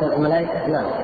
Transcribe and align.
نعم. 0.00 0.97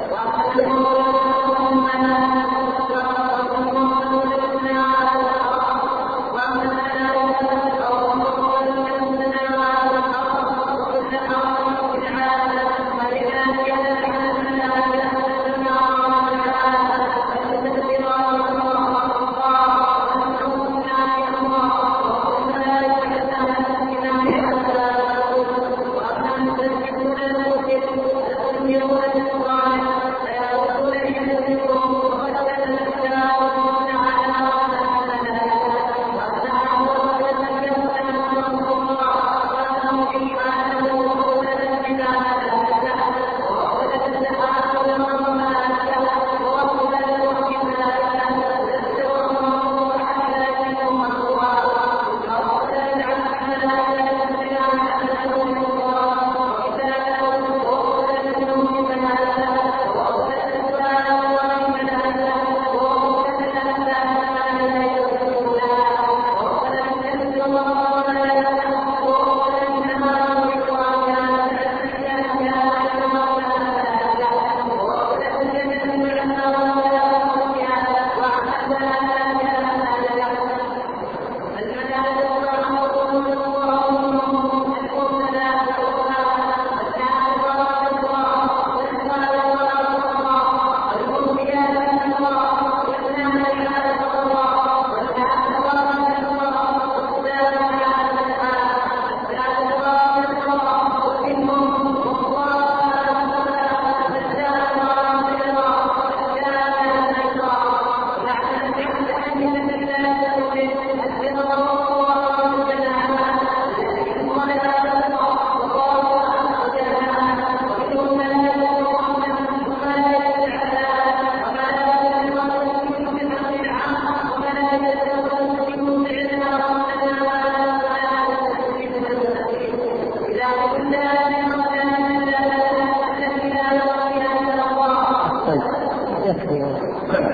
نعم 136.25 137.33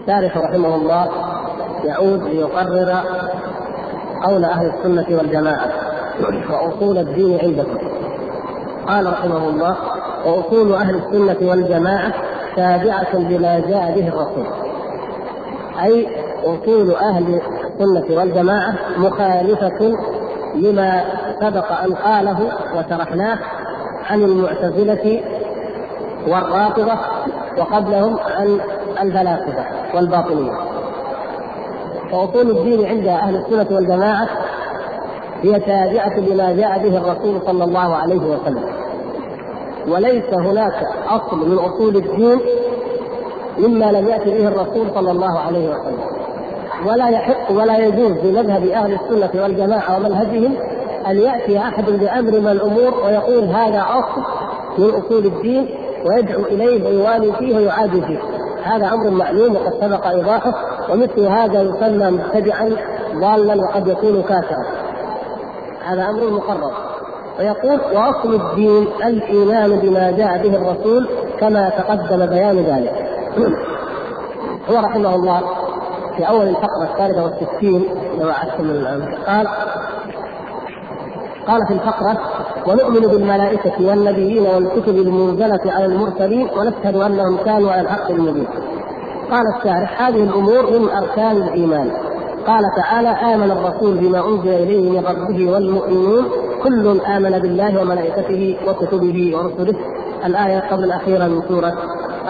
الشارح 0.00 0.38
رحمه 0.38 0.74
الله 0.74 1.08
يعود 1.84 2.22
ليقرر 2.22 2.96
قول 4.24 4.44
أهل 4.44 4.66
السنة 4.66 5.18
والجماعة 5.18 5.68
وأصول 6.50 6.98
الدين 6.98 7.38
عندكم. 7.42 7.78
قال 8.86 9.12
رحمه 9.12 9.48
الله 9.48 9.76
وأصول 10.26 10.72
أهل 10.72 10.94
السنة 10.94 11.50
والجماعة 11.50 12.12
تابعة 12.56 13.14
لما 13.16 13.60
جاء 13.60 13.94
به 13.94 14.08
الرسول. 14.08 14.46
أي 15.82 16.08
أصول 16.44 16.94
أهل 16.94 17.40
السنة 17.64 18.18
والجماعة 18.18 18.74
مخالفة 18.96 19.98
لما 20.54 21.04
سبق 21.40 21.72
أن 21.72 21.94
قاله 21.94 22.52
وشرحناه 22.76 23.38
عن 24.10 24.22
المعتزلة 24.22 25.22
والرافضة 26.28 26.98
وقبلهم 27.58 28.18
عن 28.18 28.60
الفلاسفه 29.02 29.64
والباطنية. 29.94 30.52
فأصول 32.10 32.50
الدين 32.50 32.86
عند 32.86 33.06
أهل 33.06 33.36
السنة 33.36 33.76
والجماعة 33.76 34.28
هي 35.42 35.60
تابعة 35.60 36.18
لما 36.18 36.52
جاء 36.52 36.78
به 36.78 36.98
الرسول 36.98 37.40
صلى 37.46 37.64
الله 37.64 37.94
عليه 37.96 38.20
وسلم. 38.20 38.64
وليس 39.88 40.34
هناك 40.34 40.88
أصل 41.08 41.48
من 41.50 41.58
أصول 41.58 41.96
الدين 41.96 42.40
مما 43.58 43.92
لم 43.92 44.08
يأتي 44.08 44.30
به 44.30 44.48
الرسول 44.48 44.86
صلى 44.94 45.10
الله 45.10 45.38
عليه 45.38 45.68
وسلم. 45.70 45.98
ولا 46.86 47.08
يحق 47.08 47.52
ولا 47.52 47.78
يجوز 47.78 48.12
بمذهب 48.12 48.66
أهل 48.66 48.92
السنة 48.92 49.42
والجماعة 49.42 49.96
ومنهجهم 49.96 50.54
أن 51.06 51.16
يأتي 51.16 51.58
أحد 51.58 51.84
بأمر 51.84 52.40
من 52.40 52.48
الأمور 52.48 52.94
ويقول 53.04 53.44
هذا 53.44 53.84
أصل 53.90 54.22
من 54.78 54.90
أصول 54.90 55.26
الدين 55.26 55.68
ويدعو 56.04 56.44
إليه 56.44 56.86
ويوالي 56.86 57.32
فيه 57.32 57.56
ويعادي 57.56 58.02
فيه. 58.02 58.18
هذا 58.62 58.86
أمر 58.94 59.10
معلوم 59.10 59.56
وقد 59.56 59.72
سبق 59.80 60.06
إيضاحه 60.06 60.54
ومثل 60.90 61.26
هذا 61.26 61.62
يسمى 61.62 62.10
مبتدعا 62.10 62.76
ضالا 63.14 63.62
وقد 63.62 63.88
يكون 63.88 64.22
كافرا. 64.22 64.64
هذا 65.84 66.02
أمر 66.10 66.30
مقرر. 66.30 66.72
ويقول 67.38 67.80
وأصل 67.94 68.34
الدين 68.34 68.86
الإيمان 69.06 69.78
بما 69.78 70.10
جاء 70.10 70.48
به 70.48 70.56
الرسول 70.56 71.08
كما 71.40 71.68
تقدم 71.68 72.26
بيان 72.26 72.56
ذلك. 72.56 73.08
هو 74.70 74.78
رحمه 74.78 75.14
الله 75.14 75.40
في 76.16 76.28
أول 76.28 76.48
الفقرة 76.48 76.92
الثالثة 76.92 77.24
والستين 77.24 77.84
لو 78.20 78.30
عدتم 78.30 79.04
قال 79.26 79.48
قال 81.46 81.66
في 81.66 81.74
الفقرة 81.74 82.18
ونؤمن 82.66 83.00
بالملائكة 83.00 83.72
والنبيين 83.80 84.46
والكتب 84.46 84.96
المنزلة 84.96 85.60
على 85.66 85.84
المرسلين 85.84 86.48
ونشهد 86.58 86.96
أنهم 86.96 87.36
كانوا 87.36 87.72
على 87.72 87.80
الحق 87.80 88.10
المبين. 88.10 88.46
قال 89.30 89.42
الشارح 89.56 90.02
هذه 90.02 90.22
الأمور 90.22 90.78
من 90.78 90.88
أركان 90.88 91.36
الإيمان. 91.36 91.90
قال 92.46 92.64
تعالى 92.76 93.08
آمن 93.08 93.50
الرسول 93.50 93.98
بما 93.98 94.28
أنزل 94.28 94.48
إليه 94.48 94.90
من 94.90 95.06
ربه 95.06 95.52
والمؤمنون 95.52 96.24
كل 96.62 97.00
آمن 97.00 97.38
بالله 97.38 97.80
وملائكته 97.80 98.56
وكتبه 98.68 99.36
ورسله 99.36 99.74
الآية 100.26 100.60
قبل 100.60 100.84
الأخيرة 100.84 101.24
من 101.24 101.42
سورة 101.48 101.72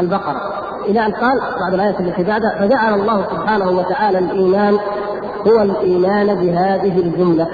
البقرة. 0.00 0.40
إلى 0.88 1.06
أن 1.06 1.12
قال 1.12 1.40
بعد 1.60 1.74
الآية 1.74 2.00
التي 2.00 2.22
بعدها 2.22 2.58
فجعل 2.58 2.94
الله 2.94 3.26
سبحانه 3.30 3.70
وتعالى 3.70 4.18
الإيمان 4.18 4.78
هو 5.46 5.62
الإيمان 5.62 6.26
بهذه 6.34 6.98
الجملة 6.98 7.48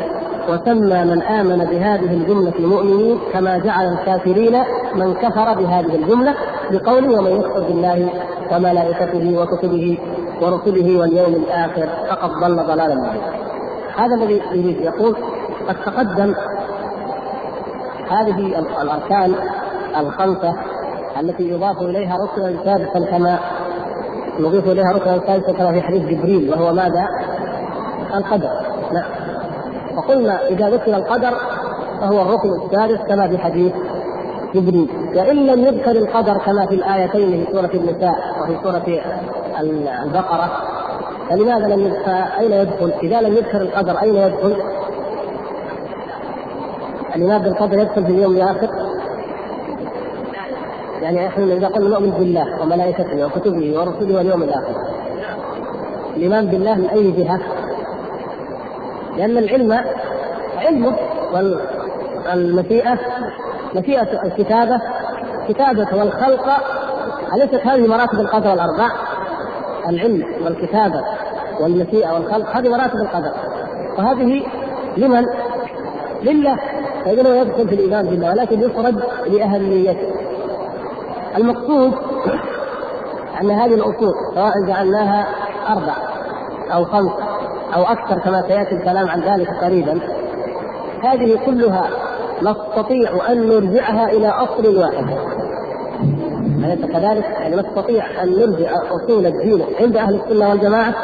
وسمى 0.48 1.04
من 1.04 1.22
آمن 1.22 1.64
بهذه 1.64 2.14
الجملة 2.14 2.54
مؤمنين 2.58 3.18
كما 3.32 3.58
جعل 3.58 3.92
الكافرين 3.92 4.62
من 4.94 5.14
كفر 5.14 5.54
بهذه 5.54 5.94
الجملة 5.94 6.34
بقوله 6.70 7.18
ومن 7.18 7.30
يكفر 7.30 7.60
بالله 7.60 8.10
وملائكته 8.52 9.38
وكتبه 9.38 9.98
ورسله 10.42 10.98
واليوم 11.00 11.34
الآخر 11.34 11.88
فقد 12.10 12.30
ضل 12.30 12.56
ضلالا 12.56 12.94
بعيدا. 12.94 13.32
هذا 13.96 14.14
الذي 14.14 14.42
يريد 14.52 14.80
يقول 14.80 15.16
قد 15.68 15.76
تقدم 15.86 16.34
هذه 18.10 18.58
الأركان 18.82 19.34
الخمسة 20.00 20.54
التي 21.20 21.48
يضاف 21.50 21.82
إليها 21.82 22.16
ركنا 22.16 22.64
سادسا 22.64 23.10
كما 23.10 23.38
نضيف 24.40 24.64
إليها 24.66 24.92
ركنا 24.94 25.20
سادسا 25.26 25.52
كما 25.52 25.72
في 25.72 25.82
حديث 25.82 26.02
جبريل 26.02 26.50
وهو 26.50 26.72
ماذا؟ 26.72 27.08
القدر 28.14 28.50
نعم 28.92 29.17
فقلنا 29.98 30.46
إذا 30.48 30.70
ذكر 30.70 30.96
القدر 30.96 31.34
فهو 32.00 32.22
الركن 32.22 32.48
السادس 32.52 32.98
كما 33.08 33.28
في 33.28 33.38
حديث 33.38 33.72
جبريل 34.54 34.88
وإن 35.14 35.36
لم 35.46 35.64
يذكر 35.64 35.90
القدر 35.90 36.38
كما 36.38 36.66
في 36.66 36.74
الآيتين 36.74 37.44
في 37.44 37.52
سورة 37.52 37.70
النساء 37.74 38.14
وفي 38.42 38.56
سورة 38.62 39.00
البقرة 40.04 40.50
فلماذا 41.30 41.66
لم 41.76 41.92
اين 42.38 42.52
يدخل؟ 42.52 42.92
إذا 43.02 43.20
لم 43.20 43.32
يذكر 43.32 43.60
القدر 43.60 44.02
أين 44.02 44.14
يدخل؟ 44.14 44.56
الإيمان 47.16 47.42
بالقدر 47.42 47.78
يدخل 47.78 48.04
في 48.04 48.12
اليوم 48.12 48.32
الآخر 48.32 48.68
يعني 51.02 51.26
إحنا 51.26 51.44
إذا 51.44 51.68
قلنا 51.68 51.88
نؤمن 51.88 52.10
بالله 52.10 52.62
وملائكته 52.62 53.26
وكتبه 53.26 53.78
ورسله 53.78 54.16
واليوم 54.16 54.42
الآخر 54.42 54.74
الإيمان 56.16 56.46
بالله 56.46 56.74
من 56.74 56.88
أي 56.88 57.10
جهة؟ 57.10 57.40
لأن 59.18 59.38
العلم 59.38 59.84
علمه 60.56 60.96
والمشيئة 62.26 62.98
مشيئة 63.74 64.22
الكتابة 64.22 64.80
كتابة 65.48 65.86
والخلق 65.98 66.48
أليست 67.34 67.66
هذه 67.66 67.86
مراتب 67.86 68.20
القدر 68.20 68.52
الأربع؟ 68.52 68.88
العلم 69.88 70.24
والكتابة 70.44 71.04
والمشيئة 71.60 72.12
والخلق 72.12 72.56
هذه 72.56 72.68
مراتب 72.68 72.96
القدر 72.96 73.32
وهذه 73.98 74.46
لمن؟ 74.96 75.24
لله 76.22 76.58
فإذا 77.04 77.40
يدخل 77.40 77.68
في 77.68 77.74
الإيمان 77.74 78.06
بالله 78.06 78.30
ولكن 78.30 78.60
يفرد 78.60 79.02
لأهميته 79.26 80.14
المقصود 81.36 81.92
أن 83.40 83.50
هذه 83.50 83.74
الأصول 83.74 84.14
سواء 84.34 84.52
جعلناها 84.66 85.26
أربع 85.68 85.94
أو 86.74 86.84
خمس 86.84 87.27
أو 87.74 87.82
أكثر 87.82 88.18
كما 88.18 88.42
سيأتي 88.48 88.74
الكلام 88.74 89.08
عن 89.08 89.20
ذلك 89.20 89.48
قريبا 89.64 90.00
هذه 91.04 91.38
كلها 91.46 91.88
نستطيع 92.42 93.32
أن 93.32 93.48
نرجعها 93.48 94.10
إلى 94.12 94.28
أصل 94.28 94.76
واحد 94.76 95.06
أليس 96.64 96.86
كذلك؟ 96.86 97.24
يعني 97.24 97.56
نستطيع 97.56 98.22
أن 98.22 98.30
نرجع 98.30 98.70
أصول 98.90 99.26
الدين 99.26 99.64
عند 99.80 99.96
أهل 99.96 100.14
السنة 100.14 100.48
والجماعة 100.48 100.94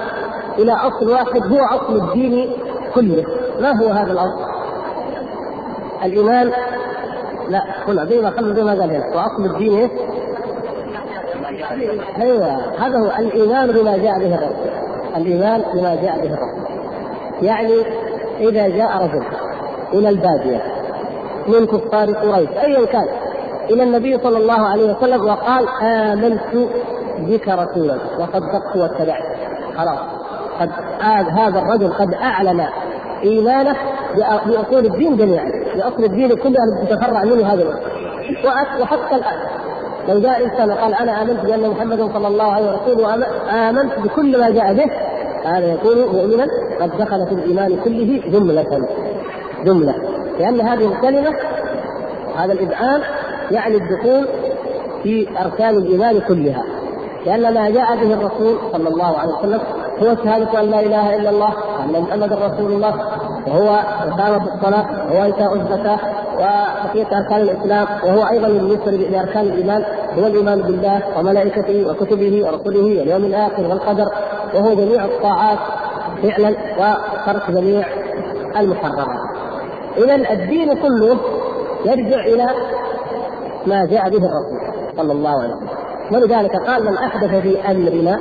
إلى 0.59 0.73
أصل 0.73 1.11
واحد 1.11 1.43
هو 1.53 1.65
أصل 1.65 1.97
الدين 1.97 2.53
كله 2.95 3.25
ما 3.61 3.83
هو 3.83 3.89
هذا 3.89 4.13
الأصل؟ 4.13 4.55
الإيمان 6.05 6.53
لا 7.49 7.63
هنا 7.89 8.05
زي 8.05 8.23
ما 8.23 8.31
خلوا 8.31 8.55
زي 8.55 8.63
ما 8.63 8.71
قال 8.71 8.91
هنا 8.91 9.17
وأصل 9.17 9.45
الدين 9.45 9.79
إيه؟ 9.79 9.91
أيوه 12.21 12.57
هذا 12.79 12.99
هو 12.99 13.11
الإيمان 13.19 13.73
بما 13.73 13.97
جاء 13.97 14.19
به 14.19 14.35
الرسول 14.35 14.94
الإيمان 15.17 15.63
بما 15.75 15.95
جاء 15.95 16.17
به 16.17 16.35
الرسول. 16.35 16.65
يعني 17.43 17.75
إذا 18.41 18.69
جاء 18.69 19.03
رجل 19.03 19.25
إلى 19.93 20.09
البادية 20.09 20.63
من 21.47 21.67
كفار 21.67 22.13
قريش 22.13 22.49
ايا 22.51 22.87
كان 22.87 23.07
إلى 23.71 23.83
النبي 23.83 24.19
صلى 24.19 24.39
الله 24.39 24.67
عليه 24.67 24.97
وسلم 24.97 25.25
وقال 25.27 25.69
آمنت 25.83 26.69
بك 27.19 27.49
رسولا 27.49 27.99
وصدقت 28.19 28.77
واتبعت. 28.77 29.25
خلاص. 29.77 29.99
قد 30.61 30.71
آه 31.01 31.31
هذا 31.31 31.59
الرجل 31.59 31.93
قد 31.93 32.15
أعلن 32.15 32.67
إيمانه 33.23 33.77
بأصول 34.47 34.87
الدين 34.87 35.17
جميعا 35.17 35.45
بأصل 35.77 36.05
الدين 36.05 36.29
كله 36.29 36.57
الذي 36.65 36.97
تفرع 36.97 37.25
منه 37.25 37.53
هذا 37.53 37.63
الوقت 37.63 37.81
وحتى 38.81 39.15
الآن 39.15 39.39
لو 40.09 40.21
جاء 40.21 40.45
إنسان 40.45 40.71
وقال 40.71 40.95
أنا 40.95 41.23
آمنت 41.23 41.41
بأن 41.41 41.71
محمدا 41.71 42.09
صلى 42.13 42.29
الله 42.29 42.53
عليه 42.53 42.73
وسلم 42.73 43.01
وآمنت 43.05 43.99
بكل 43.99 44.41
ما 44.41 44.51
جاء 44.51 44.75
به 44.75 44.91
هذا 45.45 45.73
يكون 45.73 45.99
مؤمنا 45.99 46.47
قد 46.81 46.91
دخل 46.99 47.27
في 47.27 47.35
الإيمان 47.35 47.77
كله 47.85 48.23
جملة. 48.27 48.89
جملة. 49.65 49.95
لأن 50.39 50.61
هذه 50.61 50.93
الكلمة 50.93 51.37
هذا 52.37 52.53
الإذعان 52.53 53.01
يعني 53.51 53.77
الدخول 53.77 54.29
في 55.03 55.29
أركان 55.45 55.77
الإيمان 55.77 56.21
كلها. 56.21 56.65
لأن 57.27 57.55
ما 57.55 57.71
جاء 57.71 57.97
به 57.97 58.15
الرسول 58.15 58.59
صلى 58.73 58.89
الله 58.89 59.19
عليه 59.19 59.33
وسلم 59.33 59.61
هو 60.03 60.17
شهادة 60.25 60.61
أن 60.61 60.71
لا 60.71 60.81
إله 60.81 61.17
إلا 61.17 61.31
الله 61.31 61.53
وأن 61.79 62.03
محمدا 62.03 62.35
رسول 62.47 62.73
الله 62.73 62.95
وهو 63.47 63.81
إقامة 64.09 64.55
الصلاة 64.55 64.87
وهو 65.11 65.25
إيتاء 65.25 65.55
الزكاة 65.55 65.99
وبقية 66.35 67.19
أركان 67.19 67.41
الإسلام 67.41 67.87
وهو 68.05 68.29
أيضا 68.29 68.49
بالنسبة 68.49 68.91
لأركان 68.91 69.45
الإيمان 69.45 69.85
هو 70.19 70.27
الإيمان 70.27 70.63
بالله 70.63 71.03
وملائكته 71.19 71.91
وكتبه 71.91 72.47
ورسله 72.47 72.99
واليوم 72.99 73.25
الآخر 73.25 73.63
والقدر. 73.63 74.07
وهو 74.55 74.75
جميع 74.75 75.05
الطاعات 75.05 75.59
فعلا 76.23 76.49
وترك 76.79 77.51
جميع 77.51 77.87
المحرمات. 78.57 79.09
إذا 79.97 80.15
الدين 80.15 80.75
كله 80.75 81.19
يرجع 81.85 82.25
إلى 82.25 82.49
ما 83.67 83.87
جاء 83.87 84.09
به 84.11 84.17
الرسول 84.17 84.61
صلى 84.97 85.13
الله 85.13 85.31
عليه 85.31 85.55
وسلم. 85.55 85.69
ولذلك 86.13 86.57
قال 86.67 86.85
من 86.85 86.97
أحدث 86.97 87.35
في 87.35 87.71
أمرنا 87.71 88.19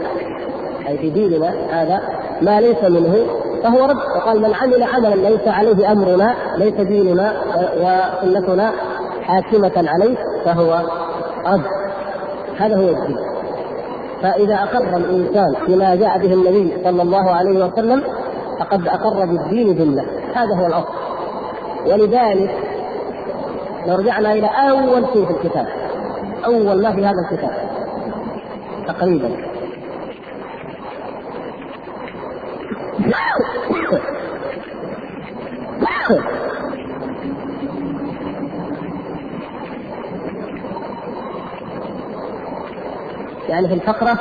أي 0.87 0.97
في 0.97 1.09
ديننا 1.09 1.53
هذا 1.69 2.01
ما 2.41 2.61
ليس 2.61 2.83
منه 2.83 3.25
فهو 3.63 3.85
رد. 3.85 3.97
وقال 4.17 4.41
من 4.41 4.53
عمل 4.53 4.83
عملا 4.83 5.15
ليس 5.15 5.47
عليه 5.47 5.91
أمرنا 5.91 6.35
ليس 6.57 6.73
ديننا 6.73 7.33
وسنتنا 7.77 8.71
حاكمة 9.21 9.89
عليه 9.89 10.17
فهو 10.45 10.81
رد. 11.47 11.65
هذا 12.57 12.75
هو 12.75 12.89
الدين. 12.89 13.32
فإذا 14.23 14.55
أقر 14.55 14.97
الإنسان 14.97 15.55
بما 15.67 15.95
جاء 15.95 16.17
به 16.17 16.33
النبي 16.33 16.73
صلى 16.83 17.01
الله 17.01 17.31
عليه 17.31 17.65
وسلم 17.65 18.03
فقد 18.59 18.87
أقر 18.87 19.25
بالدين 19.25 19.75
جملة 19.75 20.05
هذا 20.33 20.55
هو 20.55 20.65
الأصل. 20.65 20.93
ولذلك 21.85 22.55
لو 23.87 23.95
رجعنا 23.95 24.33
إلى 24.33 24.47
أول 24.47 25.05
شيء 25.13 25.25
في 25.25 25.31
الكتاب 25.31 25.67
أول 26.45 26.81
ما 26.81 26.95
في 26.95 27.05
هذا 27.05 27.19
الكتاب 27.31 27.51
تقريبا. 28.87 29.29
يعني 43.53 43.67
في 43.67 43.74
الفقرة 43.74 44.17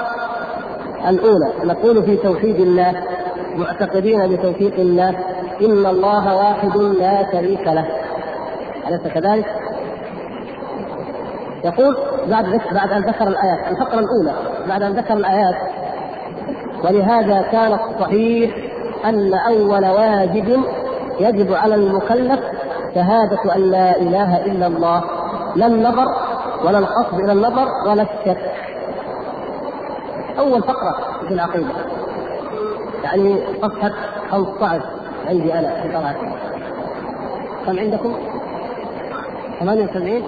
الأولى 1.09 1.53
نقول 1.65 2.03
في 2.03 2.17
توحيد 2.17 2.61
الله 2.61 2.95
معتقدين 3.57 4.29
بتوفيق 4.37 4.75
الله 4.75 5.09
إن 5.62 5.87
الله 5.87 6.37
واحد 6.37 6.77
لا 6.77 7.33
شريك 7.33 7.67
له 7.67 7.87
أليس 8.89 9.01
كذلك؟ 9.15 9.47
يقول 11.65 11.97
بعد 12.31 12.61
بعد 12.73 12.93
أن 12.93 13.03
ذكر 13.03 13.29
الآيات 13.29 13.71
الفقرة 13.71 14.01
الأولى 14.01 14.35
بعد 14.69 14.83
أن 14.83 14.93
ذكر 14.93 15.15
الآيات 15.15 15.55
ولهذا 16.85 17.43
كان 17.53 17.73
الصحيح 17.73 18.57
أن 19.05 19.35
أول 19.35 19.87
واجب 19.87 20.61
يجب 21.21 21.53
على 21.55 21.75
المكلف 21.75 22.41
شهادة 22.95 23.55
أن 23.57 23.71
لا 23.71 23.97
إله 23.97 24.45
إلا 24.47 24.67
الله 24.67 25.03
لا 25.57 25.67
النظر 25.67 26.07
ولا 26.65 26.79
القصد 26.79 27.21
إلى 27.21 27.33
النظر 27.33 27.67
ولا 27.89 28.03
الشك 28.03 28.39
أول 30.39 30.62
فقرة 30.62 31.27
في 31.29 31.35
العقيدة. 31.35 31.75
يعني 33.05 33.41
صفحة 33.62 33.91
15 34.31 34.83
عندي 35.29 35.55
أنا 35.55 35.83
في 35.83 35.89
طلعتي 35.89 36.27
كم 37.67 37.79
عندكم؟ 37.79 38.15
78 39.61 40.23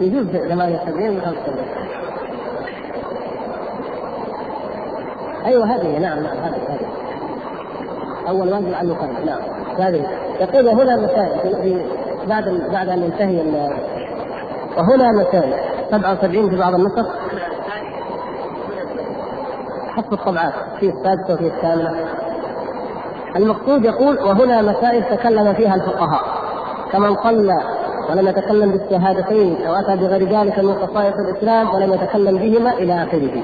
يجوز 0.00 0.26
78 0.26 1.16
و 1.16 1.20
75 1.20 1.58
أيوه 5.46 5.74
هذه 5.74 5.98
نعم 5.98 6.22
نعم 6.22 6.36
هذه 6.36 6.60
هذه. 6.68 6.86
أول 8.28 8.52
واجب 8.52 8.74
على 8.74 8.88
المقرر 8.88 9.24
نعم. 9.26 9.40
هذه. 9.78 10.06
يقول 10.40 10.68
هنا 10.68 10.96
مسائل 10.96 11.62
في 11.62 11.84
بعد 12.26 12.44
بعد 12.72 12.88
أن 12.88 13.02
ينتهي 13.02 13.40
وهنا 14.76 15.12
مسائل. 15.12 15.54
77 15.90 16.50
في 16.50 16.56
بعض 16.56 16.74
النسخ. 16.74 17.06
حسب 19.98 20.12
الطبعات 20.12 20.52
في 20.80 20.88
السادسة 20.88 21.34
وفي 21.34 21.46
الثامنة. 21.46 21.90
المقصود 23.36 23.84
يقول 23.84 24.18
وهنا 24.18 24.62
مسائل 24.62 25.16
تكلم 25.16 25.54
فيها 25.54 25.74
الفقهاء. 25.74 26.22
كمن 26.92 27.16
صلى 27.16 27.58
ولم 28.10 28.28
يتكلم 28.28 28.70
بالشهادتين 28.70 29.66
أو 29.66 29.74
أتى 29.74 29.96
بغير 29.96 30.40
ذلك 30.40 30.58
من 30.58 30.74
خصائص 30.74 31.14
الإسلام 31.28 31.74
ولم 31.74 31.92
يتكلم 31.92 32.38
بهما 32.38 32.72
إلى 32.72 33.02
آخره. 33.02 33.42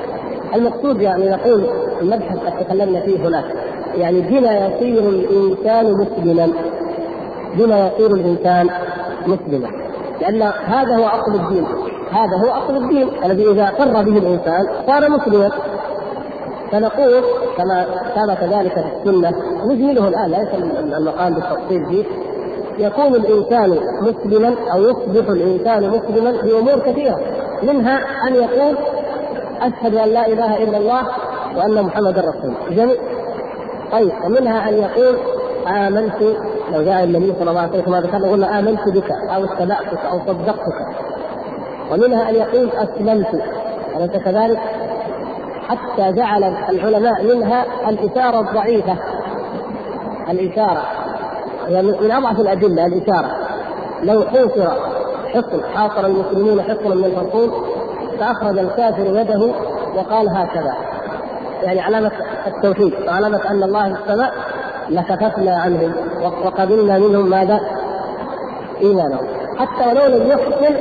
المقصود 0.54 1.00
يعني 1.00 1.30
نقول 1.30 1.66
المبحث 2.00 2.38
قد 2.38 2.64
تكلمنا 2.64 3.00
فيه 3.00 3.28
هناك 3.28 3.44
يعني 3.94 4.20
بما 4.20 4.52
يصير 4.52 5.08
الإنسان 5.08 5.92
مسلما. 5.92 6.52
بما 7.54 7.86
يصير 7.86 8.10
الإنسان 8.10 8.70
مسلما. 9.26 9.68
لأن 10.20 10.42
هذا 10.42 10.96
هو 10.96 11.06
أصل 11.06 11.34
الدين. 11.34 11.66
هذا 12.12 12.36
هو 12.44 12.50
أصل 12.50 12.76
الدين 12.76 13.08
الذي 13.24 13.50
إذا 13.50 13.62
اقر 13.62 14.02
به 14.02 14.18
الإنسان 14.18 14.66
صار 14.86 15.10
مسلما. 15.10 15.50
فنقول 16.74 17.24
كما 17.56 17.86
ثبت 18.14 18.52
ذلك 18.52 18.72
في 18.72 19.10
السنة 19.10 19.32
نجمله 19.64 20.08
الآن 20.08 20.30
ليس 20.30 20.48
المقام 20.96 21.34
بالتفصيل 21.34 21.86
فيه. 21.86 22.04
يكون 22.78 23.14
الإنسان 23.14 23.78
مسلما 24.00 24.54
أو 24.72 24.82
يصبح 24.82 25.28
الإنسان 25.28 25.88
مسلما 25.90 26.30
بأمور 26.42 26.78
كثيرة 26.78 27.20
منها 27.62 28.00
أن 28.28 28.34
يقول 28.34 28.76
أشهد 29.60 29.94
أن 29.94 30.08
لا 30.08 30.26
إله 30.26 30.62
إلا 30.62 30.78
الله 30.78 31.02
وأن 31.56 31.82
محمدا 31.82 32.20
رسول 32.20 32.76
جميع 32.76 32.96
طيب 33.92 34.12
ومنها 34.24 34.68
أن 34.68 34.74
يقول 34.74 35.16
آمنت 35.68 36.22
لو 36.72 36.82
جاء 36.82 37.04
النبي 37.04 37.32
صلى 37.38 37.50
الله 37.50 37.60
عليه 37.60 37.82
وسلم 37.82 37.94
ذكرنا 37.94 38.30
قلنا 38.30 38.58
آمنت 38.58 38.88
بك 38.88 39.10
أو 39.10 39.44
اتبعتك 39.44 39.98
أو 40.12 40.18
صدقتك. 40.26 40.74
ومنها 41.92 42.30
أن 42.30 42.34
يقول 42.34 42.68
أسلمت. 42.70 43.42
أليس 43.96 44.10
كذلك؟ 44.24 44.58
حتى 45.68 46.12
جعل 46.12 46.44
العلماء 46.44 47.24
منها 47.24 47.64
الإشارة 47.88 48.40
الضعيفة. 48.40 48.96
الإشارة. 50.30 50.82
يعني 51.68 51.86
من 51.86 52.10
أضعف 52.10 52.40
الأدلة 52.40 52.86
الإشارة. 52.86 53.30
لو 54.02 54.22
حوصر 54.22 54.70
حصن 55.34 55.64
حاصر 55.74 56.06
المسلمين 56.06 56.62
حصنا 56.62 56.94
من 56.94 57.04
الحصون 57.04 57.52
فأخرج 58.18 58.58
الكافر 58.58 59.06
يده 59.06 59.54
وقال 59.96 60.28
هكذا. 60.28 60.74
يعني 61.62 61.80
علامة 61.80 62.12
التوحيد 62.46 62.94
وعلامة 63.06 63.50
أن 63.50 63.62
الله 63.62 63.86
السماء 63.86 64.32
لكففنا 64.88 65.60
عنهم 65.60 65.94
وقبلنا 66.44 66.98
منهم 66.98 67.30
ماذا؟ 67.30 67.60
إيمانهم 68.80 69.26
حتى 69.58 69.88
ولو 69.88 70.16
لم 70.16 70.26
يحسن 70.26 70.76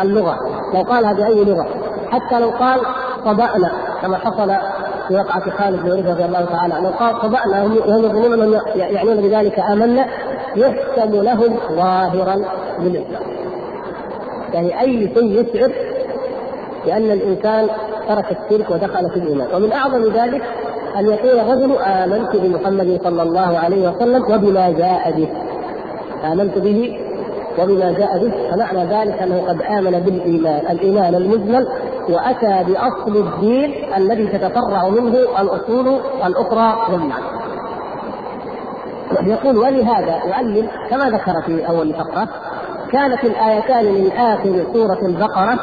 اللغة. 0.00 0.36
لو 0.74 0.82
قالها 0.82 1.12
بأي 1.12 1.44
لغة. 1.44 1.66
حتى 2.10 2.40
لو 2.40 2.50
قال 2.50 2.80
صبأنا 3.24 3.70
كما 4.02 4.16
حصل 4.16 4.52
في 5.08 5.14
وقعة 5.14 5.50
خالد 5.50 5.82
بن 5.82 6.10
رضي 6.10 6.24
الله 6.24 6.44
تعالى 6.44 6.74
عنه 6.74 6.88
قال 6.88 7.14
صبأنا 7.22 7.66
هم 7.66 7.72
يظنون 7.72 8.32
انهم 8.32 8.60
يعنون 8.74 9.16
بذلك 9.16 9.58
آمنا 9.58 10.06
يحسب 10.56 11.14
لهم 11.14 11.56
ظاهرا 11.70 12.36
بالإسلام. 12.78 13.22
يعني 14.54 14.80
أي 14.80 15.14
شيء 15.14 15.40
يشعر 15.40 15.72
بأن 16.86 17.10
الإنسان 17.10 17.66
ترك 18.08 18.24
الشرك 18.30 18.70
ودخل 18.70 19.10
في 19.10 19.16
الإيمان، 19.16 19.48
ومن 19.54 19.72
أعظم 19.72 20.02
ذلك 20.02 20.42
أن 20.96 21.06
يقول 21.06 21.38
الرجل 21.40 21.76
آمنت 21.78 22.36
بمحمد 22.36 23.00
صلى 23.04 23.22
الله 23.22 23.58
عليه 23.58 23.88
وسلم 23.88 24.22
وبما 24.22 24.70
جاء 24.70 25.12
به. 25.16 25.28
آمنت 26.32 26.58
به 26.58 27.00
وبما 27.58 27.92
جاء 27.92 28.18
به 28.18 28.32
فمعنى 28.50 28.84
ذلك 28.84 29.22
أنه 29.22 29.44
قد 29.48 29.62
آمن 29.62 30.00
بالإيمان، 30.00 30.62
الإيمان 30.70 31.14
المجمل 31.14 31.68
وأتى 32.08 32.72
بأصل 32.72 33.16
الدين 33.16 33.94
الذي 33.96 34.26
تتفرع 34.26 34.88
منه 34.88 35.14
الأصول 35.40 36.00
الأخرى 36.26 36.78
جميعا. 36.92 37.20
يقول 39.22 39.58
ولهذا 39.58 40.24
يعلم 40.24 40.68
كما 40.90 41.10
ذكر 41.10 41.42
في 41.46 41.68
أول 41.68 41.94
فقرة 41.94 42.28
كانت 42.92 43.24
الآيتان 43.24 43.84
من 43.84 44.12
آخر 44.12 44.66
سورة 44.72 44.98
البقرة 45.02 45.58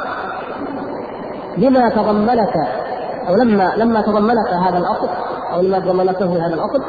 لما 1.57 1.89
تضمنت 1.89 2.55
أو 3.27 3.35
لما 3.35 3.73
لما 3.77 4.01
تضمنت 4.01 4.47
هذا 4.67 4.77
الأصل 4.77 5.09
أو 5.53 5.61
لما 5.61 5.79
تضمنته 5.79 6.25
هذا 6.25 6.53
الأصل 6.53 6.83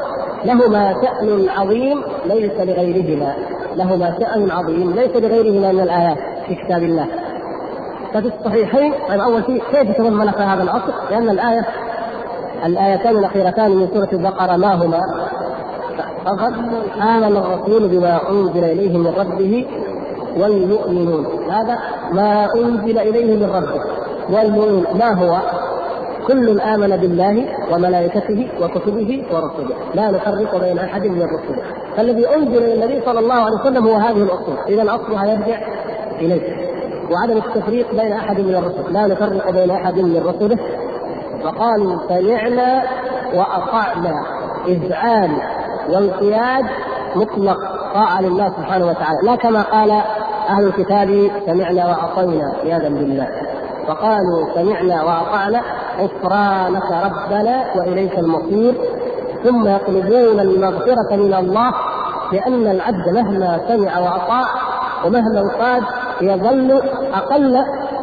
لهما 0.44 0.94
شأن 1.02 1.48
عظيم 1.48 2.02
ليس 2.26 2.52
لغيرهما 2.52 3.34
لهما 3.76 4.18
شأن 4.20 4.50
عظيم 4.50 4.90
ليس 4.90 5.16
لغيرهما 5.16 5.72
من 5.72 5.80
الآيات 5.80 6.18
في 6.46 6.54
كتاب 6.54 6.82
الله 6.82 7.06
ففي 8.16 8.32
الصحيحين. 8.38 8.92
طيب 9.08 9.20
أول 9.20 9.44
شيء 9.46 9.62
كيف 9.72 9.96
تضمنت 9.96 10.38
هذا 10.38 10.62
الأصل؟ 10.62 10.92
لأن 11.10 11.30
الآية 11.30 11.66
الآيتان 12.66 13.16
الأخيرتان 13.16 13.70
من 13.70 13.88
سورة 13.94 14.08
البقرة 14.12 14.56
ما 14.56 14.74
هما؟ 14.74 15.00
فقد 16.24 16.54
آمن 17.02 17.36
الرسول 17.36 17.88
بما 17.88 18.30
أنزل 18.30 18.64
إليه 18.64 18.98
من 18.98 19.06
ربه 19.06 19.66
والمؤمنون. 20.36 21.26
هذا 21.50 21.78
ما 22.12 22.54
أنزل 22.54 22.98
إليه 22.98 23.36
من 23.36 23.50
ربه 23.50 23.80
والمؤمنون. 24.30 24.84
ما 24.94 25.12
هو؟ 25.12 25.38
كل 26.26 26.60
آمن 26.60 26.96
بالله 26.96 27.48
وملائكته 27.72 28.48
وكتبه 28.62 29.24
ورسله. 29.32 29.76
لا 29.94 30.10
نفرق 30.10 30.60
بين 30.60 30.78
أحد 30.78 31.06
من 31.06 31.22
الرسل. 31.22 31.62
فالذي 31.96 32.34
أنزل 32.34 32.58
إلى 32.58 32.74
النبي 32.74 33.00
صلى 33.04 33.18
الله 33.18 33.34
عليه 33.34 33.60
وسلم 33.60 33.86
هو 33.86 33.94
هذه 33.94 34.22
الأصول. 34.22 34.56
إذا 34.68 34.82
أصلها 34.82 35.26
يرجع 35.26 35.58
إليه 36.20 36.75
وعدم 37.10 37.36
التفريق 37.36 37.90
بين 37.90 38.12
أحد 38.12 38.40
من 38.40 38.54
الرسل 38.54 38.92
لا 38.92 39.06
نفرق 39.06 39.50
بين 39.50 39.70
أحد 39.70 39.94
من 39.98 40.22
رسله. 40.26 40.58
فقالوا 41.44 41.96
سمعنا 42.08 42.82
وأطعنا. 43.34 44.12
إذعان 44.66 45.36
وانقياد 45.88 46.64
مطلق 47.16 47.58
طاعة 47.94 48.22
لله 48.22 48.48
سبحانه 48.48 48.86
وتعالى. 48.86 49.18
لا 49.22 49.36
كما 49.36 49.62
قال 49.62 49.90
أهل 50.48 50.66
الكتاب 50.66 51.30
سمعنا 51.46 51.86
وعصينا 51.86 52.52
عياذا 52.62 52.88
بالله. 52.88 53.28
وقالوا 53.88 54.54
سمعنا 54.54 55.02
وأطعنا 55.04 55.62
غفرانك 55.98 56.90
ربنا 57.04 57.64
وإليك 57.76 58.18
المصير. 58.18 58.74
ثم 59.44 59.68
يطلبون 59.68 60.40
المغفرة 60.40 61.16
من 61.16 61.34
الله 61.34 61.72
لأن 62.32 62.66
العبد 62.66 63.08
مهما 63.08 63.60
سمع 63.68 63.98
وأطاع 63.98 64.44
ومهما 65.04 65.40
انقاد 65.40 65.82
يظل 66.20 66.82
أقل 67.14 67.56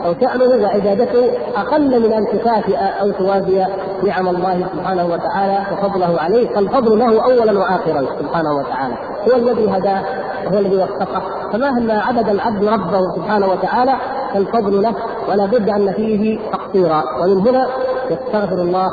أو 0.05 0.13
شأنه 0.21 0.63
وعبادته 0.63 1.31
أقل 1.55 1.99
من 1.99 2.13
أن 2.13 2.25
تكافئ 2.39 2.77
أو 2.77 3.11
توازي 3.11 3.65
نعم 4.03 4.27
الله 4.27 4.67
سبحانه 4.73 5.05
وتعالى 5.05 5.59
وفضله 5.71 6.21
عليه. 6.21 6.47
فالفضل 6.55 6.99
له 6.99 7.23
أولا 7.23 7.59
وآخرا 7.59 8.05
سبحانه 8.19 8.53
وتعالى. 8.53 8.93
هو 9.27 9.35
الذي 9.35 9.77
هداه 9.77 10.03
وهو 10.45 10.59
الذي 10.59 10.75
وفقه. 10.75 11.21
فمهما 11.53 12.01
عبد 12.01 12.29
العبد 12.29 12.63
ربه 12.63 13.15
سبحانه 13.15 13.51
وتعالى؟ 13.51 13.95
فالفضل 14.33 14.81
له 14.81 14.95
ولا 15.29 15.45
بد 15.45 15.69
أن 15.69 15.93
فيه 15.93 16.39
تقصيرا. 16.51 17.03
ومن 17.21 17.47
هنا 17.47 17.67
يستغفر 18.09 18.61
الله. 18.61 18.91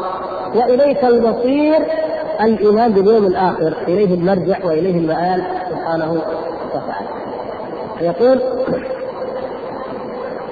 وإليك 0.54 1.04
المصير 1.04 1.86
الإيمان 2.40 2.92
باليوم 2.92 3.26
الآخر. 3.26 3.74
إليه 3.88 4.14
المرجع 4.14 4.56
وإليه 4.64 4.98
المآل 4.98 5.44
سبحانه 5.70 6.12
وتعالى. 6.12 7.10
يقول 8.00 8.40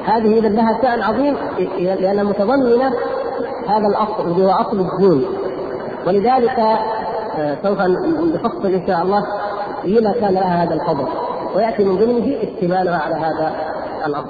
هذه 0.08 0.38
إذا 0.38 0.48
لها 0.48 0.82
شان 0.82 1.02
عظيم 1.02 1.36
لانها 1.78 2.24
متضمنه 2.24 2.92
هذا 3.68 3.86
الأصل 3.86 4.30
اللي 4.30 4.46
هو 4.46 4.50
أصل 4.50 4.80
الدين. 4.80 5.24
ولذلك 6.06 6.58
آه، 7.38 7.56
سوف 7.62 7.80
نفصل 8.44 8.66
إن 8.66 8.86
شاء 8.86 9.02
الله 9.02 9.26
لما 9.84 10.12
كان 10.12 10.34
لها 10.34 10.64
هذا 10.64 10.74
الفضل 10.74 11.06
ويأتي 11.56 11.84
من 11.84 11.96
ضمنه 11.96 12.36
اشتمالها 12.42 12.98
على 12.98 13.14
هذا 13.14 13.52
الأصل. 14.06 14.28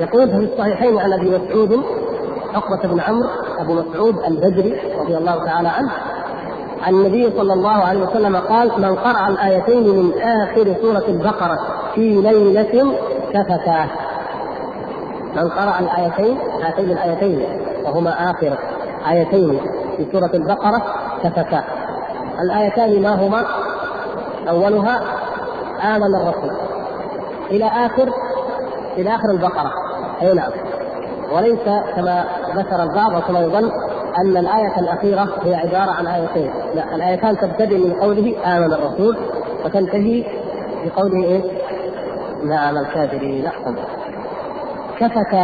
يقول 0.00 0.30
في 0.30 0.52
الصحيحين 0.52 0.98
عن 0.98 1.12
أبي 1.12 1.38
مسعود 1.38 1.82
عقبة 2.54 2.94
بن 2.94 3.00
عمرو 3.00 3.28
أبو 3.58 3.74
مسعود 3.74 4.16
البدري 4.28 4.80
رضي 5.00 5.16
الله 5.16 5.44
تعالى 5.44 5.68
عنه 5.68 5.90
عن 6.82 6.94
النبي 6.94 7.30
صلى 7.36 7.52
الله 7.52 7.70
عليه 7.70 8.02
وسلم 8.02 8.36
قال 8.36 8.72
من 8.82 8.96
قرأ 8.96 9.28
الآيتين 9.28 9.88
من 9.88 10.12
آخر 10.20 10.74
سورة 10.82 11.04
البقرة 11.08 11.58
في 11.94 12.20
ليلة 12.20 12.94
كفتاه 13.32 13.88
من 15.36 15.48
قرأ 15.48 15.78
الآيتين 15.78 16.38
هاتين 16.62 16.90
الآيتين 16.90 17.46
وهما 17.84 18.30
آخر 18.30 18.58
آيتين 19.10 19.60
في 19.96 20.06
سورة 20.12 20.30
البقرة 20.34 20.82
كفتا 21.22 21.64
الآيتان 22.40 23.02
ما 23.02 23.26
هما؟ 23.26 23.44
أولها 24.48 25.00
آمن 25.96 26.14
الرسول. 26.14 26.50
إلى 27.50 27.64
آخر 27.64 28.08
إلى 28.98 29.14
آخر 29.14 29.30
البقرة. 29.30 29.72
أي 30.22 30.34
نعم. 30.34 30.50
وليس 31.32 31.64
كما 31.96 32.24
ذكر 32.56 32.82
البعض 32.82 33.14
وكما 33.14 33.40
يظن 33.40 33.70
أن 34.18 34.36
الآية 34.36 34.78
الأخيرة 34.78 35.28
هي 35.44 35.54
عبارة 35.54 35.90
عن 35.90 36.06
آيتين. 36.06 36.50
لا 36.74 36.94
الآيتان 36.94 37.36
تبتدئ 37.36 37.78
من 37.78 37.92
قوله 37.92 38.56
آمن 38.56 38.72
الرسول 38.72 39.16
وتنتهي 39.64 40.24
بقوله 40.84 41.24
إيه؟ 41.24 41.42
نعم 42.44 42.76
الكافرين. 42.78 43.46
أحسن 43.46 43.76
كفك. 44.98 45.34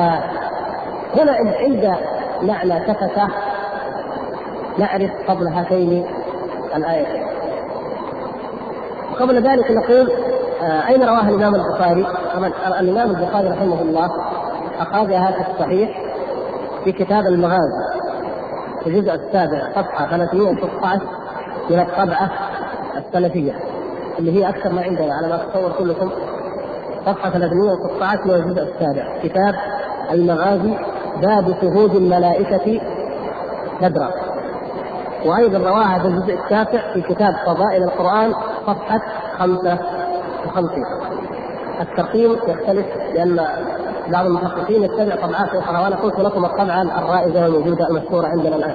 هنا 1.17 1.33
عند 1.61 1.97
معنى 2.43 2.81
كفك 2.81 3.23
نعرف 4.79 5.11
فضل 5.29 5.49
هاتين 5.49 6.07
الآيتين. 6.77 7.25
وقبل 9.13 9.35
ذلك 9.43 9.71
نقول 9.71 10.13
آه 10.63 10.89
أين 10.89 11.03
رواه 11.03 11.29
الإمام 11.29 11.55
البخاري؟ 11.55 12.07
طبعا 12.35 12.81
الإمام 12.81 13.11
البخاري 13.11 13.49
رحمه 13.49 13.83
الله 13.83 14.11
أخرجها 14.81 15.31
في 15.31 15.51
الصحيح 15.51 16.01
في 16.85 16.93
كتاب 16.93 17.25
المغازي 17.27 17.85
في 18.85 18.91
الجزء 18.91 19.15
السابع 19.15 19.69
صفحة 19.75 20.07
316 20.17 21.01
من 21.71 21.81
الطبعة 21.81 22.31
السلفية 22.97 23.53
اللي 24.19 24.39
هي 24.39 24.49
أكثر 24.49 24.73
ما 24.73 24.83
عندنا 24.83 25.15
على 25.15 25.29
ما 25.29 25.37
تصور 25.37 25.73
كلكم. 25.79 26.11
صفحة 27.07 27.31
316 27.31 28.25
من 28.25 28.35
الجزء 28.35 28.63
السابع 28.63 29.19
كتاب 29.23 29.55
المغازي 30.13 30.79
باب 31.23 31.57
شهود 31.61 31.95
الملائكة 31.95 32.81
بدرا 33.81 34.11
وأيضا 35.27 35.59
رواها 35.59 35.99
في 35.99 36.07
الجزء 36.07 36.35
التاسع 36.35 36.93
في 36.93 37.03
كتاب 37.03 37.35
فضائل 37.47 37.83
القرآن 37.83 38.35
صفحة 38.67 39.01
55 39.39 40.85
الترقيم 41.81 42.33
يختلف 42.33 42.87
لأن 43.15 43.47
بعض 44.09 44.27
المحققين 44.27 44.85
يتبع 44.85 45.17
طبعات 45.17 45.55
أخرى 45.55 45.83
وأنا 45.83 45.97
قلت 45.97 46.21
لكم 46.21 46.45
الطبعة 46.45 46.83
الرائجه 46.83 47.47
الموجودة 47.47 47.89
المشهورة 47.89 48.27
عندنا 48.27 48.57
الآن. 48.57 48.75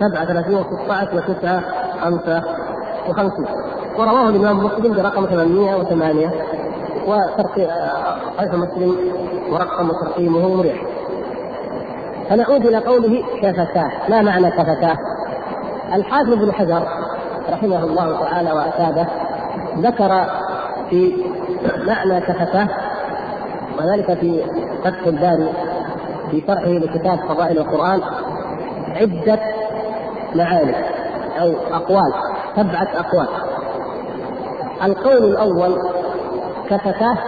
7 0.00 0.24
30 0.24 0.64
16 0.84 1.16
و 1.16 1.20
9 1.20 1.62
55 2.00 3.46
ورواه 3.98 4.28
الإمام 4.28 4.64
مسلم 4.64 4.94
برقم 4.94 5.26
808 5.26 6.30
وترقي 7.06 7.68
صحيح 8.36 8.54
مسلم 8.54 8.96
ورقم 9.50 9.90
ترقيمه 9.90 10.56
مريح. 10.56 10.82
فنعود 12.30 12.66
إلى 12.66 12.78
قوله 12.78 13.24
كفتاه. 13.42 13.90
ما 14.08 14.22
معنى 14.22 14.50
كفتاه؟ 14.50 14.96
الحافظ 15.94 16.34
بن 16.34 16.52
حجر 16.52 16.82
رحمه 17.52 17.84
الله 17.84 18.20
تعالى 18.20 18.52
وأتابه 18.52 19.06
ذكر 19.78 20.24
في 20.90 21.24
معنى 21.86 22.20
كفتاه 22.20 22.68
وذلك 23.78 24.18
في 24.18 24.44
فتح 24.84 25.06
الباري 25.06 25.52
في 26.30 26.42
شرحه 26.46 26.70
لكتاب 26.70 27.18
فضائل 27.28 27.58
القرآن 27.58 28.00
عدة 28.88 29.40
معاني 30.34 30.74
أو 31.40 31.52
أقوال 31.72 32.12
سبعة 32.56 32.88
أقوال. 32.96 33.28
القول 34.84 35.24
الأول 35.24 35.78
كفتاه 36.70 37.18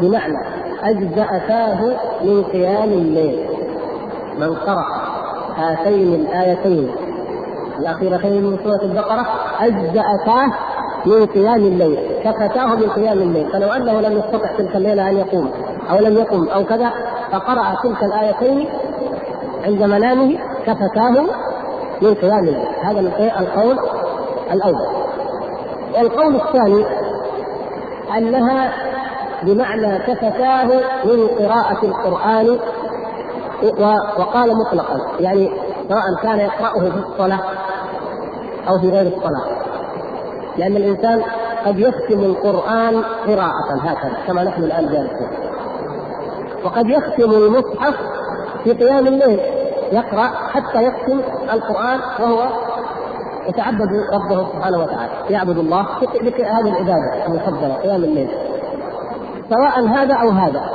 بمعنى 0.00 0.38
أجزأتاه 0.84 1.80
من 2.22 2.44
قيام 2.44 2.92
الليل. 2.92 3.48
من 4.38 4.54
قرأ 4.54 4.84
هاتين 5.56 6.14
الآيتين 6.14 6.90
الأخيرتين 7.78 8.44
من 8.44 8.58
سورة 8.64 8.82
البقرة 8.82 9.26
أجزأتاه 9.60 10.46
من 11.06 11.26
قيام 11.26 11.56
الليل. 11.56 11.98
كفتاه 12.24 12.66
من 12.66 12.88
قيام 12.90 13.18
الليل. 13.18 13.50
فلو 13.52 13.68
أنه 13.68 14.00
لم 14.00 14.18
يستطع 14.18 14.56
تلك 14.58 14.76
الليلة 14.76 15.10
أن 15.10 15.16
يقوم 15.16 15.50
أو 15.90 15.98
لم 15.98 16.18
يقم 16.18 16.48
أو 16.48 16.64
كذا 16.64 16.90
فقرأ 17.32 17.76
تلك 17.82 18.04
الآيتين 18.04 18.68
عند 19.64 19.82
منامه 19.82 20.38
كفتاه 20.66 21.26
من 22.02 22.14
قيام 22.14 22.38
الليل. 22.38 22.66
هذا 22.84 23.00
القول 23.40 23.78
الأول. 24.52 25.04
والقول 25.96 26.36
الثاني 26.36 26.84
أنها 28.16 28.72
بمعنى 29.44 29.98
كفتاه 29.98 30.64
من 31.04 31.28
قراءة 31.28 31.84
القرآن 31.84 32.58
وقال 34.18 34.56
مطلقا. 34.56 35.00
يعني 35.20 35.50
سواء 35.88 36.22
كان 36.22 36.38
يقرأه 36.38 36.90
في 36.90 36.98
الصلاة 37.06 37.40
أو 38.68 38.78
في 38.78 38.90
غير 38.90 39.06
الصلاة. 39.16 39.64
لأن 40.56 40.76
الإنسان 40.76 41.22
قد 41.66 41.78
يختم 41.78 42.24
القرآن 42.24 43.02
قراءة 43.26 43.80
هكذا 43.80 44.16
كما 44.26 44.44
نحن 44.44 44.62
الآن 44.62 44.84
جالسين. 44.84 45.28
وقد 46.64 46.88
يختم 46.88 47.30
المصحف 47.30 47.94
في 48.64 48.72
قيام 48.72 49.06
الليل 49.06 49.40
يقرأ 49.92 50.26
حتى 50.26 50.82
يختم 50.82 51.20
القرآن 51.52 52.00
وهو 52.20 52.48
يتعبد 53.48 53.88
ربه 54.12 54.48
سبحانه 54.52 54.78
وتعالى 54.78 55.12
يعبد 55.30 55.58
الله 55.58 55.86
هذه 56.44 56.68
العبادة 56.68 57.26
المفضلة 57.26 57.74
قيام 57.74 58.04
الليل. 58.04 58.28
سواء 59.50 59.86
هذا 59.86 60.14
أو 60.14 60.30
هذا. 60.30 60.70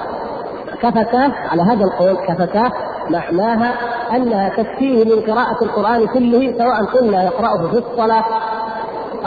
كفتاه 0.81 1.31
على 1.51 1.61
هذا 1.61 1.83
القول 1.83 2.17
كفتاه 2.27 2.71
معناها 3.09 3.73
انها 4.15 4.49
تكفيه 4.49 5.05
من 5.05 5.21
قراءة 5.21 5.63
القرآن 5.63 6.07
كله 6.07 6.53
سواء 6.57 6.85
كنا 6.85 7.23
يقرأه 7.23 7.67
في 7.67 7.77
الصلاة 7.77 8.25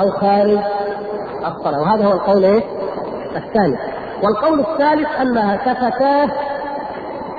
أو 0.00 0.10
خارج 0.10 0.58
الصلاة. 1.46 1.80
وهذا 1.80 2.04
هو 2.04 2.12
القول 2.12 2.44
إيه؟ 2.44 2.62
الثاني. 3.36 3.78
والقول 4.22 4.60
الثالث 4.60 5.08
انها 5.20 5.56
كفتاه 5.56 6.28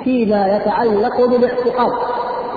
فيما 0.04 0.46
يتعلق 0.56 1.26
بالاعتقاد. 1.26 1.92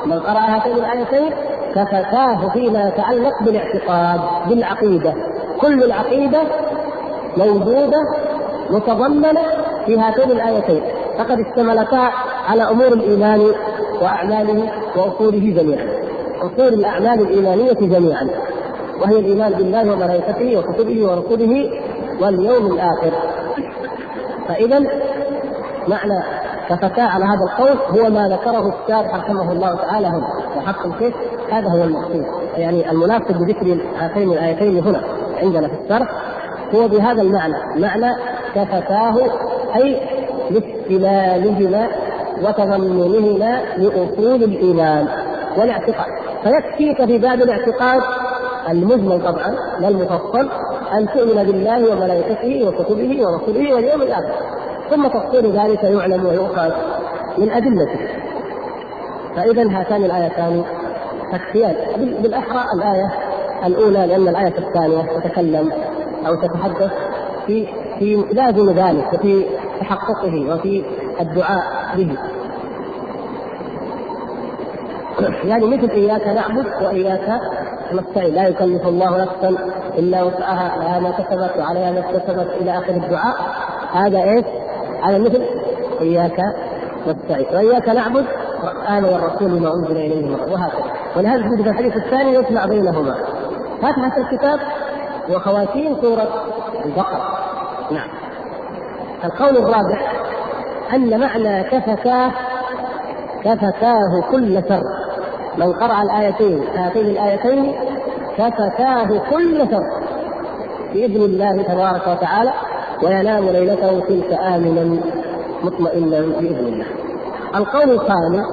من 0.06 0.20
قرأ 0.20 0.40
هاتين 0.40 0.74
الآيتين 0.74 1.32
كفتاه 1.76 2.50
فيما 2.54 2.88
يتعلق 2.88 3.44
بالاعتقاد 3.44 4.20
بالعقيدة. 4.50 5.14
كل 5.62 5.84
العقيدة 5.84 6.42
موجودة 7.38 7.98
متضمنة 8.70 9.42
في 9.86 10.00
هاتين 10.00 10.32
الآيتين. 10.32 10.82
فقد 11.18 11.40
اشتملتا 11.40 12.12
على 12.48 12.64
أمور 12.64 12.88
الإيمان 12.88 13.42
وأعماله 14.02 14.72
وأصوله 14.96 15.54
جميعا. 15.58 15.88
أصول 16.42 16.74
الأعمال 16.74 17.22
الإيمانية 17.22 17.74
جميعا. 17.74 18.30
وهي 19.02 19.20
الإيمان 19.20 19.54
بالله 19.54 19.92
وملائكته 19.92 20.60
وكتبه 20.60 21.06
ورسله 21.06 21.70
واليوم 22.22 22.74
الآخر. 22.74 23.12
فاذا 24.48 24.80
معنى 25.88 26.24
كفتاة 26.70 27.04
على 27.04 27.26
هذا 27.26 27.44
القول 27.52 28.00
هو 28.00 28.10
ما 28.10 28.28
ذكره 28.28 28.74
الشارح 28.84 29.16
رحمه 29.16 29.52
الله 29.52 29.76
تعالى 29.76 30.08
هنا. 30.08 30.28
وحق 30.58 30.86
الشيخ 30.86 31.16
هذا 31.52 31.70
هو 31.70 31.84
المقصود. 31.84 32.26
يعني 32.58 32.92
المناسب 32.92 33.38
بذكر 33.40 33.78
هاتين 33.98 34.32
الآيتين 34.32 34.80
هنا 34.80 35.04
عندنا 35.42 35.68
في 35.68 35.74
الشرح. 35.84 36.10
هو 36.76 36.88
بهذا 36.88 37.22
المعنى. 37.22 37.82
معنى 37.82 38.16
كفتاه 38.64 39.16
أي 39.76 40.00
لاستلالهما 40.52 41.88
وتضمنهما 42.44 43.62
لأصول 43.78 44.44
الإيمان 44.44 45.08
والاعتقاد. 45.58 46.08
فيكفيك 46.44 47.06
في 47.06 47.18
باب 47.18 47.42
الاعتقاد 47.42 48.02
المجمل 48.70 49.22
طبعا 49.24 49.56
لا 49.80 49.88
المفصل 49.88 50.50
أن 50.94 51.08
تؤمن 51.08 51.44
بالله 51.44 51.92
وملائكته 51.92 52.68
وكتبه 52.68 53.22
ورسله 53.28 53.74
واليوم 53.74 54.02
الآخر. 54.02 54.36
ثم 54.90 55.08
تفصيل 55.08 55.60
ذلك 55.60 55.84
يعلم 55.84 56.26
ويؤخذ 56.26 56.72
من 57.38 57.52
أدلته. 57.52 58.00
فاذا 59.36 59.80
هاتان 59.80 60.04
الآيتان 60.04 60.64
تكفيان. 61.34 61.76
بالأحرى 62.22 62.64
الآية 62.74 63.12
الأولى 63.66 64.08
لأن 64.08 64.28
الآية 64.28 64.54
الثانية 64.58 65.20
تتكلم 65.20 65.72
أو 66.28 66.36
تتحدث 66.36 66.92
في 67.48 67.68
في 68.00 68.26
لازم 68.32 68.70
ذلك 68.70 69.14
وفي 69.14 69.46
تحققه 69.80 70.54
وفي 70.54 70.84
الدعاء 71.20 71.64
به. 71.96 72.18
يعني 75.44 75.66
مثل 75.66 75.90
إياك 75.90 76.28
نعبد 76.28 76.66
وإياك 76.82 77.40
نستعين. 77.94 78.34
لا 78.34 78.48
يكلف 78.48 78.88
الله 78.88 79.22
نفسا 79.24 79.58
إلا 79.98 80.24
وسعها 80.24 80.78
لها 80.78 81.00
ما 81.00 81.12
كسبت 81.12 81.60
وعليها 81.60 81.92
ما 81.92 82.00
اكتسبت 82.00 82.50
إلى 82.62 82.78
آخر 82.78 82.90
الدعاء. 82.90 83.36
هذا 83.94 84.24
إيش؟ 84.24 84.46
هذا 85.04 85.18
مثل 85.18 85.42
إياك 86.02 86.40
نستعين. 87.08 87.46
وإياك 87.54 87.90
نعبد 87.90 88.26
امن 88.90 89.06
الرسول 89.06 89.60
بما 89.60 89.74
أنزل 89.74 89.98
إليه 89.98 90.32
وهكذا. 90.32 90.84
ولهذا 91.18 91.56
في 91.56 91.70
الحديث 91.70 91.96
الثاني 91.96 92.34
يجمع 92.34 92.66
بينهما. 92.66 93.16
فاتحة 93.82 94.18
الكتاب 94.18 94.60
وخواتيم 95.30 96.02
سورة 96.02 96.28
البقرة. 96.86 97.37
نعم. 97.92 98.08
القول 99.24 99.58
الرابع 99.58 100.00
أن 100.94 101.20
معنى 101.20 101.64
كفتاه 101.64 102.32
كفتاه 103.44 104.22
كل 104.32 104.64
شر 104.70 104.84
من 105.58 105.74
قرأ 105.74 106.02
الآيتين 106.02 106.64
هاتين 106.76 107.06
الآيتين 107.06 107.76
كفتاه 108.38 109.08
كل 109.32 109.68
شر 109.72 109.84
بإذن 110.94 111.22
الله 111.22 111.62
تبارك 111.64 112.08
وتعالى 112.08 112.54
وينام 113.04 113.44
ليلته 113.44 114.00
تلك 114.00 114.34
آمنا 114.34 115.02
مطمئنا 115.64 116.20
بإذن 116.20 116.68
الله. 116.68 116.86
القول 117.56 117.92
الخامس 117.92 118.46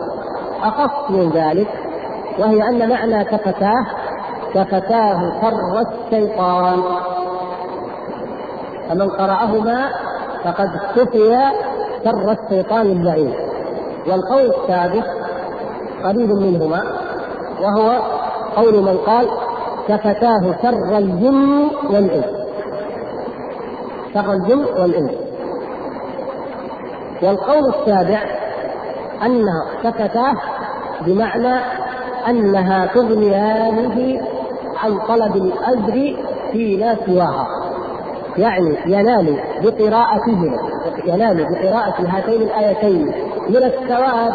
أخص 0.62 1.10
من 1.10 1.30
ذلك 1.30 1.68
وهي 2.38 2.68
أن 2.68 2.88
معنى 2.88 3.24
كفتاه 3.24 3.86
كفتاه 4.54 5.40
شر 5.40 5.80
الشيطان. 5.80 6.82
فمن 8.88 9.10
قرأهما 9.10 9.88
فقد 10.44 10.70
كفي 10.96 11.40
شر 12.04 12.36
الشيطان 12.42 12.86
اللعين 12.86 13.34
والقول 14.06 14.52
السادس 14.54 15.04
قريب 16.04 16.30
منهما 16.30 16.82
وهو 17.62 18.02
قول 18.56 18.82
من 18.82 18.98
قال 19.06 19.28
كفتاه 19.88 20.56
شر 20.62 20.98
الجن 20.98 21.68
والإنس. 21.90 22.24
شر 24.14 24.32
الجن 24.32 24.64
والإنس. 24.80 25.14
والقول 27.22 27.74
السابع 27.74 28.20
أنها 29.26 29.64
كفتاه 29.82 30.34
بمعنى 31.06 31.60
أنها 32.28 32.86
تغنيانه 32.86 34.20
عن 34.84 34.98
طلب 34.98 35.36
الأجر 35.36 36.16
فيما 36.52 36.96
سواها. 37.06 37.63
يعني 38.38 38.78
ينال 38.86 39.40
بقراءتهما 39.62 40.58
ينال 41.04 41.46
بقراءة 41.50 41.94
هاتين 42.08 42.42
الآيتين 42.42 43.12
من 43.48 43.56
الثواب 43.56 44.34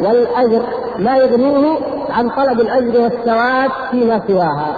والأجر 0.00 0.62
ما 0.98 1.16
يغنيه 1.16 1.78
عن 2.10 2.30
طلب 2.30 2.60
الأجر 2.60 3.00
والثواب 3.00 3.70
فيما 3.90 4.20
سواها. 4.28 4.76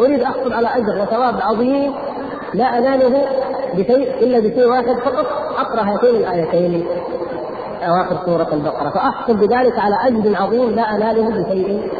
أريد 0.00 0.22
أحصل 0.22 0.52
على 0.52 0.68
أجر 0.68 1.02
وثواب 1.02 1.34
عظيم 1.40 1.94
لا 2.54 2.78
أناله 2.78 3.28
بشيء 3.74 4.14
إلا 4.18 4.38
بشيء 4.38 4.68
واحد 4.68 4.96
فقط 5.04 5.26
أقرأ 5.58 5.82
هاتين 5.82 6.14
الآيتين. 6.14 6.86
أواخر 7.82 8.26
سورة 8.26 8.48
البقرة. 8.52 8.90
فأحصل 8.90 9.36
بذلك 9.36 9.78
على 9.78 9.96
أجر 10.06 10.36
عظيم 10.42 10.70
لا 10.70 10.82
أناله 10.82 11.28
بشيء 11.28 11.90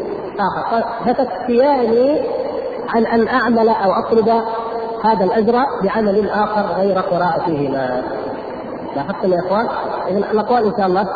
آخر. 0.41 0.85
فتكفياني 1.05 2.23
عن 2.89 3.07
ان 3.07 3.29
اعمل 3.29 3.69
أو 3.69 3.91
اطلب 3.93 4.43
هذا 5.05 5.25
الأجر 5.25 5.55
بعمل 5.83 6.31
آخر 6.31 6.67
غير 6.77 6.99
قراءتهما. 6.99 8.03
لاحظتم 8.97 9.33
يا 9.33 9.39
إخوان؟ 9.47 9.69
اذا 10.09 10.19
الاقوال 10.19 10.65
إن 10.65 10.73
شاء 10.77 10.87
الله 10.87 11.07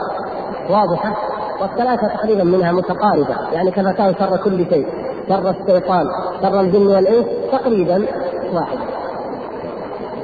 واضحة 0.71 1.17
والثلاثة 1.61 2.09
تقريبا 2.17 2.45
منها 2.45 2.73
متقاربة 2.73 3.37
يعني 3.53 3.71
كما 3.71 3.93
كان 3.93 4.15
شر 4.15 4.37
كل 4.37 4.67
شيء 4.71 4.87
شر 5.29 5.51
الشيطان 5.51 6.07
شر 6.43 6.61
الجن 6.61 6.87
والإنس 6.87 7.27
تقريبا 7.53 8.07
واحد. 8.53 8.79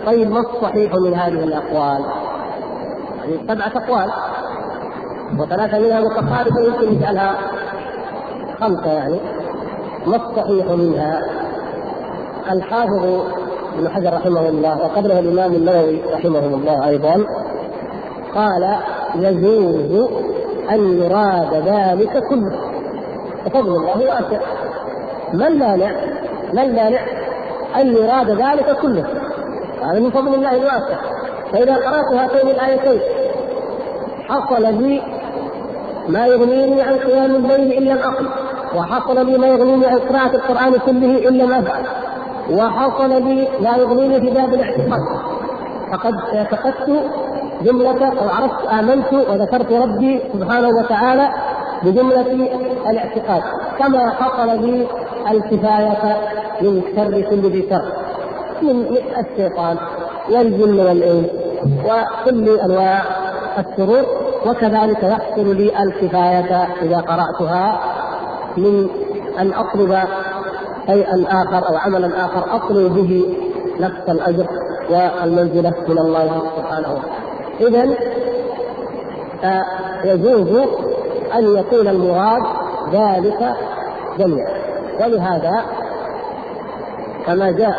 طيب 0.07 0.31
ما 0.31 0.40
الصحيح 0.40 0.92
من 0.95 1.14
هذه 1.14 1.45
الأقوال؟ 1.45 2.05
يعني 3.25 3.38
سبعة 3.49 3.73
أقوال 3.85 4.11
وثلاثة 5.38 5.79
منها 5.79 6.01
متقاربة 6.01 6.61
يمكن 6.61 6.97
نجعلها 6.97 7.37
خمسة 8.61 8.92
يعني 8.92 9.21
ما 10.07 10.16
الصحيح 10.16 10.66
منها؟ 10.66 11.23
الحافظ 12.53 13.25
ابن 13.79 13.89
حجر 13.89 14.12
رحمه 14.12 14.49
الله 14.49 14.79
وقبله 14.79 15.19
الإمام 15.19 15.55
النووي 15.55 16.03
رحمه 16.12 16.39
الله 16.39 16.89
أيضا 16.89 17.25
قال 18.35 18.77
يجوز 19.15 20.09
أن 20.71 21.03
يراد 21.03 21.55
ذلك 21.55 22.23
كله. 22.29 22.61
وفضل 23.47 23.77
الله 23.77 23.99
واسع. 23.99 24.41
ما 25.33 25.49
المانع؟ 25.49 25.91
ما 26.53 26.62
المانع 26.62 27.01
أن 27.77 27.97
يراد 27.97 28.31
ذلك 28.31 28.77
كله؟ 28.83 29.05
هذا 29.83 30.01
من 30.01 30.11
فضل 30.11 30.35
الله 30.35 30.55
الواسع. 30.55 30.97
فإذا 31.53 31.75
قرأت 31.75 32.15
هاتين 32.15 32.51
الآيتين 32.51 33.01
حصل 34.29 34.62
لي 34.62 35.03
ما 36.09 36.27
يغنيني 36.27 36.83
عن 36.83 36.95
قيام 36.95 37.35
الليل 37.35 37.79
إلا 37.79 37.93
الاصل 37.93 38.27
وحصل 38.77 39.27
لي 39.27 39.39
ما 39.39 39.47
يغنيني 39.47 39.87
عن 39.87 39.99
قراءة 39.99 40.37
القرآن 40.37 40.73
كله 40.73 41.29
إلا 41.29 41.47
ما 41.47 41.62
فعل. 41.62 42.06
وحصل 42.51 43.09
لي 43.09 43.49
ما 43.61 43.77
يغنيني 43.77 44.21
في 44.21 44.31
باب 44.31 44.55
الاعتقاد. 44.55 45.01
فقد 45.93 46.15
اعتقدت 46.35 47.05
جملة 47.63 48.09
أو 48.09 48.29
عرفت 48.29 48.67
آمنت 48.67 49.13
وذكرت 49.13 49.73
ربي 49.73 50.21
سبحانه 50.33 50.69
وتعالى 50.69 51.29
بجملة 51.83 52.49
الاعتقاد. 52.91 53.43
كما 53.79 54.11
حصل 54.11 54.63
لي 54.63 54.87
الكفاية 55.31 56.17
من 56.63 56.83
شر 56.97 57.21
كل 57.31 57.41
ذي 57.41 57.67
شر. 57.71 57.93
من 58.63 58.97
الشيطان 59.19 59.77
والجن 60.31 60.81
والإنس 60.81 61.27
وكل 61.85 62.59
أنواع 62.59 63.03
الشرور 63.59 64.05
وكذلك 64.47 65.03
يحصل 65.03 65.57
لي 65.57 65.83
الكفاية 65.83 66.69
إذا 66.83 66.97
قرأتها 66.97 67.81
من 68.57 68.89
أن 69.39 69.53
أطلب 69.53 69.99
شيئا 70.87 71.25
آخر 71.29 71.68
أو 71.68 71.77
عملا 71.77 72.25
آخر 72.25 72.57
أطلب 72.57 72.94
به 72.94 73.37
نفس 73.81 74.09
الأجر 74.09 74.46
والمنزلة 74.90 75.75
من 75.88 75.99
الله 75.99 76.42
سبحانه 76.57 76.88
وتعالى. 76.92 77.16
إذا 77.61 77.96
يجوز 80.05 80.66
أن 81.35 81.57
يكون 81.57 81.88
المراد 81.88 82.42
ذلك 82.92 83.55
جميعا. 84.18 84.57
ولهذا 85.01 85.64
كما 87.27 87.51
جاء 87.51 87.75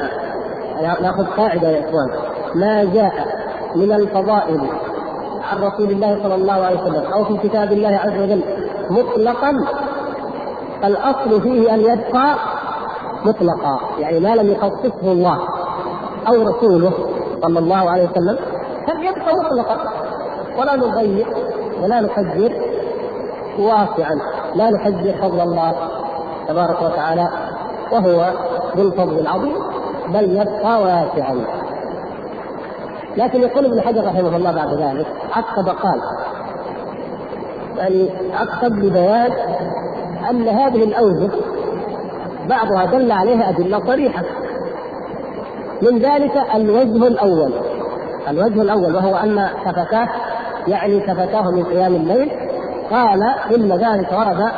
نأخذ 1.01 1.25
قاعدة 1.25 1.69
يا 1.69 1.79
إخوان 1.79 2.09
ما 2.55 2.83
جاء 2.83 3.13
من 3.75 3.91
الفضائل 3.91 4.61
عن 5.51 5.57
رسول 5.63 5.91
الله 5.91 6.19
صلى 6.23 6.35
الله 6.35 6.53
عليه 6.53 6.81
وسلم 6.81 7.13
أو 7.13 7.23
في 7.23 7.37
كتاب 7.49 7.71
الله 7.71 7.89
عز 7.89 8.21
وجل 8.21 8.41
مطلقا 8.89 9.53
فالأصل 10.81 11.41
فيه 11.41 11.73
أن 11.73 11.79
يبقى 11.79 12.35
مطلقا 13.27 13.79
يعني 13.99 14.19
ما 14.19 14.35
لم 14.35 14.51
يخصصه 14.51 15.11
الله 15.11 15.39
أو 16.27 16.33
رسوله 16.33 16.93
صلى 17.41 17.59
الله 17.59 17.89
عليه 17.89 18.09
وسلم 18.09 18.37
فليبقى 18.87 19.33
مطلقا. 19.45 19.77
ولا 20.57 20.75
نضيق 20.75 21.27
ولا 21.83 22.01
نحذر 22.01 22.53
واسعا 23.59 24.15
لا 24.55 24.69
نحذر 24.69 25.13
فضل 25.21 25.41
الله 25.41 25.73
تبارك 26.47 26.81
وتعالى 26.81 27.29
وهو 27.91 28.33
ذو 28.77 28.87
الفضل 28.87 29.19
العظيم 29.19 29.55
بل 30.07 30.31
يبقى 30.31 30.81
واسعا. 30.81 31.45
لكن 33.17 33.41
يقول 33.41 33.65
ابن 33.65 33.81
حجر 33.81 34.05
رحمه 34.05 34.35
الله 34.35 34.51
بعد 34.51 34.73
ذلك 34.73 35.07
عقب 35.33 35.69
قال 35.69 36.01
يعني 37.77 38.11
عقب 38.33 38.71
ببيان 38.71 39.31
أن 40.29 40.47
هذه 40.47 40.83
الأوجه 40.83 41.29
بعضها 42.49 42.85
دل 42.85 43.11
عليها 43.11 43.49
أدلة 43.49 43.85
صريحة. 43.87 44.23
من 45.81 45.99
ذلك 45.99 46.43
الوجه 46.55 47.07
الأول. 47.07 47.53
الوجه 48.29 48.61
الأول 48.61 48.95
وهو 48.95 49.15
أن 49.15 49.49
شفتاه 49.65 50.07
يعني 50.67 51.07
شفتاه 51.07 51.51
من 51.51 51.63
قيام 51.63 51.95
الليل 51.95 52.31
قال 52.91 53.23
إن 53.55 53.71
ذلك 53.71 54.11
ورد 54.11 54.51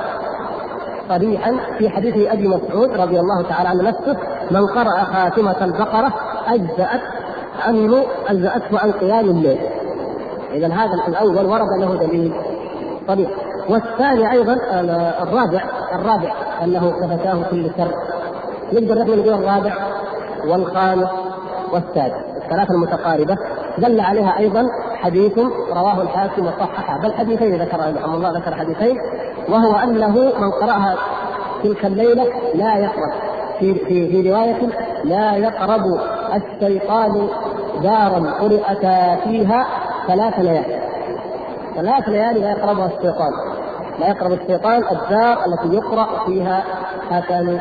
صريحا 1.10 1.56
في 1.78 1.90
حديث 1.90 2.32
أبي 2.32 2.48
مسعود 2.48 2.90
رضي 2.90 3.20
الله 3.20 3.42
تعالى 3.42 3.70
عنه 3.70 3.84
نفسه 3.84 4.18
من 4.52 4.66
قرأ 4.68 5.04
خاتمة 5.04 5.56
البقرة 5.62 6.14
أجزأت 6.48 7.02
عنه 7.68 8.04
أجزأته 8.28 8.80
عن 8.80 8.92
قيام 8.92 9.26
الليل. 9.30 9.60
إذا 10.54 10.68
هذا 10.68 11.08
الأول 11.08 11.46
ورد 11.46 11.80
له 11.80 11.96
دليل 11.96 12.34
صريح. 13.08 13.30
والثاني 13.70 14.32
أيضا 14.32 14.58
الرابع 15.24 15.64
الرابع 15.94 16.34
أنه 16.64 16.92
كفتاه 16.92 17.44
كل 17.52 17.72
شر. 17.78 17.92
نقدر 18.74 19.02
نحن 19.02 19.20
نقول 19.20 19.34
الرابع 19.34 19.74
والخامس 20.48 21.10
والسادس. 21.72 22.16
الثلاثة 22.44 22.74
المتقاربة. 22.74 23.38
دل 23.78 24.00
عليها 24.00 24.38
أيضا 24.38 24.64
حديث 24.96 25.40
رواه 25.70 26.02
الحاكم 26.02 26.46
وصححه. 26.46 27.02
بل 27.02 27.14
حديثين 27.14 27.62
ذكر 27.62 27.78
رحمه 27.78 28.16
الله 28.16 28.30
ذكر 28.30 28.56
حديثين. 28.56 28.98
وهو 29.50 29.76
أنه 29.76 30.12
من 30.40 30.52
قرأها 30.52 30.96
تلك 31.64 31.86
الليلة 31.86 32.24
لا 32.56 32.78
يقرب. 32.78 33.14
في 33.60 33.74
في 33.74 34.08
في 34.08 34.32
رواية 34.32 34.70
لا 35.04 35.36
يقرب 35.36 35.82
الشيطان 36.36 37.28
دارا 37.84 38.34
قرأتا 38.40 39.16
فيها 39.16 39.66
ثلاث 40.08 40.40
ليالي 40.40 40.80
ثلاث 41.76 42.10
ليالي 42.10 42.40
لا 42.40 42.52
يقربها 42.52 42.86
الشيطان. 42.86 43.32
لا 44.00 44.08
يقرب 44.08 44.32
الشيطان 44.32 44.84
الدار 44.84 45.46
التي 45.46 45.76
يقرأ 45.76 46.26
فيها 46.26 46.64
هاتان 47.10 47.60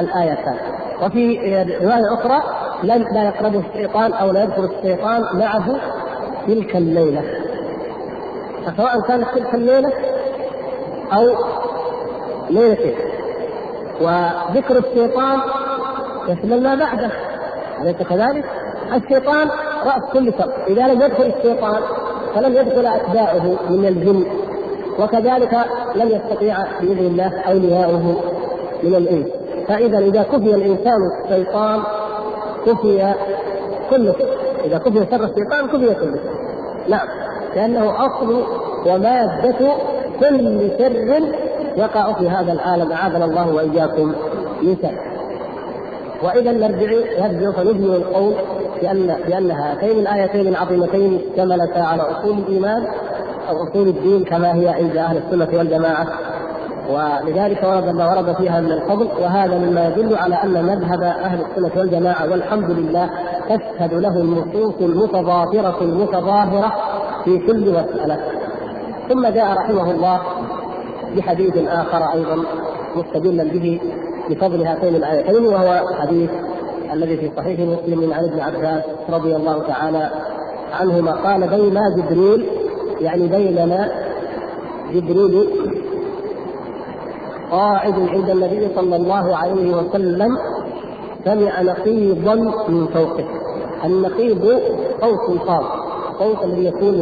الآيتان. 0.00 0.56
وفي 1.02 1.38
رواية 1.82 2.14
أخرى 2.14 2.42
لا 2.82 3.24
يقربه 3.24 3.62
الشيطان 3.68 4.12
أو 4.12 4.30
لا 4.30 4.42
يدخل 4.42 4.64
الشيطان 4.64 5.22
معه 5.34 5.76
تلك 6.46 6.76
الليلة. 6.76 7.22
فسواء 8.66 9.00
كانت 9.00 9.26
تلك 9.34 9.54
الليلة 9.54 9.92
أو 11.12 11.24
ليلتين. 12.50 12.94
وذكر 14.00 14.78
الشيطان 14.78 15.40
يشمل 16.28 16.62
ما 16.62 16.74
بعده. 16.74 17.10
أليس 17.82 17.96
كذلك؟ 17.96 18.44
الشيطان 18.94 19.48
رأس 19.84 20.02
كل 20.12 20.32
شر، 20.38 20.52
إذا 20.66 20.86
لم 20.86 21.02
يدخل 21.02 21.32
الشيطان 21.36 21.82
فلم 22.34 22.52
يدخل 22.52 22.86
أتباعه 22.86 23.56
من 23.70 23.86
الجن. 23.86 24.26
وكذلك 24.98 25.54
لن 25.94 26.08
يستطيع 26.08 26.56
بإذن 26.80 27.06
الله 27.06 27.40
أولياؤه 27.40 28.16
من 28.82 28.94
الإنس. 28.94 29.26
فإذا 29.68 29.98
إذا 29.98 30.22
كفي 30.22 30.54
الإنسان 30.54 30.98
الشيطان 31.24 31.80
كفي 32.66 33.14
كل 33.90 34.12
شيء. 34.18 34.28
إذا 34.64 34.78
كفي 34.78 35.06
شر 35.10 35.24
الشيطان 35.24 35.66
كفي 35.66 35.94
كل 35.94 36.10
شيء. 36.14 36.20
نعم. 36.88 37.08
لأنه 37.56 38.06
أصل 38.06 38.44
ومادة 38.86 39.72
كل 40.20 40.70
شر 40.78 41.22
يقع 41.76 42.12
في 42.12 42.28
هذا 42.28 42.52
العالم 42.52 42.92
أعاذنا 42.92 43.24
الله 43.24 43.54
وإياكم 43.54 44.14
من 44.62 44.76
شر. 44.82 45.08
وإذا 46.22 46.52
نرجع 46.52 46.90
نرجع 47.18 47.50
فنجمل 47.50 47.94
القول 47.94 48.34
بأن 48.82 49.16
بأن 49.26 49.50
هاتين 49.50 49.98
الآيتين 49.98 50.48
العظيمتين 50.48 51.20
اشتملتا 51.30 51.78
على 51.78 52.02
أصول 52.02 52.38
الإيمان 52.38 52.86
اصول 53.50 53.88
الدين 53.88 54.24
كما 54.24 54.54
هي 54.54 54.68
عند 54.68 54.96
أهل 54.96 55.16
السنة 55.16 55.58
والجماعة. 55.58 56.06
ولذلك 56.90 57.62
ورد 57.62 57.88
ما 57.88 58.14
ورد 58.14 58.36
فيها 58.36 58.60
من 58.60 58.72
الفضل 58.72 59.08
وهذا 59.22 59.58
مما 59.58 59.88
يدل 59.88 60.16
على 60.16 60.34
أن 60.34 60.64
مذهب 60.64 61.02
أهل 61.02 61.40
السنة 61.40 61.80
والجماعة 61.80 62.30
والحمد 62.30 62.70
لله 62.70 63.10
تشهد 63.48 63.94
له 63.94 64.16
النصوص 64.16 64.74
المتضافرة 64.80 65.76
المتظاهرة 65.80 66.72
في 67.24 67.38
كل 67.38 67.70
مسألة. 67.70 68.18
ثم 69.08 69.26
جاء 69.28 69.52
رحمه 69.52 69.90
الله 69.90 70.20
بحديث 71.16 71.56
آخر 71.68 72.12
أيضا 72.12 72.44
مستدلا 72.96 73.44
به 73.44 73.80
بفضل 74.30 74.66
هاتين 74.66 74.94
الآيتين 74.94 75.46
وهو 75.46 75.80
حديث 76.00 76.30
الذي 76.92 77.16
في 77.16 77.30
صحيح 77.36 77.60
مسلم 77.60 78.12
عن 78.12 78.24
ابن 78.24 78.40
عباس 78.40 78.82
رضي 79.10 79.36
الله 79.36 79.62
تعالى 79.62 80.10
عنهما 80.80 81.12
قال 81.12 81.48
بينا 81.48 81.80
جبريل 81.96 82.46
يعني 83.00 83.26
بينما 83.26 83.88
جبريل 84.92 85.48
قاعد 87.50 87.94
عند 87.94 88.30
النبي 88.30 88.68
صلى 88.74 88.96
الله 88.96 89.36
عليه 89.36 89.76
وسلم 89.76 90.38
سمع 91.24 91.62
نقيضا 91.62 92.34
من 92.68 92.86
فوقه. 92.86 93.24
النقيض 93.84 94.60
صوت 95.00 95.46
صاد 95.46 95.64
صوت 96.18 96.44
الذي 96.44 96.64
يكون 96.64 96.94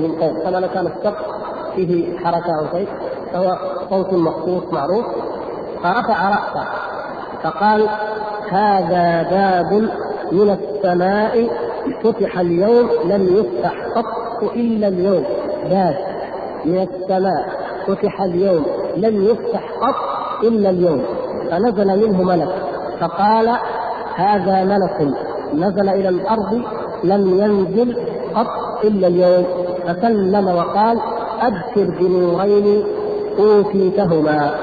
من 0.00 0.16
فوق. 0.20 0.42
كما 0.42 0.60
لو 0.60 0.68
كان 0.68 0.86
السقف 0.86 1.24
فيه 1.76 2.18
حركة 2.18 2.50
أو 2.60 2.78
شيء 2.78 2.88
فهو 3.32 3.58
صوت 3.90 4.12
مخصوص 4.12 4.62
معروف. 4.72 5.06
فرفع 5.82 6.28
رأسه 6.28 6.68
فقال 7.42 7.88
هذا 8.50 9.22
باب 9.30 9.88
من 10.32 10.58
السماء 10.58 11.48
فتح 12.02 12.38
اليوم 12.38 12.90
لم 13.04 13.22
يفتح 13.36 13.74
قط 13.96 14.25
إلا 14.42 14.88
اليوم. 14.88 15.24
باب. 15.70 15.96
من 16.64 16.82
السماء 16.82 17.48
فتح 17.86 18.22
اليوم. 18.22 18.66
لم 18.96 19.22
يفتح 19.22 19.70
قط 19.70 19.94
إلا 20.44 20.70
اليوم. 20.70 21.02
فنزل 21.50 22.08
منه 22.08 22.22
ملك. 22.22 22.54
فقال 23.00 23.56
هذا 24.14 24.64
ملك 24.64 25.14
نزل 25.54 25.88
إلى 25.88 26.08
الأرض 26.08 26.62
لم 27.04 27.38
ينزل 27.38 27.96
قط 28.34 28.84
إلا 28.84 29.06
اليوم. 29.08 29.44
فسلم 29.86 30.48
وقال 30.48 30.98
أبشر 31.40 31.98
بنورين 32.00 32.84
أوتيتهما. 33.38 34.54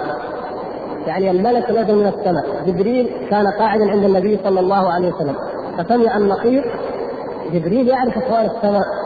يعني 1.07 1.31
الملك 1.31 1.71
نزل 1.71 1.95
من 1.95 2.07
السماء. 2.07 2.45
جبريل 2.67 3.09
كان 3.29 3.47
قاعدا 3.47 3.91
عند 3.91 4.03
النبي 4.03 4.39
صلى 4.43 4.59
الله 4.59 4.91
عليه 4.91 5.13
وسلم. 5.13 5.35
فسمع 5.77 6.17
النقيض 6.17 6.63
جبريل 7.53 7.87
يعرف 7.87 8.17
احوال 8.17 8.51
السماء. 8.55 9.02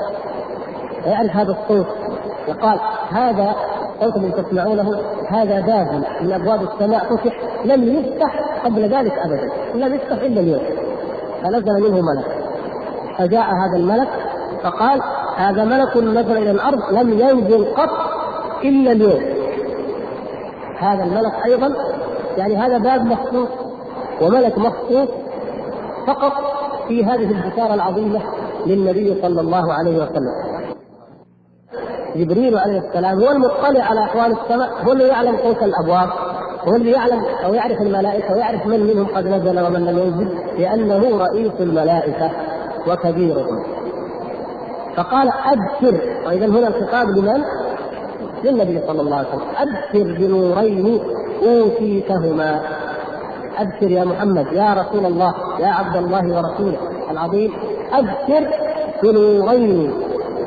ويعرف 1.07 1.35
هذا 1.35 1.51
الصوت 1.51 1.87
وقال 2.47 2.79
هذا 3.09 3.55
صوت 3.99 4.15
الذي 4.15 4.31
تسمعونه 4.31 4.99
هذا 5.27 5.61
باب 5.61 6.03
من 6.21 6.31
أبواب 6.31 6.61
السماء 6.61 7.15
فتح 7.15 7.33
لم 7.65 7.83
يفتح 7.83 8.39
قبل 8.65 8.81
ذلك 8.81 9.13
ابدا 9.13 9.49
لم 9.75 9.95
يفتح 9.95 10.17
إلا 10.17 10.41
اليوم. 10.41 10.61
فنزل 11.43 11.91
منه 11.91 12.01
ملك. 12.01 12.25
فجاء 13.17 13.45
هذا 13.45 13.77
الملك 13.77 14.09
فقال 14.63 15.01
هذا 15.37 15.63
ملك 15.63 15.97
نزل 15.97 16.37
إلى 16.37 16.51
الأرض 16.51 16.79
لم 16.91 17.19
ينزل 17.19 17.65
قط 17.65 17.89
إلا 18.63 18.91
اليوم. 18.91 19.21
هذا 20.79 21.03
الملك 21.03 21.33
أيضا 21.45 21.73
يعني 22.37 22.57
هذا 22.57 22.77
باب 22.77 23.05
مخصوص 23.05 23.49
وملك 24.21 24.57
مخصوص 24.57 25.09
فقط 26.07 26.33
في 26.87 27.05
هذه 27.05 27.31
البشاره 27.31 27.73
العظيمة 27.73 28.19
للنبي 28.65 29.21
صلى 29.21 29.41
الله 29.41 29.73
عليه 29.73 29.97
وسلم. 29.97 30.46
جبريل 32.17 32.57
عليه 32.57 32.79
السلام 32.79 33.19
هو 33.19 33.31
المطلع 33.31 33.83
على 33.83 33.99
أحوال 33.99 34.31
السماء 34.31 34.69
هو 34.85 34.91
اللي 34.91 35.07
يعلم 35.07 35.35
قوس 35.35 35.57
الأبواب 35.63 36.09
هو 36.67 36.75
اللي 36.75 36.91
يعلم 36.91 37.21
أو 37.45 37.53
يعرف 37.53 37.81
الملائكة 37.81 38.33
ويعرف 38.33 38.65
من 38.65 38.79
منهم 38.83 39.05
قد 39.15 39.27
نزل 39.27 39.59
ومن 39.59 39.85
لم 39.85 39.97
ينزل 39.99 40.29
لأنه 40.57 41.17
رئيس 41.17 41.51
الملائكة 41.59 42.31
وكبيرهم 42.87 43.63
فقال 44.95 45.31
أبشر 45.45 46.01
واذا 46.25 46.45
هنا 46.45 46.67
الخطاب 46.67 47.09
لمن؟ 47.09 47.43
للنبي 48.43 48.81
صلى 48.87 49.01
الله 49.01 49.15
عليه 49.15 49.27
وسلم. 49.27 49.47
أبشر 49.57 50.17
بنورين 50.17 50.99
أوتيتهما. 51.43 52.61
أبشر 53.57 53.91
يا 53.91 54.03
محمد 54.05 54.47
يا 54.53 54.73
رسول 54.73 55.05
الله 55.05 55.33
يا 55.59 55.67
عبد 55.67 55.95
الله 55.97 56.23
ورسوله 56.37 56.77
العظيم. 57.11 57.53
أبشر 57.93 58.47
بنورين 59.03 59.93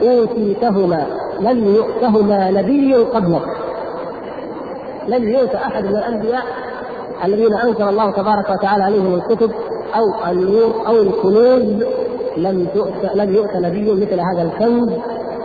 أوتيتهما. 0.03 1.07
لم 1.41 1.75
يؤتهما 1.75 2.51
نبي 2.51 2.95
قبلك 2.95 3.43
لم 5.09 5.29
يؤت 5.29 5.55
أحد 5.55 5.85
من 5.85 5.97
الأنبياء 5.97 6.43
الذين 7.25 7.55
أنزل 7.55 7.89
الله 7.89 8.11
تبارك 8.11 8.51
وتعالى 8.51 8.85
عليهم 8.85 9.15
الكتب 9.15 9.51
أو 9.97 10.31
النور 10.31 10.87
أو 10.87 10.97
الكنوز 10.97 11.85
لم 12.37 12.67
تؤت 12.75 13.15
لم 13.15 13.35
يؤت 13.35 13.57
نبي 13.57 13.93
مثل 13.93 14.21
هذا 14.21 14.43
الكنز 14.43 14.91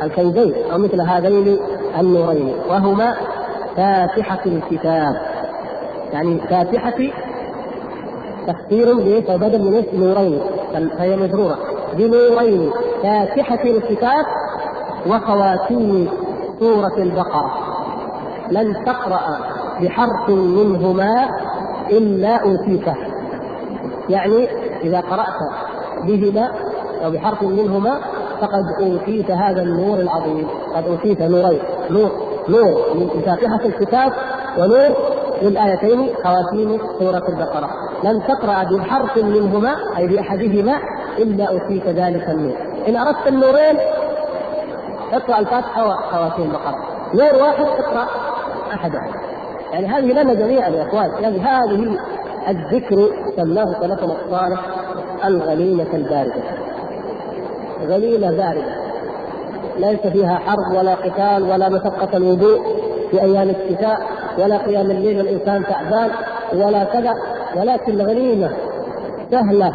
الكنزين 0.03 0.53
أو 0.71 0.77
مثل 0.77 1.01
هذين 1.01 1.58
النورين 1.99 2.53
وهما 2.69 3.15
فاتحة 3.77 4.41
الكتاب. 4.45 5.15
يعني 6.13 6.39
فاتحة 6.39 6.97
تفسير 8.47 8.95
بايش 8.95 9.25
بدل 9.25 9.62
من 9.62 9.84
نورين. 9.93 10.39
فهي 10.97 11.15
مجرورة. 11.15 11.58
بنورين. 11.97 12.71
فاتحة 13.03 13.63
الكتاب 13.63 14.25
وخواتيم 15.08 16.10
سورة 16.60 16.98
البقرة. 16.98 17.52
لن 18.52 18.86
تقرأ 18.86 19.38
بحرف 19.82 20.30
منهما 20.30 21.30
إلا 21.89 22.44
أوتيته. 22.44 22.96
يعني 24.10 24.48
إذا 24.84 25.00
قرأت 25.00 25.39
بهما 26.04 26.52
أو 27.06 27.12
بحرف 27.12 27.44
منهما 27.44 27.98
فقد 28.41 28.63
أوتيت 28.82 29.32
هذا 29.32 29.62
النور 29.62 30.00
العظيم. 30.00 30.48
قد 30.76 30.88
أوتيت 30.88 31.22
نورين. 31.22 31.60
نور. 31.89 32.12
نور 32.50 32.82
من 32.96 33.10
فاتحة 33.26 33.65
الكتاب 33.65 34.13
ونور 34.58 34.96
للآيتين 35.41 36.10
خواتيم 36.24 36.80
سورة 37.00 37.24
البقرة. 37.30 37.70
لن 38.04 38.22
تقرأ 38.28 38.63
بحرف 38.63 39.18
منهما 39.18 39.76
أي 39.98 40.08
بأحدهما 40.08 40.80
إلا 41.18 41.46
أوتيت 41.46 41.88
ذلك 41.88 42.30
النور. 42.30 42.56
إن 42.88 42.96
أردت 42.96 43.28
النورين 43.28 43.78
اقرأ 45.13 45.39
الفاتحة 45.39 45.88
وخواتيم 45.88 46.46
البقرة 46.46 46.84
نور 47.13 47.44
واحد 47.44 47.65
اقرأ 47.65 48.08
أحدها 48.74 49.26
يعني 49.76 49.88
هذه 49.88 50.22
لنا 50.22 50.34
جميعا 50.34 50.70
يا 50.70 50.84
إخوان. 50.88 51.12
يعني 51.24 51.39
هذه 51.39 51.98
الذكر 52.48 53.10
سماه 53.36 53.65
سلفنا 53.65 54.15
الصالح 54.26 54.60
الغليلة 55.26 55.94
الباردة. 55.94 56.44
غليلة 57.88 58.32
باردة. 58.32 58.76
ليس 59.78 60.00
فيها 60.00 60.36
حرب 60.36 60.78
ولا 60.78 60.96
قتال 60.96 61.44
ولا 61.44 61.70
مشقة 61.70 62.18
الوضوء 62.18 62.60
في 63.12 63.22
أيام 63.22 63.50
الشتاء 63.50 64.02
ولا 64.39 64.58
قيام 64.58 64.91
الليل 64.91 65.18
والإنسان 65.18 65.63
تعبان 65.65 66.10
ولا 66.54 66.84
كذا. 66.84 67.13
ولكن 67.56 68.02
غنيمة 68.02 68.50
سهلة 69.32 69.74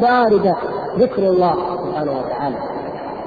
باردة. 0.00 0.56
ذكر 0.98 1.22
الله 1.22 1.54
سبحانه 1.54 2.12
وتعالى. 2.12 2.56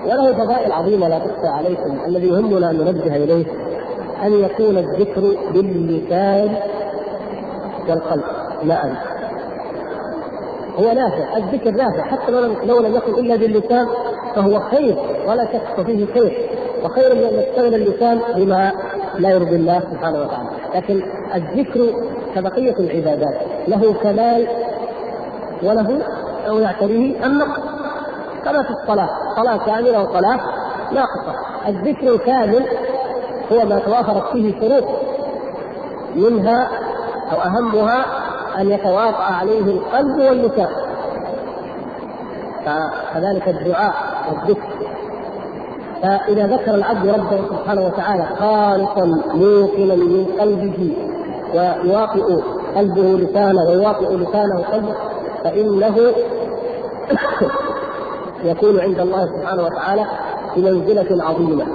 وله 0.06 0.34
فضائل 0.34 0.72
عظيمة 0.72 1.08
لا 1.08 1.20
تخفى 1.20 1.48
عليكم 1.48 1.98
الذي 2.08 2.28
يهمنا 2.28 2.70
أن 2.70 2.76
ننبه 2.76 3.16
إليه 3.16 3.46
أن 4.24 4.34
يكون 4.34 4.78
الذكر 4.78 5.22
باللسان 5.54 6.56
والقلب 7.90 8.24
معا 8.64 8.96
هو 10.80 10.92
نافع 10.94 11.38
الذكر 11.38 11.72
نافع 11.72 12.04
حتى 12.04 12.32
لو 12.66 12.80
لم 12.80 12.96
يكن 12.96 13.14
إلا 13.14 13.36
باللسان 13.36 13.88
فهو 14.36 14.60
خير 14.60 14.98
ولا 15.28 15.46
شك 15.46 15.86
فيه 15.86 16.06
خير. 16.06 16.50
وخير 16.84 17.16
من 17.16 17.24
أن 17.24 17.40
يشتغل 17.40 17.76
اللسان 17.76 18.20
بما 18.36 18.72
لا 19.20 19.30
يرضي 19.30 19.56
الله 19.56 19.80
سبحانه 19.80 20.22
وتعالى. 20.22 20.50
لكن 20.76 21.04
الذكر 21.36 21.94
كبقية 22.36 22.76
العبادات 22.80 23.42
له 23.68 23.94
كمال 23.94 24.48
وله 25.64 26.02
أو 26.48 26.60
يعتريه 26.60 27.26
النقص. 27.26 27.71
كما 28.46 28.64
في 28.64 28.70
الصلاة. 28.70 29.10
صلاة 29.36 29.58
كاملة 29.58 30.04
وصلاة 30.04 30.40
ناقصة. 30.92 31.36
الذكر 31.68 32.14
الكامل 32.16 32.66
هو 33.52 33.66
ما 33.66 33.80
توافرت 33.80 34.32
فيه 34.32 34.60
شروط 34.60 34.84
منها 36.16 36.70
أو 37.32 37.38
أهمها 37.42 38.06
أن 38.58 38.72
يتواطأ 38.72 39.24
عليه 39.24 39.60
القلب 39.62 40.18
واللسان 40.20 40.70
فكذلك 42.66 43.48
الدعاء 43.48 43.94
والذكر. 44.30 44.70
فإذا 46.02 46.48
ذكر 46.48 46.76
العبد 46.76 47.08
ربه 47.08 47.42
سبحانه 47.50 47.82
وتعالى 47.86 48.26
خالصا 48.40 49.06
موقنا 49.34 49.96
من 49.96 50.26
قلبه 50.40 50.98
ويواطئ 51.54 52.42
قلبه 52.76 53.02
لسانه 53.02 53.64
ويواطئ 53.70 54.16
لسانه 54.16 54.64
قلبه 54.72 54.96
فإنه 55.44 56.14
يكون 58.44 58.80
عند 58.80 59.00
الله 59.00 59.26
سبحانه 59.26 59.64
وتعالى 59.64 60.06
بمنزلة 60.56 61.24
عظيمة. 61.24 61.66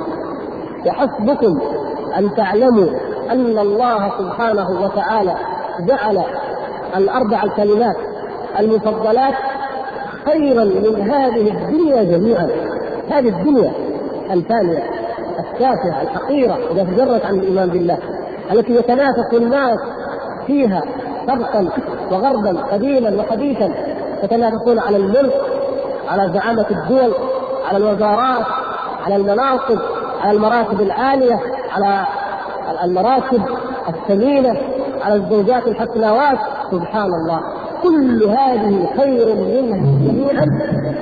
وحسبكم 0.86 1.60
أن 2.18 2.34
تعلموا 2.34 2.88
أن 3.30 3.58
الله 3.58 4.12
سبحانه 4.18 4.70
وتعالى 4.82 5.34
جعل 5.80 6.22
الأربع 6.96 7.42
الكلمات 7.42 7.96
المفضلات 8.58 9.34
خيرا 10.24 10.64
من 10.64 11.10
هذه 11.10 11.50
الدنيا 11.50 12.02
جميعا. 12.02 12.48
هذه 13.10 13.28
الدنيا 13.28 13.72
الفانية 14.30 14.90
التافهة 15.38 16.02
الحقيرة 16.02 16.58
إذا 16.70 16.84
تجرت 16.84 17.24
عن 17.24 17.34
الإيمان 17.34 17.68
بالله 17.68 17.98
التي 18.52 18.74
يتنافس 18.74 19.34
الناس 19.34 19.78
فيها 20.46 20.82
شرقا 21.26 21.68
وغربا 22.10 22.60
قديما 22.60 23.16
وحديثا 23.16 23.74
يتنافسون 24.22 24.78
على 24.78 24.96
الملك 24.96 25.32
على 26.08 26.32
زعامة 26.34 26.66
الدول 26.70 27.14
على 27.68 27.76
الوزارات 27.76 28.46
على 29.04 29.16
المناصب 29.16 29.78
على 30.20 30.36
المراتب 30.36 30.80
العالية 30.80 31.40
على 31.72 32.06
المراكب 32.84 33.42
الثمينة 33.88 34.56
على 35.02 35.14
الزوجات 35.14 35.66
الحسناوات. 35.66 36.38
سبحان 36.70 37.10
الله. 37.14 37.40
كل 37.82 38.24
هذه 38.24 38.88
خير 38.96 39.34
منها 39.34 39.78
جميعا 39.78 40.46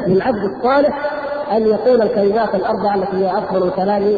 للعبد 0.07 0.45
الصالح 0.45 0.99
أن 1.53 1.67
يقول 1.67 2.03
الكلمات 2.03 2.55
الأربعة 2.55 2.95
التي 2.95 3.17
هي 3.17 3.39
أفضل 3.39 3.71
كلام 3.71 4.17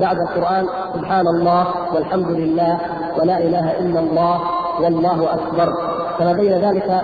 بعد 0.00 0.16
القرآن. 0.18 0.66
سبحان 0.94 1.26
الله 1.26 1.66
والحمد 1.94 2.30
لله 2.30 2.78
ولا 3.18 3.38
إله 3.38 3.78
إلا 3.78 4.00
الله 4.00 4.40
والله 4.80 5.34
أكبر. 5.34 5.72
كما 6.18 6.32
بين 6.32 6.52
ذلك 6.52 7.02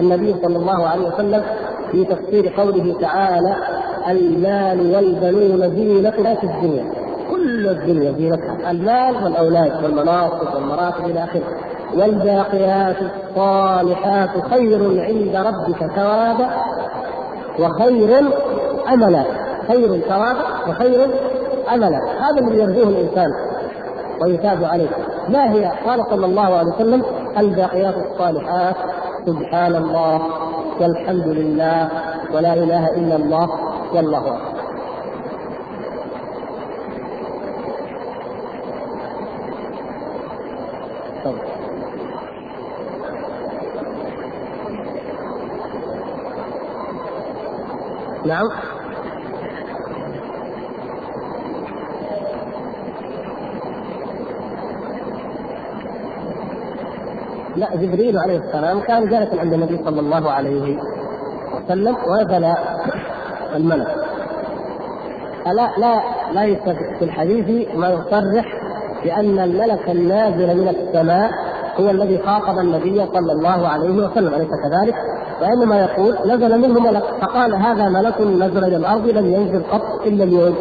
النبي 0.00 0.36
صلى 0.42 0.56
الله 0.56 0.88
عليه 0.88 1.08
وسلم 1.08 1.44
في 1.94 2.04
تفسير 2.04 2.52
قوله 2.56 2.98
تعالى 3.00 3.56
المال 4.08 4.94
والبنون 4.94 5.70
زينة 5.74 6.10
في 6.10 6.44
الدنيا. 6.46 6.84
كل 7.30 7.68
الدنيا 7.68 8.12
زينتها. 8.12 8.70
المال 8.70 9.24
والأولاد 9.24 9.84
والمناصب 9.84 10.54
والمراتب 10.54 11.04
إلى 11.04 11.24
آخره. 11.24 11.42
والباقيات 11.94 12.96
الصالحات 13.02 14.30
خير 14.50 14.78
عند 15.04 15.46
ربك 15.46 15.92
ثوابا 15.96 16.50
وخير 17.60 18.20
أملا. 18.92 19.24
خير 19.68 20.00
ثوابا 20.00 20.68
وخير 20.68 21.08
أملا. 21.74 22.00
هذا 22.20 22.46
الذي 22.46 22.58
يرجوه 22.58 22.88
الإنسان 22.88 23.28
ويتاب 24.22 24.64
عليه. 24.64 24.88
ما 25.28 25.52
هي؟ 25.52 25.72
قال 25.86 26.04
صلى 26.10 26.26
الله 26.26 26.56
عليه 26.56 26.72
وسلم 26.72 27.02
الباقيات 27.38 27.94
الصالحات. 27.96 28.76
سبحان 29.26 29.74
الله. 29.74 30.43
والحمد 30.80 31.28
لله 31.28 31.88
ولا 32.34 32.52
إله 32.54 32.84
إلا 32.98 33.16
الله 33.16 33.48
والله 33.94 34.24
أكبر. 34.26 34.54
نعم. 48.26 48.73
لا 57.56 57.76
جبريل 57.76 58.18
عليه 58.18 58.38
السلام 58.38 58.80
كان 58.80 59.08
جالسا 59.08 59.40
عند 59.40 59.52
النبي 59.52 59.80
صلى 59.84 60.00
الله 60.00 60.30
عليه 60.30 60.78
وسلم 61.64 61.96
ونزل 62.08 62.54
الملك. 63.54 63.96
ألا 65.46 65.70
لا 65.78 66.00
لا 66.32 66.56
في 66.98 67.04
الحديث 67.04 67.68
ما 67.76 67.90
يصرح 67.90 68.44
بأن 69.04 69.38
الملك 69.38 69.90
النازل 69.90 70.56
من 70.56 70.68
السماء 70.68 71.30
هو 71.80 71.90
الذي 71.90 72.18
خاطب 72.18 72.58
النبي 72.58 73.06
صلى 73.06 73.32
الله 73.32 73.68
عليه 73.68 73.90
وسلم 73.90 74.34
أليس 74.34 74.48
كذلك؟ 74.64 74.94
وإنما 75.42 75.80
يقول 75.80 76.14
نزل 76.26 76.60
منه 76.60 76.80
ملك 76.80 77.02
فقال 77.20 77.54
هذا 77.54 77.88
ملك 77.88 78.20
نزل 78.20 78.64
إلى 78.64 78.76
الأرض 78.76 79.06
لم 79.08 79.26
ينزل 79.26 79.62
قط 79.70 80.06
إلا 80.06 80.24
اليوم. 80.24 80.54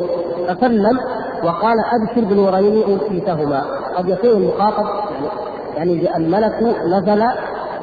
فسلم 0.47 0.99
وقال 1.43 1.75
أبشر 1.93 2.21
بنورين 2.21 2.83
أوتيتهما. 2.83 3.61
قد 3.95 4.09
يكون 4.09 4.29
المخاطب 4.29 4.85
يعني 5.75 6.17
الملك 6.17 6.53
نزل 6.85 7.23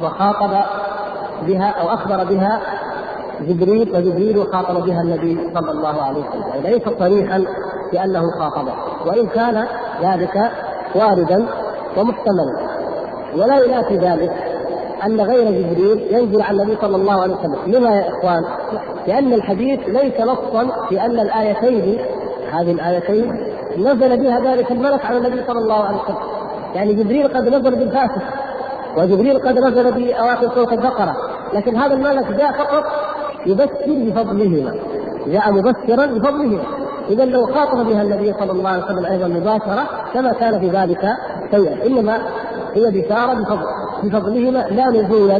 وخاطب 0.03 0.51
بها 1.47 1.69
أو 1.69 1.89
أخبر 1.89 2.23
بها 2.23 2.61
جبريل 3.41 3.89
وجبريل 3.95 4.47
خاطب 4.53 4.85
بها 4.85 5.01
النبي 5.01 5.49
صلى 5.53 5.71
الله 5.71 6.01
عليه 6.01 6.19
وسلم 6.19 6.47
يعني 6.47 6.73
ليس 6.73 6.89
صريحا 6.99 7.45
بأنه 7.91 8.31
خاطبه 8.39 8.73
وإن 9.05 9.27
كان 9.27 9.65
ذلك 10.01 10.51
واردا 10.95 11.45
ومحتملا 11.97 12.71
ولا 13.37 13.65
ينافي 13.65 13.97
ذلك 13.97 14.33
أن 15.05 15.21
غير 15.21 15.51
جبريل 15.51 16.07
ينزل 16.11 16.41
على 16.41 16.63
النبي 16.63 16.77
صلى 16.81 16.95
الله 16.95 17.21
عليه 17.21 17.33
وسلم، 17.33 17.57
لما 17.67 17.89
يا 17.95 18.09
إخوان؟ 18.09 18.43
لأن 19.07 19.33
الحديث 19.33 19.79
ليس 19.87 20.21
نصا 20.21 20.67
في 20.89 21.01
أن 21.01 21.19
الآيتين 21.19 21.99
هذه 22.51 22.71
الآيتين 22.71 23.45
نزل 23.77 24.17
بها 24.23 24.39
ذلك 24.39 24.71
الملك 24.71 25.05
على 25.05 25.17
النبي 25.17 25.43
صلى 25.47 25.59
الله 25.59 25.83
عليه 25.83 25.97
وسلم. 25.97 26.40
يعني 26.75 26.93
جبريل 26.93 27.27
قد 27.27 27.47
نزل 27.47 27.75
بالفاتح 27.75 28.21
وجبريل 28.97 29.39
قد 29.39 29.59
نزل 29.59 29.91
بأواخر 29.91 30.55
سورة 30.55 30.73
البقرة، 30.73 31.15
لكن 31.53 31.75
هذا 31.75 31.93
الملك 31.93 32.31
جاء 32.31 32.51
فقط 32.51 32.83
يبشر 33.45 33.71
بفضلهما. 33.87 34.75
جاء 35.27 35.51
مبشرا 35.51 36.05
بفضلهما. 36.05 36.63
اذا 37.09 37.25
لو 37.25 37.45
خاطب 37.45 37.85
بها 37.85 38.01
النبي 38.01 38.33
صلى 38.33 38.51
الله 38.51 38.69
عليه 38.69 38.83
وسلم 38.83 39.05
أيضا 39.05 39.27
مباشرة 39.27 39.83
كما 40.13 40.33
كان 40.33 40.59
في 40.59 40.69
ذلك 40.69 41.01
شيئا، 41.51 41.85
إنما 41.87 42.17
هي 42.73 43.01
بشارة 43.01 43.33
بفضل 43.33 43.65
بفضلهما 44.03 44.59
لا 44.69 44.89
نزولا 44.89 45.37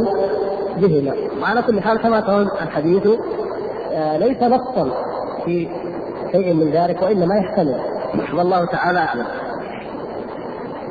بهما 0.78 1.14
وعلى 1.42 1.62
كل 1.62 1.82
حال 1.82 1.98
كما 1.98 2.20
ترون 2.20 2.50
الحديث 2.62 3.08
آه، 3.94 4.18
ليس 4.18 4.44
نصا 4.44 4.92
في 5.46 5.68
شيء 6.32 6.54
من 6.54 6.72
ذلك 6.72 7.02
وإنما 7.02 7.36
يحتمل 7.36 7.82
والله 8.38 8.66
تعالى 8.66 9.00
أعلم 9.00 9.26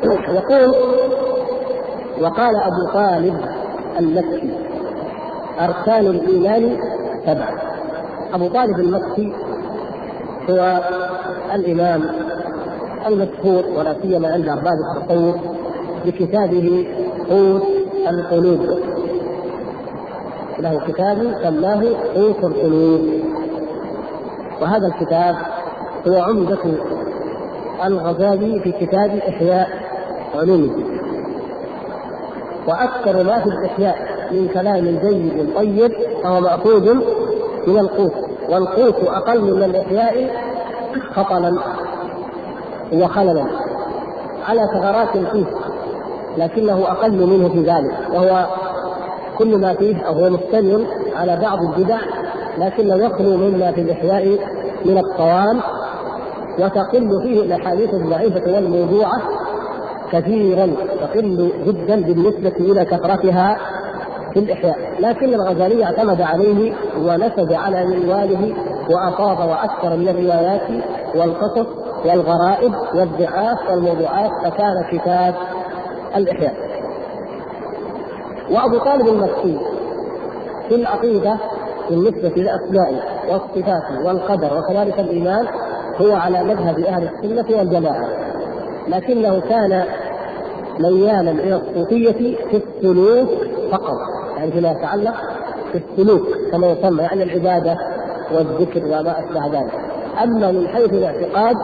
يقول 0.04 0.74
وقال 2.20 2.56
أبو 2.56 2.92
طالب 2.94 3.40
المكي 3.98 4.50
أركان 5.60 6.06
الإيمان 6.06 6.78
سبعه 7.26 7.58
أبو 8.34 8.48
طالب 8.48 8.78
المكي 8.80 9.32
هو 10.50 10.80
الإمام 11.54 12.02
المشهور 13.06 13.64
ولا 13.78 13.96
سيما 14.02 14.32
عند 14.32 14.48
أرباب 14.48 14.76
التصوف 14.96 15.36
بكتابه 16.06 16.86
قوت 17.30 17.62
القلوب. 18.08 18.60
له 20.58 20.80
كتاب 20.88 21.34
سماه 21.42 21.84
قوت 22.14 22.44
القلوب. 22.44 23.00
وهذا 24.62 24.86
الكتاب 24.86 25.36
هو 26.08 26.22
عمدة 26.22 26.58
الغزالي 27.84 28.60
في 28.60 28.72
كتاب 28.72 29.20
إحياء. 29.28 29.89
علوم 30.34 30.60
الدين 30.60 31.00
وأكثر 32.66 33.24
ما 33.24 33.40
في 33.40 33.46
الإحياء 33.46 33.96
من 34.30 34.48
كلام 34.48 34.84
جيد 34.84 35.54
طيب 35.56 35.92
فهو 36.22 36.40
مأخوذ 36.40 36.94
من 37.66 37.78
القوت 37.78 38.12
والقوت 38.48 38.94
أقل 39.06 39.54
من 39.54 39.62
الإحياء 39.62 40.30
خطلا 41.14 41.58
وخللا 42.92 43.44
على 44.48 44.68
ثغرات 44.74 45.16
فيه 45.32 45.44
لكنه 46.36 46.82
أقل 46.82 47.26
منه 47.26 47.48
في 47.48 47.58
ذلك 47.60 47.92
وهو 48.14 48.46
كل 49.38 49.58
ما 49.58 49.74
فيه 49.74 50.02
أو 50.06 50.12
هو 50.12 50.30
مشتمل 50.30 50.86
على 51.16 51.36
بعض 51.36 51.58
البدع 51.62 51.98
لكنه 52.58 52.94
يخلو 52.94 53.36
مما 53.36 53.72
في 53.72 53.80
الإحياء 53.80 54.38
من 54.84 54.98
الطوال 54.98 55.60
وتقل 56.58 57.22
فيه 57.22 57.42
الأحاديث 57.42 57.94
الضعيفة 57.94 58.52
والموضوعة 58.54 59.22
كثيرا 60.12 60.66
تقل 61.00 61.52
جدا 61.66 62.02
بالنسبة 62.02 62.56
إلى 62.60 62.84
كثرتها 62.84 63.56
في 64.34 64.38
الإحياء. 64.40 64.76
لكن 65.00 65.34
الغزالي 65.34 65.84
اعتمد 65.84 66.20
عليه 66.20 66.74
ونسب 66.98 67.52
على 67.52 67.84
منواله 67.86 68.54
وأصاب 68.90 69.48
وأكثر 69.48 69.96
من 69.96 70.08
الروايات 70.08 70.84
والقصص 71.14 71.66
والغرائب 72.04 72.72
والضعاف 72.94 73.70
والموضوعات 73.70 74.30
فكان 74.44 74.84
كتاب 74.92 75.34
الإحياء. 76.16 76.54
وأبو 78.50 78.78
طالب 78.78 79.08
المكي 79.08 79.60
في 80.68 80.74
العقيدة 80.74 81.36
بالنسبة 81.90 82.32
للأسماء 82.36 83.02
والصفات 83.28 84.06
والقدر 84.06 84.58
وكذلك 84.58 85.00
الإيمان 85.00 85.46
هو 86.00 86.12
على 86.16 86.44
مذهب 86.44 86.78
أهل 86.78 87.08
السنة 87.08 87.58
والجماعة 87.58 88.08
لكنه 88.88 89.40
كان 89.40 89.84
ميالا 90.88 91.30
إلى 91.30 91.56
الصوفية 91.56 92.36
في 92.50 92.56
السلوك 92.56 93.28
فقط 93.72 93.96
يعني 94.36 94.52
فيما 94.52 94.70
يتعلق 94.70 95.14
بالسلوك 95.72 96.28
كما 96.52 96.66
يسمى 96.66 97.02
يعني 97.02 97.22
العبادة 97.22 97.76
والذكر 98.32 98.84
وما 98.84 99.16
أشبه 99.18 99.46
ذلك. 99.46 99.72
أما 100.22 100.52
من 100.52 100.68
حيث 100.68 100.92
الاعتقاد 100.92 101.56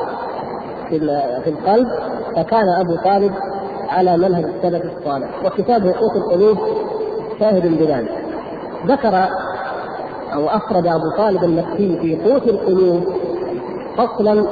في 0.89 0.97
القلب 1.47 1.87
فكان 2.37 2.69
أبو 2.81 2.97
طالب 3.05 3.33
على 3.89 4.17
منهج 4.17 4.45
السلف 4.45 4.83
الصالح 4.85 5.45
وكتابه 5.45 5.93
قوت 5.93 6.17
القلوب 6.17 6.59
شاهد 7.41 7.79
بذلك. 7.79 8.25
ذكر 8.87 9.29
أو 10.35 10.49
افرد 10.49 10.87
أبو 10.87 11.11
طالب 11.17 11.45
المكي 11.45 11.99
في 12.01 12.31
قوت 12.31 12.43
القلوب 12.43 13.05
فصلا 13.97 14.47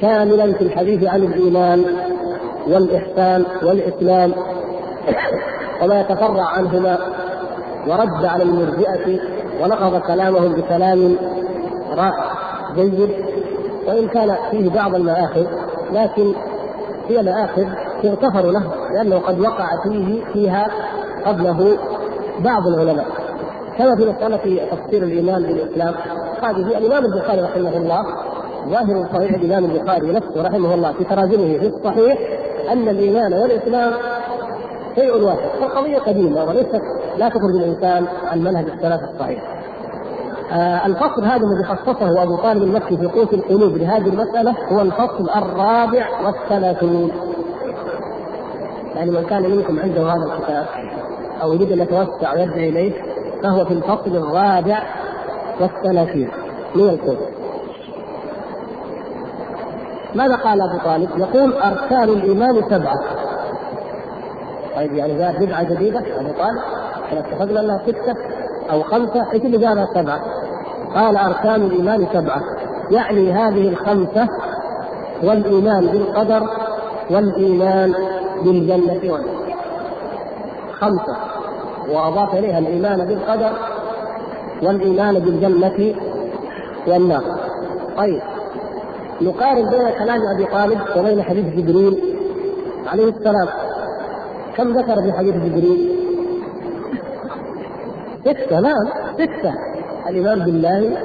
كاملا 0.00 0.52
في 0.52 0.62
الحديث 0.62 1.04
عن 1.04 1.22
الإيمان 1.22 1.84
والإحسان 2.68 3.44
والإسلام 3.62 4.32
وما 5.82 6.00
يتفرع 6.00 6.44
عنهما 6.44 6.98
ورد 7.86 8.24
على 8.24 8.42
المرجئة 8.42 9.20
ونقض 9.62 10.00
كلامهم 10.00 10.52
بكلام 10.52 11.16
رائع 11.90 12.34
جيد 12.74 13.10
وإن 13.86 14.08
كان 14.08 14.36
فيه 14.50 14.70
بعض 14.70 14.94
المآخذ 14.94 15.46
لكن 15.92 16.34
هي 17.08 17.22
مآخذ 17.22 17.66
يغتفر 18.04 18.50
له 18.50 18.72
لأنه 18.94 19.18
قد 19.18 19.40
وقع 19.40 19.68
فيه 19.82 20.24
فيها 20.32 20.66
قبله 21.26 21.78
بعض 22.40 22.66
العلماء. 22.66 23.06
كما 23.78 23.96
في 23.96 24.04
مسألة 24.04 24.66
تفسير 24.70 25.02
الإيمان 25.02 25.42
بالإسلام 25.42 25.94
هذه 26.42 26.78
الإمام 26.78 27.04
البخاري 27.04 27.40
رحمه 27.40 27.76
الله 27.76 28.04
ظاهر 28.68 29.08
صحيح 29.12 29.30
الإمام 29.30 29.64
البخاري 29.64 30.12
نفسه 30.12 30.42
رحمه 30.42 30.74
الله 30.74 30.92
في 30.92 31.04
تراجمه 31.04 31.58
في 31.58 31.66
الصحيح 31.66 32.18
أن 32.72 32.88
الإيمان 32.88 33.34
والإسلام 33.34 33.92
شيء 34.94 35.24
واحد 35.24 35.48
فالقضية 35.60 35.98
قديمة 35.98 36.44
وليست 36.44 36.80
لا 37.18 37.28
تخرج 37.28 37.56
الإنسان 37.56 38.06
عن 38.24 38.38
منهج 38.38 38.64
السلف 38.64 39.00
الصحيح. 39.14 39.42
آه 40.52 40.86
الفصل 40.86 41.24
هذا 41.24 41.42
الذي 41.46 41.64
خصصه 41.64 42.22
أبو 42.22 42.36
طالب 42.36 42.62
المكي 42.62 42.96
في 42.96 43.06
قوت 43.06 43.34
القلوب 43.34 43.76
لهذه 43.76 44.08
المسألة 44.08 44.54
هو 44.72 44.80
الفصل 44.80 45.30
الرابع 45.36 46.06
والثلاثون. 46.24 47.10
يعني 48.96 49.10
من 49.10 49.24
كان 49.24 49.50
منكم 49.50 49.80
عنده 49.80 50.02
هذا 50.02 50.34
الكتاب 50.34 50.66
أو 51.42 51.52
يريد 51.52 51.72
أن 51.72 51.78
يتوسع 51.78 52.34
ويرجع 52.34 52.56
إليه 52.56 52.92
فهو 53.42 53.64
في 53.64 53.74
الفصل 53.74 54.16
الرابع 54.16 54.82
والثلاثين 55.60 56.30
من 56.74 56.88
الكتب 56.88 57.43
ماذا 60.14 60.36
قال 60.36 60.60
أبو 60.62 60.78
طالب؟ 60.84 61.08
يقول 61.18 61.52
أركان 61.52 62.08
الإيمان 62.08 62.62
سبعة. 62.70 62.94
طيب 64.76 64.94
يعني 64.94 65.18
زاد 65.18 65.44
بدعة 65.44 65.62
جديدة 65.62 65.98
أبو 65.98 66.32
طالب 66.38 66.58
إحنا 67.04 67.20
اتفقنا 67.20 67.60
أنها 67.60 67.82
ستة 67.86 68.16
أو 68.70 68.82
خمسة 68.82 69.32
إيش 69.32 69.42
اللي 69.42 69.58
زادها 69.58 69.88
سبعة؟ 69.94 70.20
قال 70.94 71.16
أركان 71.16 71.62
الإيمان 71.62 72.06
سبعة. 72.12 72.42
يعني 72.90 73.32
هذه 73.32 73.68
الخمسة 73.68 74.28
والإيمان 75.22 75.86
بالقدر 75.86 76.48
والإيمان 77.10 77.94
بالجنة. 78.44 79.12
والنار 79.12 79.44
خمسة. 80.72 81.16
وأضاف 81.90 82.34
إليها 82.34 82.58
الإيمان 82.58 83.04
بالقدر 83.04 83.52
والإيمان 84.62 85.18
بالجنة 85.18 85.94
والنار. 86.86 87.22
طيب. 87.96 88.22
نقارن 89.24 89.70
بين 89.70 89.90
كلام 89.98 90.20
أبي 90.34 90.44
طالب 90.44 90.78
وبين 90.96 91.22
حديث 91.22 91.54
جبريل 91.54 91.98
عليه 92.86 93.08
السلام. 93.08 93.48
كم 94.56 94.72
ذكر 94.78 95.02
في 95.02 95.12
حديث 95.12 95.34
جبريل؟ 95.34 95.90
ستة 98.20 98.60
نعم 98.60 98.86
ستة. 99.14 99.52
الإيمان 100.08 100.38
بالله 100.38 100.96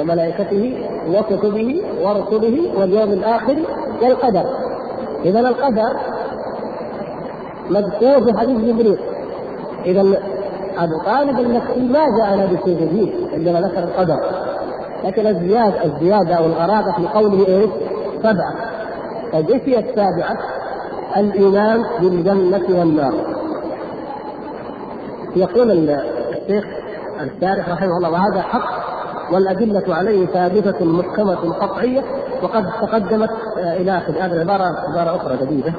وملائكته 0.00 0.88
وكتبه 1.08 1.82
ورسله 2.02 2.78
واليوم 2.78 3.12
الآخر 3.12 3.56
والقدر. 4.02 4.44
إذا 5.24 5.40
القدر 5.40 5.96
مذكور 7.70 8.24
في 8.24 8.38
حديث 8.38 8.58
جبريل. 8.58 8.98
إذا 9.86 10.00
أبو 10.78 10.98
طالب 11.06 11.40
المكي 11.40 11.80
ما 11.80 12.04
جاءنا 12.18 12.44
بشيء 12.46 12.80
جديد 12.80 13.12
عندما 13.32 13.60
ذكر 13.60 13.78
القدر. 13.78 14.20
لكن 15.04 15.26
الزيادة 15.26 15.84
الزيادة 15.84 16.34
أو 16.34 16.46
الغرابة 16.46 16.92
في 16.96 17.08
قوله 17.08 17.48
إيش؟ 17.48 17.70
سبعة. 18.18 18.54
طيب 19.32 19.50
إيش 19.50 19.62
هي 19.62 19.78
السابعة؟ 19.78 20.38
الإيمان 21.16 21.84
بالجنة 22.00 22.78
والنار. 22.78 23.14
يقول 25.36 25.70
الشيخ 25.70 26.64
الشارح 27.20 27.68
رحمه 27.68 27.96
الله 27.96 28.10
وهذا 28.10 28.42
حق 28.42 28.84
والأدلة 29.32 29.94
عليه 29.94 30.26
ثابتة 30.26 30.84
محكمة 30.84 31.34
قطعية 31.34 32.02
وقد 32.42 32.66
تقدمت 32.82 33.30
إلى 33.58 33.98
آخر. 33.98 34.12
هذه 34.12 34.32
العبارة 34.32 34.64
عبارة 34.64 35.16
أخرى 35.16 35.36
جديدة. 35.36 35.72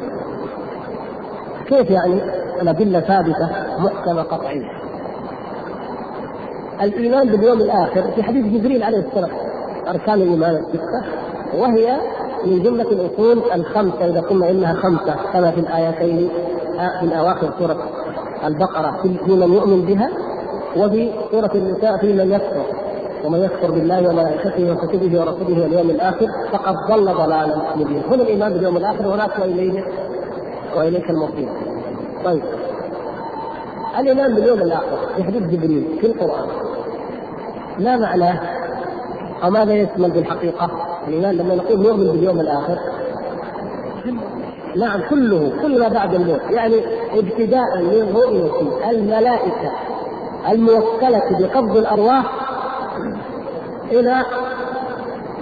كيف 1.68 1.90
يعني 1.90 2.22
الأدلة 2.62 3.00
ثابتة 3.00 3.50
محكمة 3.80 4.22
قطعية؟ 4.22 4.85
الإيمان 6.82 7.28
باليوم 7.28 7.62
الآخر 7.62 8.12
في 8.16 8.24
حديث 8.24 8.46
جبريل 8.46 8.84
عليه 8.84 8.98
السلام 8.98 9.30
أركان 9.88 10.22
الإيمان 10.22 10.56
الستة 10.56 11.04
وهي 11.58 11.98
من 12.46 12.64
جملة 12.64 12.92
الأصول 12.92 13.42
الخمسة 13.56 14.06
إذا 14.06 14.22
قلنا 14.22 14.50
إنها 14.50 14.74
خمسة 14.74 15.16
كما 15.34 15.52
في 15.52 15.60
الآيتين 15.60 16.30
في 17.00 17.20
أواخر 17.20 17.54
سورة 17.60 17.78
البقرة 18.46 19.00
في 19.04 19.32
من 19.36 19.54
يؤمن 19.54 19.82
بها 19.86 20.10
وفي 20.78 21.12
سورة 21.32 21.52
النساء 21.56 21.98
في 21.98 22.14
من 22.14 22.32
يكفر 22.32 22.66
ومن 23.26 23.40
يكفر 23.40 23.72
بالله 23.72 24.10
وملائكته 24.10 24.72
وكتبه 24.72 25.22
ورسله 25.22 25.62
واليوم 25.62 25.90
الآخر 25.90 26.28
فقد 26.52 26.76
ضل 26.90 27.06
ضلالا 27.06 27.76
مبينا. 27.76 28.02
هنا 28.08 28.24
الإيمان 28.24 28.54
باليوم 28.54 28.78
الآخر 28.78 29.08
هناك 29.08 29.40
وإليه 29.40 29.84
وإليك 30.78 31.10
المصير. 31.10 31.50
طيب. 32.26 32.42
الإيمان 34.00 34.36
باليوم 34.36 34.62
الآخر. 34.62 34.98
في 35.16 35.24
حديث 35.24 35.44
جبريل 35.44 35.98
في 36.02 36.08
القرآن. 36.08 36.48
ما 37.80 37.98
معناه 37.98 38.40
أو 39.44 39.50
ماذا 39.50 39.74
يشمل 39.74 40.12
بالحقيقة؟ 40.12 40.70
الإيمان 41.08 41.38
لما 41.38 41.56
نقول 41.56 41.80
نؤمن 41.80 42.08
باليوم 42.08 42.40
الآخر. 42.40 42.78
نعم 44.78 45.02
كله 45.10 45.52
كل 45.62 45.80
ما 45.80 45.88
بعد 45.88 46.14
الموت. 46.14 46.42
يعني 46.50 46.76
ابتداء 47.14 47.82
من 47.82 48.14
رؤية 48.16 48.90
الملائكة 48.92 49.72
الموكلة 50.52 51.22
بقبض 51.40 51.78
الأرواح 51.78 52.24
إلى 53.92 54.26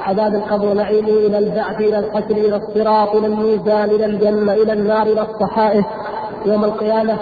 عذاب 0.01 0.35
القبر 0.35 0.65
ونعيمه 0.65 1.09
إلى 1.09 1.37
البعث 1.37 1.81
إلى 1.81 1.99
القتل 1.99 2.37
إلى 2.37 2.55
الصراط 2.55 3.15
إلى 3.15 3.27
الميزان 3.27 3.89
إلى 3.89 4.05
الجنة 4.05 4.53
إلى 4.53 4.73
النار 4.73 5.07
إلى 5.07 5.21
الصحائف. 5.21 5.85
يوم 6.45 6.63
القيامة 6.63 7.17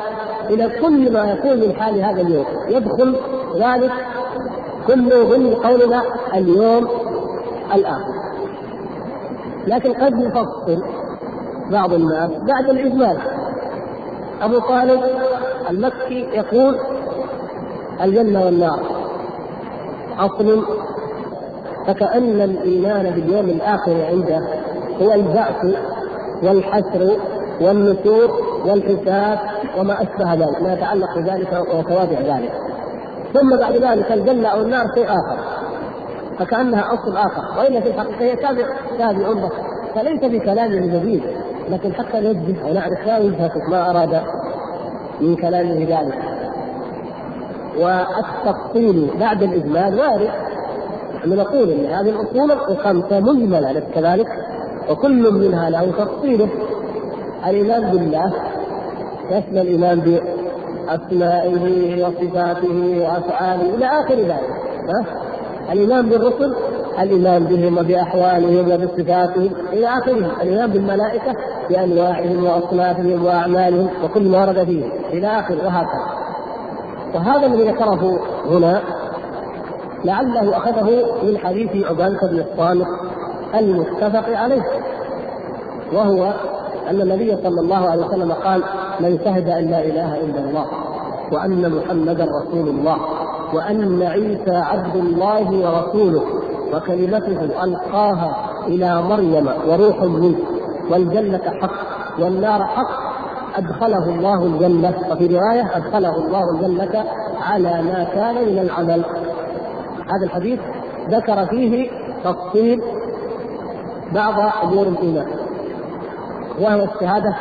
إلى 0.51 0.69
كل 0.81 1.13
ما 1.13 1.31
يكون 1.31 1.59
من 1.59 1.75
حال 1.79 2.01
هذا 2.01 2.21
اليوم. 2.21 2.45
يدخل 2.67 3.15
ذلك 3.55 3.91
كله 4.87 5.23
ضمن 5.23 5.53
قولنا 5.53 6.03
اليوم 6.35 6.87
الآخر 7.75 8.21
لكن 9.67 9.93
قد 9.93 10.19
يفصل 10.19 10.83
بعض 11.71 11.93
الناس 11.93 12.29
بعد 12.29 12.69
الإجمال 12.69 13.17
أبو 14.41 14.59
طالب 14.59 15.01
المكي 15.69 16.27
يقول 16.33 16.79
الجنة 18.01 18.45
والنار. 18.45 18.79
أصل 20.19 20.65
فكأن 21.87 22.41
الإيمان 22.41 23.09
باليوم 23.11 23.45
الآخر 23.45 24.05
عنده 24.05 24.47
هو 25.01 25.13
البعث 25.13 25.75
والحشر 26.43 27.17
والنشور 27.61 28.50
والحساب 28.65 29.39
وما 29.77 30.01
أشبه 30.01 30.33
ذلك 30.33 30.61
ما 30.61 30.73
يتعلق 30.73 31.17
بذلك 31.17 31.53
وتوابع 31.73 32.19
ذلك. 32.35 32.51
ثم 33.33 33.57
بعد 33.59 33.73
ذلك 33.73 34.11
الجنة 34.11 34.47
أو 34.47 34.61
النار 34.61 34.85
شيء 34.95 35.05
آخر. 35.05 35.37
فكأنها 36.39 36.93
أصل 36.93 37.17
آخر. 37.17 37.59
وإلا 37.59 37.81
في 37.81 37.87
الحقيقة 37.87 38.21
هي 38.21 38.35
تابع 38.35 38.65
تابع 38.97 39.27
له 39.27 39.49
فليس 39.95 40.19
بكلامه 40.19 40.99
جديد 40.99 41.23
لكن 41.69 41.93
حتى 41.93 42.19
نوجه 42.19 42.65
ونعرف 42.65 43.07
ما 43.07 43.17
وجهته 43.17 43.69
ما 43.69 43.89
أراد 43.89 44.21
من 45.21 45.35
كلامه 45.35 45.79
ذلك. 45.79 46.19
والتفصيل 47.79 49.09
بعد 49.19 49.43
الإجمال 49.43 49.99
وارد. 49.99 50.29
نحن 51.15 51.29
نقول 51.29 51.69
إن 51.69 51.85
هذه 51.85 52.09
الأصول 52.09 52.51
الخمسة 52.51 53.19
مجملة 53.19 53.83
كذلك؟ 53.95 54.27
وكل 54.89 55.33
منها 55.33 55.69
له 55.69 55.91
تفصيله. 55.91 56.49
الإيمان 57.47 57.91
بالله 57.91 58.33
يشمل 59.31 59.57
الإيمان 59.57 59.99
بأسمائه 60.87 62.05
وصفاته 62.05 63.01
وأفعاله 63.01 63.75
إلى 63.75 63.85
آخر 63.85 64.15
ذلك؟ 64.15 64.61
الإيمان 65.71 66.09
بالرسل 66.09 66.55
الإيمان 66.99 67.43
بهم 67.43 67.77
وبأحوالهم 67.77 68.71
وبصفاتهم 68.71 69.49
إلى 69.73 69.87
آخره 69.87 70.41
الإيمان 70.41 70.69
بالملائكة 70.69 71.35
بأنواعهم 71.69 72.43
وأصنافهم 72.43 73.25
وأعمالهم 73.25 73.89
وكل 74.03 74.21
ما 74.21 74.41
ورد 74.41 74.63
فيه 74.63 74.85
إلى 75.13 75.27
آخره 75.27 75.65
وهكذا 75.65 76.21
وهذا 77.13 77.45
الذي 77.45 77.69
ذكره 77.69 78.19
هنا 78.45 78.81
لعله 80.05 80.57
أخذه 80.57 81.05
من 81.23 81.37
حديث 81.37 81.85
عبادة 81.85 82.27
بن 82.27 82.39
الصامت 82.39 82.87
المتفق 83.55 84.37
عليه 84.37 84.61
وهو 85.93 86.33
أن 86.91 87.01
النبي 87.01 87.37
صلى 87.43 87.61
الله 87.61 87.89
عليه 87.89 88.05
وسلم 88.05 88.31
قال 88.31 88.63
من 88.99 89.19
شهد 89.25 89.49
أن 89.49 89.69
لا 89.69 89.81
إله 89.81 90.19
إلا 90.19 90.39
الله 90.39 90.65
وأن 91.31 91.71
محمدا 91.77 92.27
رسول 92.41 92.67
الله 92.67 92.97
وأن 93.53 94.01
عيسى 94.03 94.55
عبد 94.55 94.95
الله 94.95 95.51
ورسوله 95.51 96.23
وكلمته 96.73 97.63
ألقاها 97.63 98.35
إلى 98.67 99.01
مريم 99.01 99.49
وروح 99.67 100.01
منه 100.03 100.35
والجنة 100.91 101.41
حق 101.61 101.71
والنار 102.19 102.63
حق 102.63 103.11
أدخله 103.57 104.05
الله 104.09 104.45
الجنة. 104.45 104.93
وفي 105.11 105.27
رواية 105.27 105.77
أدخله 105.77 106.15
الله 106.15 106.51
الجنة 106.51 107.05
على 107.41 107.81
ما 107.81 108.07
كان 108.13 108.35
من 108.35 108.59
العمل. 108.59 109.05
هذا 110.05 110.23
الحديث 110.23 110.59
ذكر 111.09 111.45
فيه 111.45 111.89
تفصيل 112.23 112.81
بعض 114.13 114.33
أمور 114.63 114.87
الإيمان. 114.87 115.27
وهو 116.61 116.83
الشهاده 116.83 117.35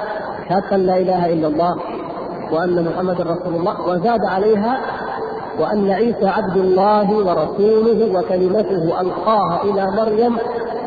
شهادة 0.49 0.77
لا 0.77 0.97
إله 0.97 1.33
إلا 1.33 1.49
الله 1.49 1.77
وأن 2.53 2.85
محمد 2.85 3.21
رسول 3.21 3.55
الله 3.55 3.89
وزاد 3.89 4.25
عليها 4.25 4.81
وأن 5.59 5.91
عيسى 5.91 6.29
عبد 6.29 6.57
الله 6.57 7.11
ورسوله 7.11 8.19
وكلمته 8.19 9.01
ألقاها 9.01 9.63
إلى 9.65 9.87
مريم 9.97 10.37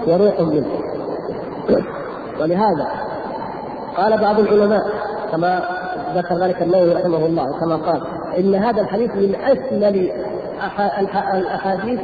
وروح 0.08 0.40
منه. 0.40 0.68
ولهذا 2.42 2.88
قال 3.98 4.22
بعض 4.22 4.40
العلماء 4.40 4.82
كما 5.32 5.64
ذكر 6.16 6.36
ذلك 6.36 6.62
النووي 6.62 6.94
رحمه 6.94 7.26
الله 7.26 7.60
كما 7.60 7.76
قال 7.76 8.02
إن 8.38 8.56
هذا 8.56 8.82
الحديث 8.82 9.16
من 9.16 9.36
اشمل 9.36 10.12
الأحاديث 11.34 12.00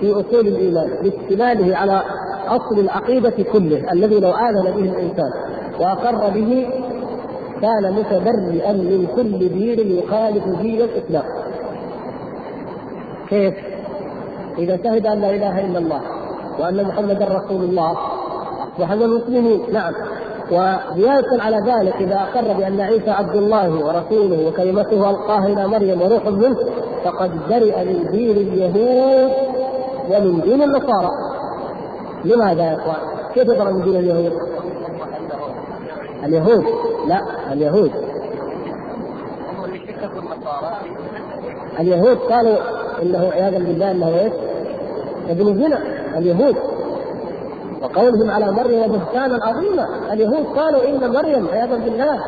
في 0.00 0.12
أصول 0.12 0.46
الإيمان 0.46 0.88
لاشتماله 1.02 1.76
على 1.76 2.02
أصل 2.48 2.78
العقيدة 2.78 3.44
كله 3.52 3.92
الذي 3.92 4.20
لو 4.20 4.30
امن 4.30 4.62
به 4.62 4.90
الإنسان. 4.92 5.30
وأقر 5.80 6.30
به 6.30 6.68
كان 7.62 7.92
متبرئا 7.92 8.72
من 8.72 9.06
كل 9.16 9.38
دين 9.38 9.98
يخالف 9.98 10.44
دين 10.62 10.80
الاسلام. 10.80 11.24
كيف؟ 13.28 13.54
إذا 14.58 14.76
شهد 14.76 15.06
أن 15.06 15.20
لا 15.20 15.30
إله 15.30 15.60
إلا 15.60 15.78
الله 15.78 16.00
وأن 16.58 16.84
محمدا 16.84 17.24
رسول 17.24 17.64
الله 17.64 17.96
وحنا 18.80 19.04
المسلمين 19.04 19.60
نعم 19.72 19.92
وزيادة 20.50 21.42
على 21.42 21.56
ذلك 21.56 21.94
إذا 22.00 22.14
أقر 22.14 22.52
بأن 22.52 22.80
عيسى 22.80 23.10
عبد 23.10 23.36
الله 23.36 23.70
ورسوله 23.70 24.48
وكلمته 24.48 25.10
ألقاها 25.10 25.46
إلى 25.46 25.66
مريم 25.68 26.02
وروح 26.02 26.26
منه 26.26 26.56
فقد 27.04 27.30
برئ 27.48 27.84
من 27.84 28.08
دين 28.12 28.36
اليهود 28.36 29.32
ومن 30.10 30.40
دين 30.40 30.62
النصارى 30.62 31.10
لماذا 32.24 32.62
يا 32.62 32.74
إخوان؟ 32.74 32.96
كيف 33.34 33.48
يبرأ 33.48 33.70
من 33.70 33.82
دين 33.82 33.96
اليهود؟ 33.96 34.32
اليهود. 36.26 36.64
لا 37.06 37.20
اليهود. 37.52 37.90
اليهود 41.80 42.18
قالوا 42.18 42.56
إنه 43.02 43.30
عياذا 43.32 43.58
بالله 43.58 43.90
إنه 43.90 44.08
إيش؟ 44.08 44.32
ابن 45.28 45.54
زنا 45.54 45.78
اليهود. 46.18 46.56
وقولهم 47.82 48.30
على 48.30 48.52
مريم 48.52 48.92
بهتانا 48.92 49.38
عظيما. 49.42 50.12
اليهود 50.12 50.46
قالوا 50.56 50.88
إن 50.88 51.12
مريم 51.12 51.48
عياذا 51.52 51.76
بالله 51.76 52.24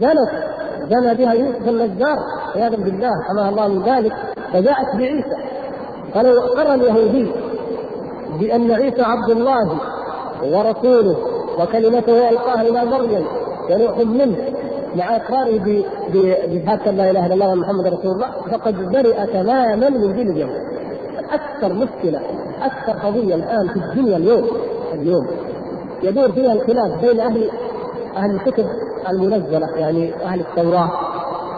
زنت 0.00 0.54
زنى 0.90 1.14
بها 1.14 1.32
يوسف 1.32 1.68
النجار 1.68 2.16
عياذا 2.54 2.76
بالله 2.76 3.10
حماها 3.28 3.48
الله 3.48 3.68
من 3.68 3.82
ذلك. 3.82 4.12
فجاءت 4.52 4.96
بعيسى. 4.96 5.36
فلو 6.14 6.40
أقر 6.40 6.74
اليهودي 6.74 7.32
بأن 8.40 8.70
عيسى 8.70 9.02
عبد 9.02 9.30
الله 9.30 9.78
ورسوله 10.42 11.33
وكلمته 11.60 12.30
ألقاها 12.30 12.62
إلى 12.62 12.84
مريم 12.84 13.24
وروح 13.70 13.98
منه 13.98 14.36
مع 14.96 15.16
إقراره 15.16 15.82
بشهاده 16.12 16.90
لا 16.92 17.10
إله 17.10 17.26
إلا 17.26 17.34
الله 17.34 17.48
ومحمد 17.48 17.86
رسول 17.86 18.10
الله 18.12 18.30
فقد 18.50 18.92
برئ 18.92 19.26
تماما 19.26 19.88
من 19.88 20.12
دين 20.12 20.30
اليهود 20.30 20.60
أكثر 21.32 21.72
مشكلة 21.72 22.20
أكثر 22.62 22.92
قضية 23.08 23.34
الآن 23.34 23.68
في 23.68 23.76
الدنيا 23.76 24.16
اليوم 24.16 24.46
اليوم 24.94 25.26
يدور 26.02 26.32
فيها 26.32 26.52
الخلاف 26.52 27.00
بين 27.04 27.20
أهل 27.20 27.50
أهل 28.16 28.30
الكتب 28.30 28.66
المنزلة 29.10 29.68
يعني 29.76 30.14
أهل 30.24 30.40
التوراة 30.40 30.90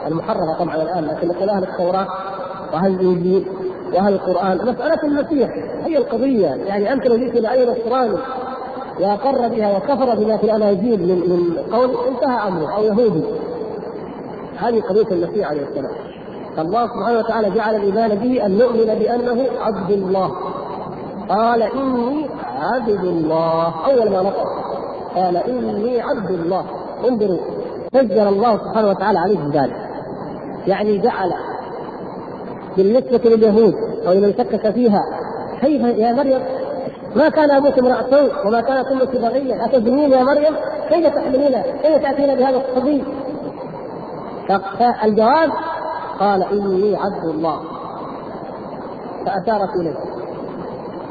المحرمه 0.07 0.59
طبعا 0.59 0.77
الآن 0.77 1.05
لكن 1.05 1.49
أهل 1.49 1.63
التوراة 1.63 2.07
وأهل 2.73 2.95
الإنجيل 2.95 3.47
وأهل 3.95 4.13
القرآن. 4.15 4.57
مسألة 4.57 5.03
المسيح 5.05 5.51
هي 5.85 5.99
القضية 5.99 6.47
يعني 6.47 6.93
أنت 6.93 7.07
لو 7.07 7.17
جئت 7.17 7.37
إلى 7.37 7.51
أي 7.53 7.67
نصراني 7.67 8.17
وأقر 9.01 9.49
بها 9.49 9.77
وكفر 9.77 10.15
بما 10.15 10.37
في 10.37 10.45
الأناجيل 10.45 11.01
من 11.01 11.19
من 11.31 11.75
قول 11.75 11.91
انتهى 12.09 12.49
أمره 12.49 12.77
أو 12.77 12.83
يهودي. 12.83 13.25
هذه 14.59 14.81
قضية 14.81 15.11
المسيح 15.11 15.49
عليه 15.49 15.63
السلام. 15.63 15.93
فالله 16.57 16.87
سبحانه 16.87 17.19
وتعالى 17.19 17.51
جعل 17.51 17.75
الإيمان 17.75 18.15
به 18.15 18.47
أن 18.47 18.59
نؤمن 18.59 18.85
بأنه 18.85 19.47
عبد 19.61 19.91
الله. 19.91 20.31
قال 21.29 21.63
إني 21.63 22.27
عبد 22.59 23.05
الله. 23.05 23.75
أول 23.87 24.11
ما 24.11 24.23
نطق 24.23 24.47
قال 25.15 25.37
إني 25.37 26.01
عبد 26.01 26.31
الله. 26.31 26.65
انظروا 27.09 27.39
سجل 27.93 28.29
الله 28.29 28.59
سبحانه 28.59 28.89
وتعالى 28.89 29.19
عليه 29.19 29.39
ذلك. 29.53 29.77
يعني 30.67 30.99
جعل 30.99 31.33
بالنسبة 32.77 33.21
لليهود 33.25 33.75
أو 34.07 34.13
لمن 34.13 34.35
شكك 34.39 34.71
فيها 34.71 35.03
كيف 35.61 35.83
يا 35.83 36.13
مريم؟ 36.13 36.41
ما 37.17 37.29
كان 37.29 37.51
أبوك 37.51 37.79
امرأ 37.79 38.03
سوء 38.11 38.47
وما 38.47 38.61
كانت 38.61 38.87
أمك 38.87 39.17
بغية 39.17 39.65
أتزنين 39.65 40.13
يا 40.13 40.23
مريم 40.23 40.57
كيف 40.89 41.15
تحملين 41.15 41.63
كيف 41.83 42.03
تأتين 42.03 42.35
بهذا 42.35 42.57
الصبي 42.57 43.05
فالجواب 44.79 45.51
قال 46.21 46.43
إني 46.43 46.97
عبد 46.97 47.25
الله. 47.25 47.61
فأشارت 49.27 49.77
إليه. 49.77 49.97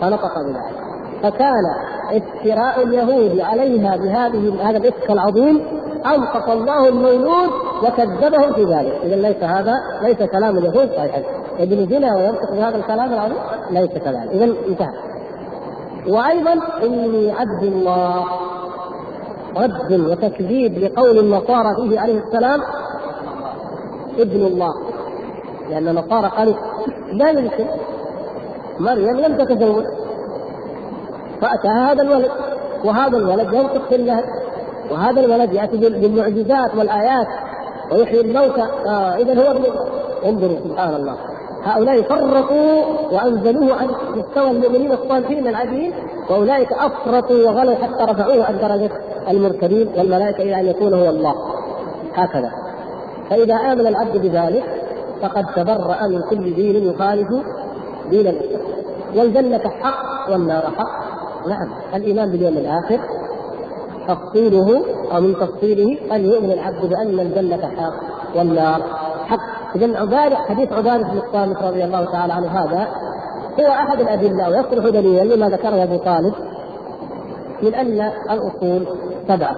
فنطق 0.02 0.42
بذلك. 0.42 0.76
فكان 1.24 1.64
افتراء 2.12 2.84
اليهود 2.84 3.40
عليها 3.40 3.98
بهذه 3.98 4.70
هذا 4.70 4.78
الإفك 4.78 5.12
العظيم 5.12 5.68
انطق 6.06 6.50
الله 6.50 6.88
المولود 6.88 7.50
وكذبه 7.84 8.54
في 8.54 8.64
ذلك، 8.64 9.00
اذا 9.04 9.16
ليس 9.16 9.44
هذا 9.44 9.74
ليس 10.02 10.18
كلام 10.18 10.58
اليهود 10.58 10.90
صحيحا، 10.98 11.24
ابن 11.60 11.88
زنا 11.90 12.16
وينطق 12.16 12.52
بهذا 12.52 12.76
الكلام 12.76 13.14
العظيم؟ 13.14 13.38
ليس 13.72 13.90
كذلك، 13.90 14.32
اذا 14.32 14.46
انتهى. 14.68 15.15
وأيضا 16.08 16.54
إني 16.84 17.32
عبد 17.32 17.64
الله 17.64 18.26
رد 19.58 19.94
وتكذيب 19.94 20.78
لقول 20.78 21.20
النصارى 21.20 21.90
فيه 21.90 22.00
عليه 22.00 22.20
السلام 22.20 22.62
ابن 24.20 24.46
الله. 24.46 24.74
لأن 25.70 25.88
النصارى 25.88 26.28
قالوا 26.38 26.54
لا 27.14 27.30
يمكن 27.30 27.66
مريم 28.80 29.18
لم 29.20 29.38
تتزوج 29.38 29.86
فأتى 31.42 31.68
هذا 31.68 32.02
الولد 32.02 32.32
وهذا 32.86 33.18
الولد 33.18 33.54
ينطق 33.54 33.90
في 33.90 33.96
الله 33.96 34.24
وهذا 34.92 35.20
الولد 35.20 35.54
يأتي 35.54 35.78
بالمعجزات 35.78 36.76
والآيات 36.76 37.28
ويحيي 37.92 38.22
الموتى 38.22 38.62
آه 38.88 39.16
إذا 39.16 39.34
هو 39.42 39.52
ابن 39.52 39.64
انظروا 40.26 40.58
سبحان 40.64 40.96
الله. 40.96 41.16
هؤلاء 41.66 42.02
فرقوا 42.02 42.84
وأنزلوه 43.12 43.74
عن 43.74 43.88
مستوى 44.16 44.52
المؤمنين 44.52 44.92
الصالحين 44.92 45.48
العاديين 45.48 45.94
وأولئك 46.30 46.74
أفرطوا 46.74 47.38
وغلوا 47.38 47.76
حتى 47.76 48.04
رفعوه 48.12 48.46
عن 48.46 48.58
درجة 48.58 48.92
المرسلين 49.30 49.88
والملائكة 49.98 50.44
إلى 50.44 50.60
أن 50.60 50.66
يكون 50.66 50.94
هو 50.94 51.10
الله. 51.10 51.36
هكذا. 52.14 52.52
فإذا 53.30 53.56
آمن 53.56 53.88
العبد 53.88 54.18
بذلك 54.18 54.64
فقد 55.22 55.46
تبرأ 55.56 56.08
من 56.08 56.22
كل 56.30 56.56
دين 56.56 56.90
يخالف 56.90 57.28
دين 58.10 58.28
الاسلام 58.28 58.62
والجنة 59.16 59.70
حق 59.70 60.32
والنار 60.32 60.62
حق. 60.62 61.06
نعم. 61.48 61.70
الإيمان 61.96 62.32
باليوم 62.32 62.58
الآخر 62.58 63.00
تفصيله 64.08 64.86
أو 65.16 65.22
من 65.22 65.36
تفصيله 65.36 66.16
ان 66.16 66.26
يؤمن 66.26 66.52
العبد 66.52 66.86
بأن 66.86 67.20
الجنة 67.20 67.72
حق 67.78 67.94
والنار 68.38 68.82
اذا 69.76 70.00
عباده 70.00 70.36
حديث 70.36 70.74
عبادة 70.74 71.04
بن 71.04 71.18
الصامت 71.18 71.58
رضي 71.58 71.84
الله 71.84 72.12
تعالى 72.12 72.34
عنه 72.34 72.48
هذا 72.48 72.88
هو 73.60 73.72
أحد 73.72 74.00
الأدلة 74.00 74.50
ويصلح 74.50 74.90
دليلا 74.90 75.36
لما 75.36 75.50
ذكره 75.50 75.84
أبو 75.84 75.98
طالب 75.98 76.34
من 77.64 77.76
أن 77.76 78.12
الأصول 78.32 78.88
سبعة. 79.28 79.56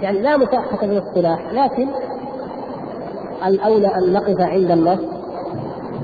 يعني 0.00 0.20
لا 0.20 0.36
مساحه 0.36 0.76
في 0.76 0.84
الاصطلاح 0.84 1.52
لكن 1.52 1.88
الأولى 3.46 3.86
أن 3.86 4.12
نقف 4.12 4.40
عند 4.40 4.70
النص 4.70 5.00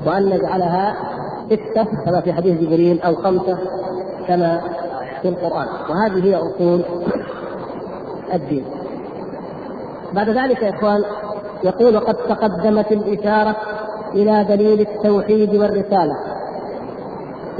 وأن 0.05 0.25
نجعلها 0.25 0.95
ستة 1.45 1.83
كما 2.05 2.21
في 2.21 2.33
حديث 2.33 2.61
جبريل 2.61 3.01
أو 3.01 3.15
خمسة 3.15 3.57
كما 4.27 4.61
في 5.21 5.27
القرآن. 5.29 5.67
وهذه 5.89 6.25
هي 6.25 6.35
أصول 6.35 6.81
الدين. 8.33 8.65
بعد 10.13 10.29
ذلك 10.29 10.61
يا 10.61 10.69
إخوان 10.69 11.03
يقول 11.65 11.99
قد 11.99 12.15
تقدمت 12.15 12.91
الإشارة 12.91 13.55
إلى 14.13 14.43
دليل 14.43 14.81
التوحيد 14.81 15.55
والرسالة. 15.55 16.15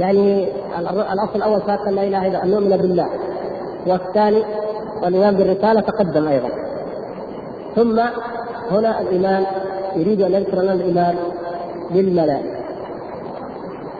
يعني 0.00 0.48
الأصل 1.12 1.36
الأول 1.36 1.60
كان 1.60 1.94
لا 1.94 2.02
إله 2.02 2.26
إلا 2.26 2.44
أن 2.44 2.50
نؤمن 2.50 2.76
بالله. 2.76 3.08
والثاني 3.86 4.42
والإيمان 5.02 5.34
بالرسالة 5.34 5.80
تقدم 5.80 6.28
أيضا. 6.28 6.48
ثم 7.76 8.00
هنا 8.70 9.00
الإيمان 9.00 9.46
يريد 9.96 10.22
أن 10.22 10.32
يذكر 10.32 10.62
لنا 10.62 10.72
الإيمان 10.72 11.14
بالملائكة. 11.90 12.56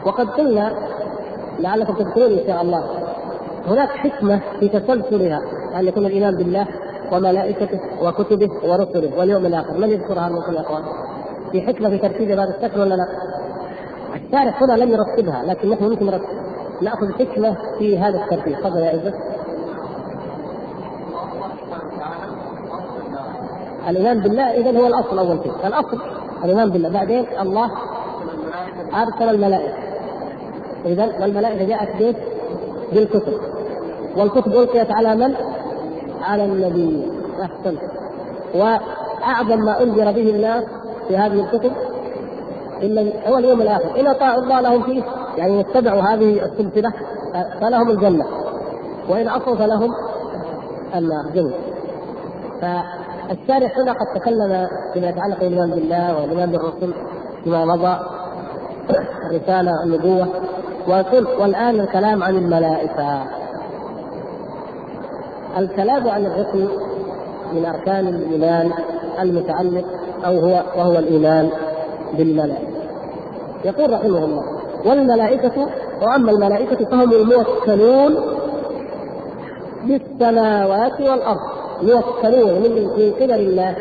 وقد 0.07 0.29
قلنا 0.31 0.73
لعلكم 1.59 1.95
تذكرون 1.95 2.33
إن 2.33 2.47
شاء 2.47 2.63
الله 2.63 2.85
هناك 3.67 3.89
حكمة 3.89 4.41
في 4.61 4.69
تسلسلها 4.69 5.43
أن 5.77 5.87
يكون 5.87 6.07
الإيمان 6.07 6.37
بالله 6.37 6.67
وملائكته 7.13 7.81
وكتبه 8.03 8.51
ورسله 8.65 9.19
واليوم 9.19 9.47
الآخر. 9.47 9.79
من 9.79 9.91
يذكرها 9.91 10.29
منكم 10.29 10.53
يا 10.53 10.61
أخوان؟ 10.61 10.83
في 11.53 11.61
حكمة 11.61 11.89
في 11.89 11.99
ترتيب 11.99 12.31
هذا 12.31 12.57
الشكل 12.57 12.81
ولا 12.81 12.95
لا؟ 12.95 13.07
الشارح 14.15 14.63
هنا 14.63 14.73
لم 14.73 14.91
يرتبها 14.91 15.45
لكن 15.47 15.71
نحن 15.71 15.85
ممكن 15.85 16.21
نأخذ 16.83 17.13
حكمة 17.13 17.57
في 17.79 17.99
هذا 17.99 18.25
الترتيب. 18.25 18.57
تفضل 18.61 18.79
يا 18.79 18.91
عزت 18.91 19.15
الإيمان 23.89 24.21
بالله 24.21 24.51
اذا 24.51 24.81
هو 24.81 24.87
الأصل 24.87 25.19
أول 25.19 25.39
شيء. 25.43 25.53
الأصل 25.67 25.99
الإيمان 26.45 26.71
بالله. 26.71 26.89
بعدين 26.89 27.27
الله 27.41 27.71
أرسل 28.95 29.29
الملائكة. 29.35 29.75
اذا 30.85 31.05
والملائكه 31.21 31.65
جاءت 31.65 32.17
بالكتب. 32.93 33.33
والكتب 34.17 34.53
ألقيت 34.53 34.91
على 34.91 35.17
من؟ 35.17 35.35
على 36.27 36.45
النبي 36.45 37.13
احسنت 37.43 37.81
وأعظم 38.55 39.59
ما 39.59 39.83
أنذر 39.83 40.13
به 40.13 40.31
الناس 40.31 40.65
في 41.09 41.17
هذه 41.17 41.41
الكتب 41.41 41.73
إلا 42.83 43.29
هو 43.29 43.39
اليوم 43.39 43.61
الآخر. 43.63 44.01
إن 44.01 44.07
أطاعوا 44.07 44.43
الله 44.43 44.61
لهم 44.61 44.83
فيه 44.83 45.03
يعني 45.37 45.61
يتبعوا 45.61 46.03
هذه 46.03 46.45
السلسلة 46.45 46.93
فلهم 47.61 47.91
الجنة. 47.91 48.25
وإن 49.09 49.29
عصوا 49.29 49.57
فلهم 49.57 49.91
النار. 50.95 51.31
جميل. 51.35 51.55
فالشارح 52.61 53.79
هنا 53.79 53.93
قد 53.93 54.21
تكلم 54.21 54.69
فيما 54.93 55.09
يتعلق 55.09 55.41
بالإيمان 55.41 55.71
بالله 55.71 56.21
والإيمان 56.21 56.51
بالرسل 56.51 56.95
فيما 57.45 57.65
مضى 57.65 57.99
الرساله 59.31 59.71
النبوة 59.85 60.29
والآن 61.41 61.81
الكلام 61.81 62.23
عن 62.23 62.35
الملائكة. 62.35 63.23
الكلام 65.59 66.09
عن 66.09 66.27
الرسل 66.27 66.69
من 67.53 67.67
أركان 67.67 68.07
الإيمان 68.07 68.71
المتعلق 69.21 69.85
أو 70.27 70.39
هو 70.39 70.63
وهو 70.77 70.99
الإيمان 70.99 71.51
بالملائكة. 72.19 72.77
يقول 73.65 73.93
رحمه 73.93 74.25
الله 74.25 74.43
والملائكه 74.87 75.67
وأما 76.03 76.31
الملائكة 76.31 76.85
فهم 76.85 77.13
الموكلون 77.13 78.17
بالسماوات 79.85 81.01
والأرض. 81.01 81.41
موكلون 81.83 82.63
من 82.63 82.89
من 82.99 83.13
قبل 83.21 83.35
الله 83.35 83.77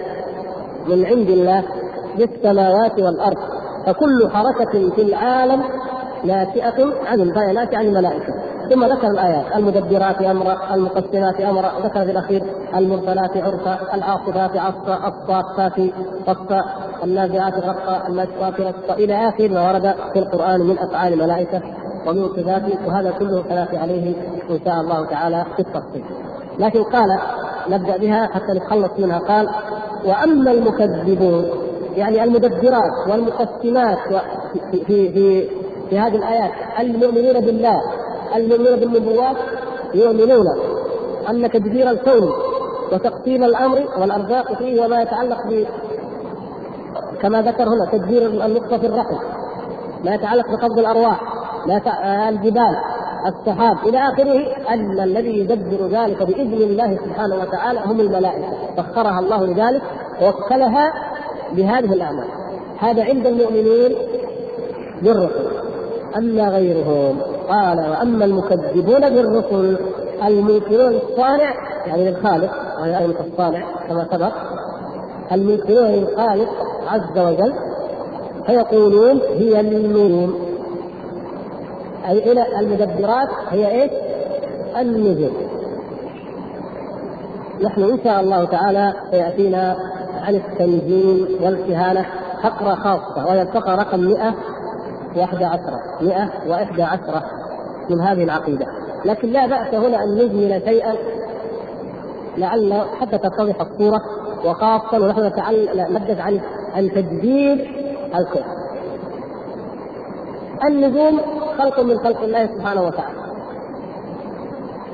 من 0.87 1.05
عند 1.05 1.29
الله 1.29 1.63
بالسماوات 2.17 2.99
والأرض. 2.99 3.37
فكل 3.85 4.29
حركة 4.33 4.89
في 4.89 5.01
العالم 5.01 5.63
ناشئه 6.23 6.93
عن 7.05 7.21
الغايه 7.21 7.53
ناشئه 7.53 7.77
عن 7.77 7.85
الملائكه 7.85 8.33
ثم 8.69 8.85
ذكر 8.85 9.07
الآيات. 9.07 9.55
المدبرات 9.55 10.21
امرا 10.21 10.73
المقسمات 10.73 11.41
امرا 11.41 11.71
ذكر 11.83 12.05
في 12.05 12.11
الأخير 12.11 12.43
المرسلات 12.75 13.37
عرفا 13.37 13.95
العاصفات 13.95 14.57
عصفا 14.57 15.07
الصافات 15.07 15.91
صفا 16.27 16.63
النازعات 17.03 17.53
غطا 17.53 18.07
الماشطات 18.07 18.59
نشطا 18.59 18.93
إلى 18.93 19.29
آخر 19.29 19.49
ما 19.49 19.71
ورد 19.71 19.95
في 20.13 20.19
القرآن 20.19 20.61
من 20.61 20.79
أفعال 20.79 21.13
الملائكة 21.13 21.61
ومن 22.07 22.27
صفاته 22.29 22.87
وهذا 22.87 23.11
كله 23.11 23.43
سناتي 23.49 23.77
عليه 23.77 24.15
إن 24.49 24.59
شاء 24.65 24.81
الله 24.81 25.05
تعالى 25.05 25.45
في 25.55 25.59
التفصيل. 25.59 26.03
لكن 26.59 26.83
قال 26.83 27.19
نبدأ 27.69 27.97
بها 27.97 28.27
حتى 28.27 28.53
نتخلص 28.53 28.91
منها. 28.99 29.19
قال 29.19 29.49
وأما 30.05 30.51
المكذبون 30.51 31.45
يعني 31.95 32.23
المدبرات 32.23 33.07
والمقسمات 33.09 33.97
في 34.53 34.83
في 34.85 35.09
في, 35.13 35.49
في 35.89 35.99
هذه 35.99 36.15
الآيات 36.15 36.51
المؤمنون 36.79 37.39
بالله 37.39 37.81
المؤمنون 38.35 38.79
بالنبوات 38.79 39.35
يؤمنون 39.93 40.45
أن 41.29 41.51
تدبير 41.51 41.91
الكون 41.91 42.31
وتقسيم 42.91 43.43
الأمر 43.43 43.87
والأرزاق 43.99 44.53
فيه 44.53 44.85
وما 44.85 45.01
يتعلق 45.01 45.47
ب 45.47 45.65
كما 47.21 47.41
ذكر 47.41 47.63
هنا 47.63 47.85
تدبير 47.91 48.27
النقطه 48.27 48.77
في 48.77 48.85
الرحم. 48.87 49.15
ما 50.05 50.15
يتعلق 50.15 50.45
بقبض 50.51 50.79
الأرواح 50.79 51.21
ما 51.67 52.29
الجبال 52.29 52.75
السحاب 53.25 53.77
إلى 53.87 53.97
آخره 53.97 54.69
أن 54.69 54.99
الذي 54.99 55.39
يدبر 55.39 55.87
ذلك 55.87 56.23
بإذن 56.23 56.53
الله 56.53 56.97
سبحانه 57.05 57.35
وتعالى 57.35 57.79
هم 57.85 57.99
الملائكة. 57.99 58.47
سخرها 58.77 59.19
الله 59.19 59.45
لذلك 59.45 59.81
ووكلها 60.21 60.93
بهذه 61.51 61.93
الأعمال. 61.93 62.27
هذا 62.79 63.03
عند 63.03 63.27
المؤمنين 63.27 63.95
بالرسل 65.01 65.54
اما 66.17 66.49
غيرهم. 66.49 67.17
قال 67.49 67.79
وأما 67.79 68.25
المكذبون 68.25 69.09
بالرسل 69.09 69.77
المنكرون 70.27 70.91
للصانع 70.91 71.53
يعني 71.87 72.09
للخالق 72.09 72.51
وهي 72.79 72.97
أيضا 72.97 73.25
الصانع 73.31 73.65
كما 73.89 74.07
سبق 74.11 74.31
المنكرون 75.31 75.87
للخالق 75.87 76.49
عز 76.87 77.17
وجل 77.17 77.53
فيقولون 78.45 79.21
هي 79.37 79.59
النجوم. 79.59 80.35
أي 82.07 82.31
إلى 82.31 82.59
المدبرات 82.59 83.29
هي 83.49 83.81
إيش؟ 83.81 83.91
النجوم. 84.77 85.33
نحن 87.61 87.83
إن 87.83 87.99
شاء 88.03 88.21
الله 88.21 88.45
تعالى 88.45 88.93
سيأتينا 89.11 89.77
عن 90.21 90.35
التنجيم 90.35 91.27
والكهانة 91.41 92.05
فقرة 92.43 92.75
خاصة 92.75 93.25
وهي 93.25 93.41
الفقرة 93.41 93.75
رقم 93.75 93.99
111 95.15 95.61
111 96.01 97.23
من 97.89 98.01
هذه 98.01 98.23
العقيدة. 98.23 98.65
لكن 99.05 99.29
لا 99.29 99.47
بأس 99.47 99.73
هنا 99.73 100.03
أن 100.03 100.15
نجمل 100.15 100.61
شيئا 100.65 100.95
لعل 102.37 102.81
حتى 102.99 103.17
تتضح 103.17 103.61
الصورة 103.61 104.01
وخاصة 104.45 104.99
ونحن 104.99 105.25
نتحدث 105.25 106.19
عن 106.19 106.39
عن 106.75 106.89
تدبير 106.89 107.55
الكون 108.15 108.43
النجوم 110.67 111.19
خلق 111.57 111.79
من 111.79 111.99
خلق 111.99 112.21
الله 112.21 112.47
سبحانه 112.47 112.81
وتعالى. 112.81 113.25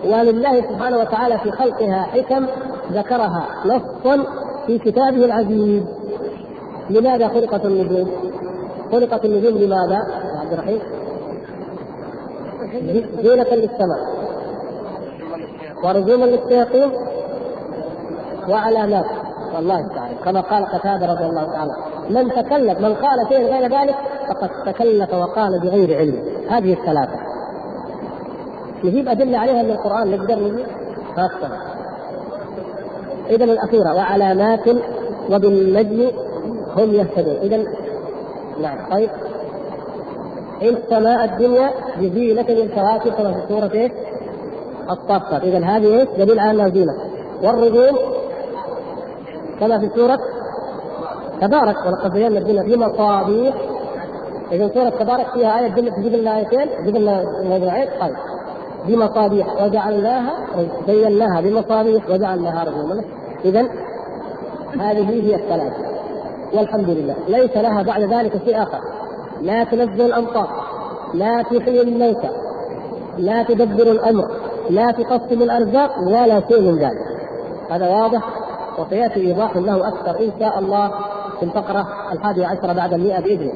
ولله 0.05 0.61
سبحانه 0.61 0.97
وتعالى 0.97 1.38
في 1.38 1.51
خلقها 1.51 2.03
حكم 2.03 2.45
ذكرها 2.91 3.45
نصا 3.65 4.26
في 4.67 4.80
كتابه 4.80 5.26
العزيز. 5.26 5.84
لماذا 6.89 7.28
خلقت 7.28 7.65
النجوم؟ 7.65 8.11
خلقت 8.92 9.26
النجوم 9.26 9.58
لماذا؟ 9.58 10.00
يا 10.36 10.39
عبد 10.39 10.54
الرحيم. 10.54 10.80
زينة 13.24 13.44
للسماء. 13.44 14.02
ورجوما 15.84 16.26
للشياطين 16.26 16.92
وعلامات. 18.50 19.06
والله 19.56 19.88
تعالى 19.96 20.16
كما 20.26 20.42
قال 20.42 20.66
قتادة 20.66 21.14
رضي 21.14 21.26
الله 21.26 21.46
تعالى 21.52 21.72
من 22.10 22.30
تكلف 22.30 22.80
من 22.80 22.94
قال 22.94 23.28
شيئا 23.30 23.60
غير 23.60 23.64
ذلك 23.82 23.96
فقد 24.30 24.74
تكلف 24.74 25.14
وقال 25.14 25.60
بغير 25.60 25.98
علم. 25.98 26.24
هذه 26.50 26.74
الثلاثة. 26.74 27.20
نجيب 28.84 29.08
أدلة 29.08 29.38
عليها 29.38 29.64
من 29.64 29.72
القرآن. 29.72 30.12
نقدر 30.12 30.36
نجيب؟ 30.36 30.66
اذا 33.30 33.44
الأخيرة 33.44 33.96
وعلامات 33.96 34.68
وبالنجم 35.32 36.12
هم 36.78 36.94
يهتدون. 36.94 37.36
اذا 37.36 37.64
نعم. 38.62 38.78
طيب. 38.91 39.10
إن 40.62 40.68
السماء 40.68 41.26
الدنيا 41.26 41.72
بزينة 41.97 42.41
للكواكب 42.49 43.12
كما 43.14 43.34
في 43.34 43.47
سورة 43.47 43.72
إيش؟ 43.74 43.91
الصافات، 44.89 45.43
إذا 45.43 45.66
هذه 45.66 45.99
إيش؟ 45.99 46.10
دليل 46.18 46.39
على 46.39 46.52
أنها 46.52 46.70
زينة، 46.70 46.93
والرجوم 47.43 47.97
كما 49.60 49.80
في 49.80 49.89
سورة 49.95 50.20
تبارك. 51.41 51.76
ولقد 51.86 52.14
زينا 52.14 52.39
الدنيا 52.39 52.64
بمصابيح 52.64 53.56
إذا 54.52 54.68
سورة 54.74 54.89
تبارك 54.89 55.28
فيها 55.34 55.60
آية 55.60 55.72
تجيب 55.72 56.14
لنا 56.14 56.38
آيتين. 56.38 56.70
تجيب 56.82 56.95
لنا 56.95 57.24
موضوعين 57.43 57.89
طيب. 58.02 58.16
بمصابيح 58.88 59.64
وجعلناها 59.64 60.34
زيناها 60.88 61.41
بمصابيح. 61.41 62.10
وجعلناها 62.10 62.64
رجوما. 62.64 63.04
إذا 63.45 63.62
هذه 64.80 65.10
هي 65.10 65.36
الثلاثة. 65.36 65.91
والحمد 66.54 66.89
لله 66.89 67.16
ليس 67.28 67.58
لها 67.58 67.84
بعد 67.84 68.02
ذلك 68.02 68.41
شيء 68.45 68.64
آخر 68.64 68.80
لا 69.41 69.64
تنزل 69.64 70.02
الأمطار 70.02 70.49
لا 71.14 71.41
تحيي 71.41 71.82
الموتى 71.82 72.30
لا 73.18 73.43
تدبر 73.43 73.91
الأمر 73.91 74.32
لا 74.70 74.91
تقسم 74.91 75.41
الأرزاق 75.41 75.91
ولا 76.08 76.41
شيء 76.47 76.62
من 76.62 76.78
ذلك 76.78 77.12
هذا 77.70 77.89
واضح 77.89 78.22
وسيأتي 78.80 79.22
إيضاح 79.22 79.58
له 79.58 79.88
أكثر 79.88 80.20
إن 80.20 80.32
شاء 80.39 80.60
الله 80.60 80.91
في 81.39 81.45
الفقرة 81.45 81.88
الحادية 82.14 82.47
عشرة 82.47 82.74
بعد 82.74 82.93
المئة 82.93 83.22
باذنه. 83.22 83.54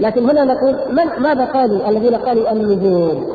لكن 0.00 0.30
هنا 0.30 0.44
نقول 0.44 0.78
من 0.90 1.22
ماذا 1.22 1.44
قالوا 1.44 1.88
الذين 1.88 2.14
قالوا 2.14 2.52
النجوم؟ 2.52 3.26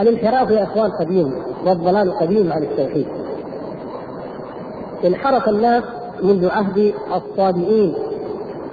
الانحراف 0.00 0.50
يا 0.50 0.62
إخوان 0.62 0.90
قديم 0.90 1.34
والضلال 1.66 2.18
قديم 2.18 2.52
عن 2.52 2.62
التوحيد. 2.62 3.06
انحرف 5.04 5.48
الناس 5.48 5.82
منذ 6.22 6.48
عهد 6.48 6.92
الصابئين. 7.16 7.94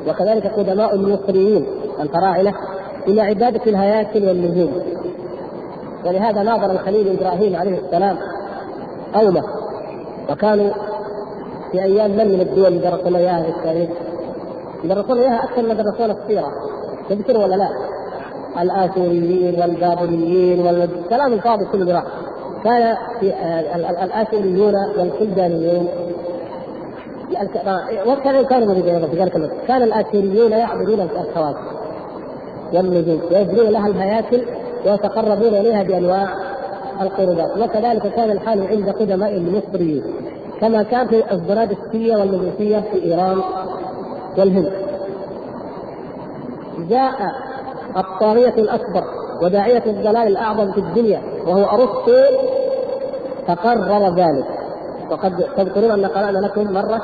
وكذلك 0.07 0.47
قدماء 0.47 0.95
المصريين. 0.95 1.65
الفراعنة 1.99 2.53
إلى 3.07 3.21
عبادة 3.21 3.61
الهياكل 3.67 4.25
والنجوم. 4.25 4.71
ولهذا 6.05 6.43
ناظر 6.43 6.71
الخليل 6.71 7.19
إبراهيم 7.19 7.55
عليه 7.55 7.79
السلام 7.79 8.17
قومه. 9.13 9.43
وكانوا 10.31 10.69
في 11.71 11.83
أيام 11.83 12.11
من 12.11 12.27
من 12.27 12.41
الدول 12.41 12.67
اللي 12.67 12.79
درسنا 12.79 13.17
إياها 13.17 13.43
في 13.43 13.49
التاريخ. 13.49 13.89
درسونا 14.83 15.21
إياها 15.21 15.43
أكثر 15.43 15.61
ما 15.61 15.73
درسونا 15.73 16.23
السيرة. 16.23 16.51
تذكر 17.09 17.37
ولا 17.37 17.55
لا؟ 17.55 17.69
الاشوريين 18.61 19.61
والبابليين 19.61 20.59
والكلام 20.59 21.33
الفاضي 21.33 21.65
كله 21.65 22.03
كان 22.63 22.97
في 23.19 23.33
الآثيريون 23.75 24.73
والكلدانيون 24.97 25.87
وكان 28.07 28.45
كانوا 28.45 28.67
موجودين 28.67 29.07
في 29.07 29.17
ذلك 29.17 29.35
الوقت. 29.35 29.51
كان 29.67 29.83
الآثيريون 29.83 30.51
يعبدون 30.51 30.99
الكواكب. 31.01 31.57
والنجوم 32.73 33.21
ويبنون 33.31 33.69
لها 33.69 33.87
الهياكل 33.87 34.41
ويتقربون 34.85 35.47
إليها 35.47 35.83
بأنواع 35.83 36.27
القربات. 37.01 37.57
وكذلك 37.57 38.13
كان 38.15 38.31
الحال 38.31 38.67
عند 38.67 38.89
قدماء 38.89 39.37
المصريين 39.37 40.03
كما 40.61 40.83
كان 40.83 41.07
في 41.07 41.31
الزرادشتيه 41.31 42.15
والمجوسية 42.15 42.79
في 42.79 43.03
إيران 43.03 43.41
والهند. 44.37 44.71
جاء 46.89 47.13
الطاغية 47.97 48.53
الأكبر 48.53 49.03
وداعية 49.43 49.83
الضلال 49.85 50.27
الأعظم 50.27 50.71
في 50.71 50.77
الدنيا 50.77 51.21
وهو 51.47 51.63
أرسطو 51.63 52.23
فقرر 53.47 54.15
ذلك. 54.15 54.58
وقد 55.11 55.45
تذكرون 55.57 55.91
أن 55.91 56.05
قرأنا 56.05 56.37
لكم 56.37 56.73
مرة 56.73 57.01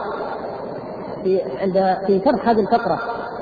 في 1.23 1.41
عند 1.61 1.97
في 2.07 2.21
شرح 2.25 2.49
هذه 2.49 2.59
الفقرة 2.59 2.99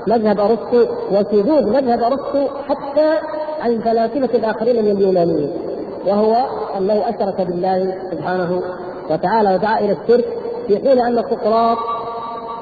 مذهب 0.07 0.39
أرسطو 0.39 0.85
وشذوذ 1.11 1.69
مذهب 1.69 2.03
أرسطو 2.03 2.47
حتى 2.67 3.17
عن 3.61 3.79
فلاسفة 3.79 4.37
الآخرين 4.37 4.85
من 4.85 4.91
اليونانيين 4.91 5.51
وهو 6.07 6.35
أنه 6.77 7.09
أشرك 7.09 7.47
بالله 7.47 7.97
سبحانه 8.11 8.61
وتعالى 9.09 9.55
ودعا 9.55 9.79
إلى 9.79 9.91
الشرك 9.91 10.25
في 10.67 10.77
حين 10.77 10.99
أن 10.99 11.23
سقراط 11.29 11.77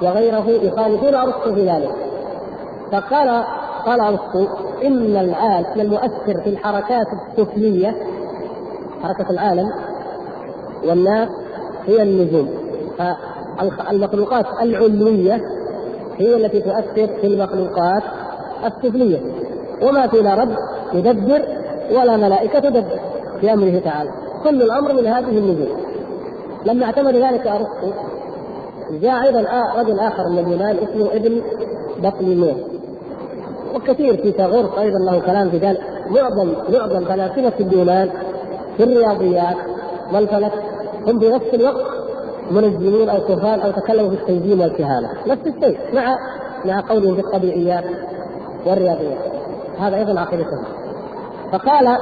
وغيره 0.01 0.45
يخالفون 0.49 1.15
أرسطو 1.15 1.55
في 1.55 1.69
ذلك. 1.69 1.95
فقال 2.91 3.43
قال 3.85 3.99
أرسطو 3.99 4.47
إن 4.83 5.17
العالم 5.17 5.81
المؤثر 5.81 6.41
في 6.43 6.49
الحركات 6.49 7.07
السفلية 7.29 7.95
حركة 9.03 9.29
العالم 9.29 9.71
والناس 10.83 11.29
هي 11.87 12.01
النجوم. 12.01 12.49
فالمخلوقات 13.77 14.45
العلوية 14.61 15.41
هي 16.17 16.35
التي 16.35 16.61
تؤثر 16.61 17.07
في 17.21 17.27
المخلوقات 17.27 18.03
السفليه 18.65 19.19
وما 19.81 20.07
فينا 20.07 20.35
رب 20.35 20.55
يدبر 20.93 21.41
ولا 21.91 22.17
ملائكة 22.17 22.59
تدبر 22.59 22.99
في 23.41 23.53
أمره 23.53 23.79
تعالى. 23.79 24.09
كل 24.43 24.61
الأمر 24.61 24.93
من 24.93 25.07
هذه 25.07 25.37
النجوم. 25.37 25.77
لما 26.65 26.85
اعتمد 26.85 27.15
ذلك 27.15 27.47
أرسطو. 27.47 27.91
جاء 28.91 29.23
أيضا 29.23 29.39
رجل 29.77 29.99
آخر 29.99 30.29
من 30.29 30.39
اليونان 30.39 30.75
اسمه 30.77 31.13
ابن 31.13 31.41
بطليموس 32.03 32.61
وكثير 33.75 34.17
في 34.17 34.31
تاغورس 34.31 34.77
أيضا 34.79 34.99
له 34.99 35.19
كلام 35.19 35.49
في 35.49 35.57
ذلك. 35.57 35.81
معظم 36.09 36.53
معظم 36.73 37.05
فلاسفة 37.05 37.53
اليونان 37.59 38.09
في 38.77 38.83
الرياضيات 38.83 39.57
والفلك 40.13 40.51
هم 41.07 41.19
في 41.19 41.29
نفس 41.29 41.53
الوقت 41.53 41.85
منجمين 42.51 43.09
أو 43.09 43.21
كفار 43.21 43.63
أو 43.63 43.71
تكلموا 43.71 44.09
في 44.09 44.15
التنجيم 44.15 44.61
والكهانه 44.61 45.09
نفس 45.27 45.47
الشيء 45.47 45.77
مع 45.93 46.15
مع 46.65 46.81
قولهم 46.89 47.15
في 47.15 47.21
الطبيعيات 47.21 47.83
والرياضيات. 48.65 49.31
هذا 49.79 49.97
أيضا 49.97 50.19
عقيدتهم. 50.19 50.63
فقال 51.51 51.97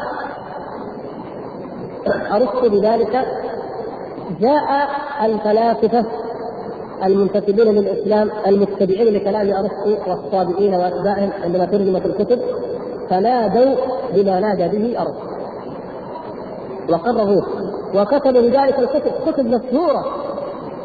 ارسطو 2.31 2.69
بذلك؟ 2.69 3.25
جاء 4.41 4.89
الفلاسفة 5.25 6.05
المنتسبين 7.05 7.65
للإسلام 7.65 8.29
المتبعين 8.47 9.13
لكلام 9.13 9.53
ارسطو 9.53 10.11
والصابئين 10.11 10.73
وأتباعهم 10.73 11.29
عندما 11.43 11.65
ترجمت 11.65 12.05
الكتب 12.05 12.39
فنادوا 13.09 13.75
بما 14.13 14.39
نادى 14.39 14.77
به 14.77 15.01
ارسطو 15.01 15.29
وقرروه 16.89 17.59
وكتبوا 17.95 18.41
لذلك 18.41 18.79
الكتب 18.79 19.11
كتب 19.25 19.45
مشهوره 19.45 20.05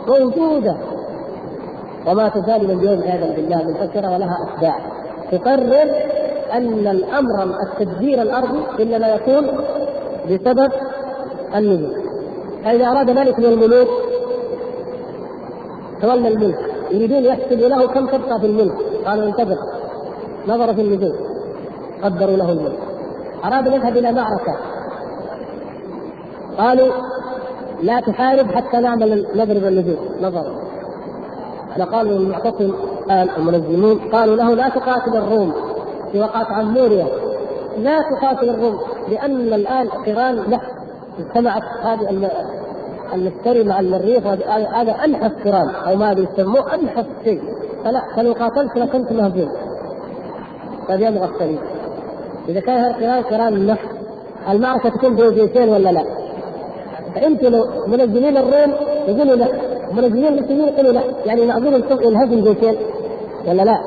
موجودة. 0.09 0.77
وما 2.07 2.29
تزال 2.29 2.65
من 2.65 2.71
اليوم 2.71 3.03
عياذا 3.03 3.35
بالله 3.37 3.63
منتشره 3.63 4.15
ولها 4.15 4.37
اتباع 4.43 4.79
تقرر 5.33 5.91
أن 6.53 6.87
الأمر 6.87 7.57
التدبير 7.63 8.23
الأرضي 8.23 8.83
إنما 8.83 9.09
يكون 9.09 9.47
بسبب 10.31 10.73
النجوم. 11.55 11.93
فإذا 12.65 12.87
أراد 12.87 13.11
ملك 13.11 13.39
من 13.39 13.45
الملوك 13.45 13.89
تولى 16.03 16.29
الملك. 16.29 16.59
يريدون 16.91 17.25
يحسبوا 17.25 17.69
له 17.69 17.87
كم 17.87 18.07
تبقى 18.07 18.41
في 18.41 18.47
الملك. 18.47 18.77
قالوا 19.07 19.27
انتظر 19.27 19.59
نظر 20.49 20.75
في 20.75 20.81
النجوم 20.81 21.17
قدروا 22.03 22.37
له 22.37 22.53
الملك. 22.53 22.79
أراد 23.45 23.67
أن 23.69 23.73
يذهب 23.73 23.97
إلى 23.97 24.13
معركة. 24.13 24.57
قالوا 26.59 26.93
لا 27.83 28.01
تحارب 28.01 28.51
حتى 28.51 28.77
نعمل 28.77 29.27
نضرب 29.35 29.65
النجوم 29.65 29.97
نظر. 30.21 30.45
فقالوا 31.79 32.19
المعتصم 32.19 32.73
الان 33.07 33.29
المنظمون 33.37 33.99
قالوا 33.99 34.37
له 34.37 34.55
لا 34.55 34.69
تقاتل 34.69 35.17
الروم 35.17 35.53
في 36.13 36.21
وقعة 36.21 36.47
عموريا 36.53 37.07
لا 37.79 37.99
تقاتل 38.01 38.51
الروم 38.51 38.81
لأن 39.09 39.53
الآن 39.53 39.89
قران 39.89 40.51
نحس 40.51 40.71
اجتمعت 41.19 41.63
هذه 41.83 42.29
المشتري 43.15 43.65
مع 43.65 43.81
المريخ 43.81 44.27
هذا 44.77 44.93
أنحف 45.05 45.33
قران 45.45 45.69
أو 45.69 45.97
ما 45.97 46.13
يسموه 46.13 46.75
أنحف 46.75 47.07
شيء. 47.25 47.43
فلا 47.85 48.03
فلو 48.17 48.33
قاتلت 48.33 48.77
لكنت 48.77 49.13
مهزوم. 49.13 49.53
طيب 50.89 51.01
يا 51.01 51.11
مغفلين 51.11 51.59
إذا 52.49 52.61
كان 52.61 52.77
هذا 52.77 52.91
القران 52.91 53.23
قران 53.23 53.55
النحس 53.55 53.89
المعركة 54.51 54.89
تكون 54.89 55.17
بين 55.17 55.35
جيشين 55.35 55.69
ولا 55.69 55.93
لا؟ 55.93 56.05
فانتم 57.15 57.49
لو 57.49 57.67
منزلين 57.87 58.37
الروم 58.37 58.75
يقولوا 59.09 59.37
لا 59.37 59.49
منزلين 59.93 60.27
المسلمين 60.27 60.69
يقولوا 60.69 60.93
لا. 60.93 61.03
يعني 61.27 61.47
معقول 61.47 61.75
الهزم 61.91 62.43
جيشين 62.43 62.77
ولا 63.49 63.63
لا؟ 63.63 63.79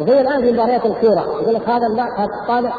وهي 0.00 0.20
الان 0.20 0.40
في 0.42 0.52
مباريات 0.52 0.86
الكوره 0.86 1.24
يقول 1.42 1.54
لك 1.54 1.68
هذا 1.68 1.88
لا 1.88 2.04
هذا 2.18 2.28
طالع 2.48 2.72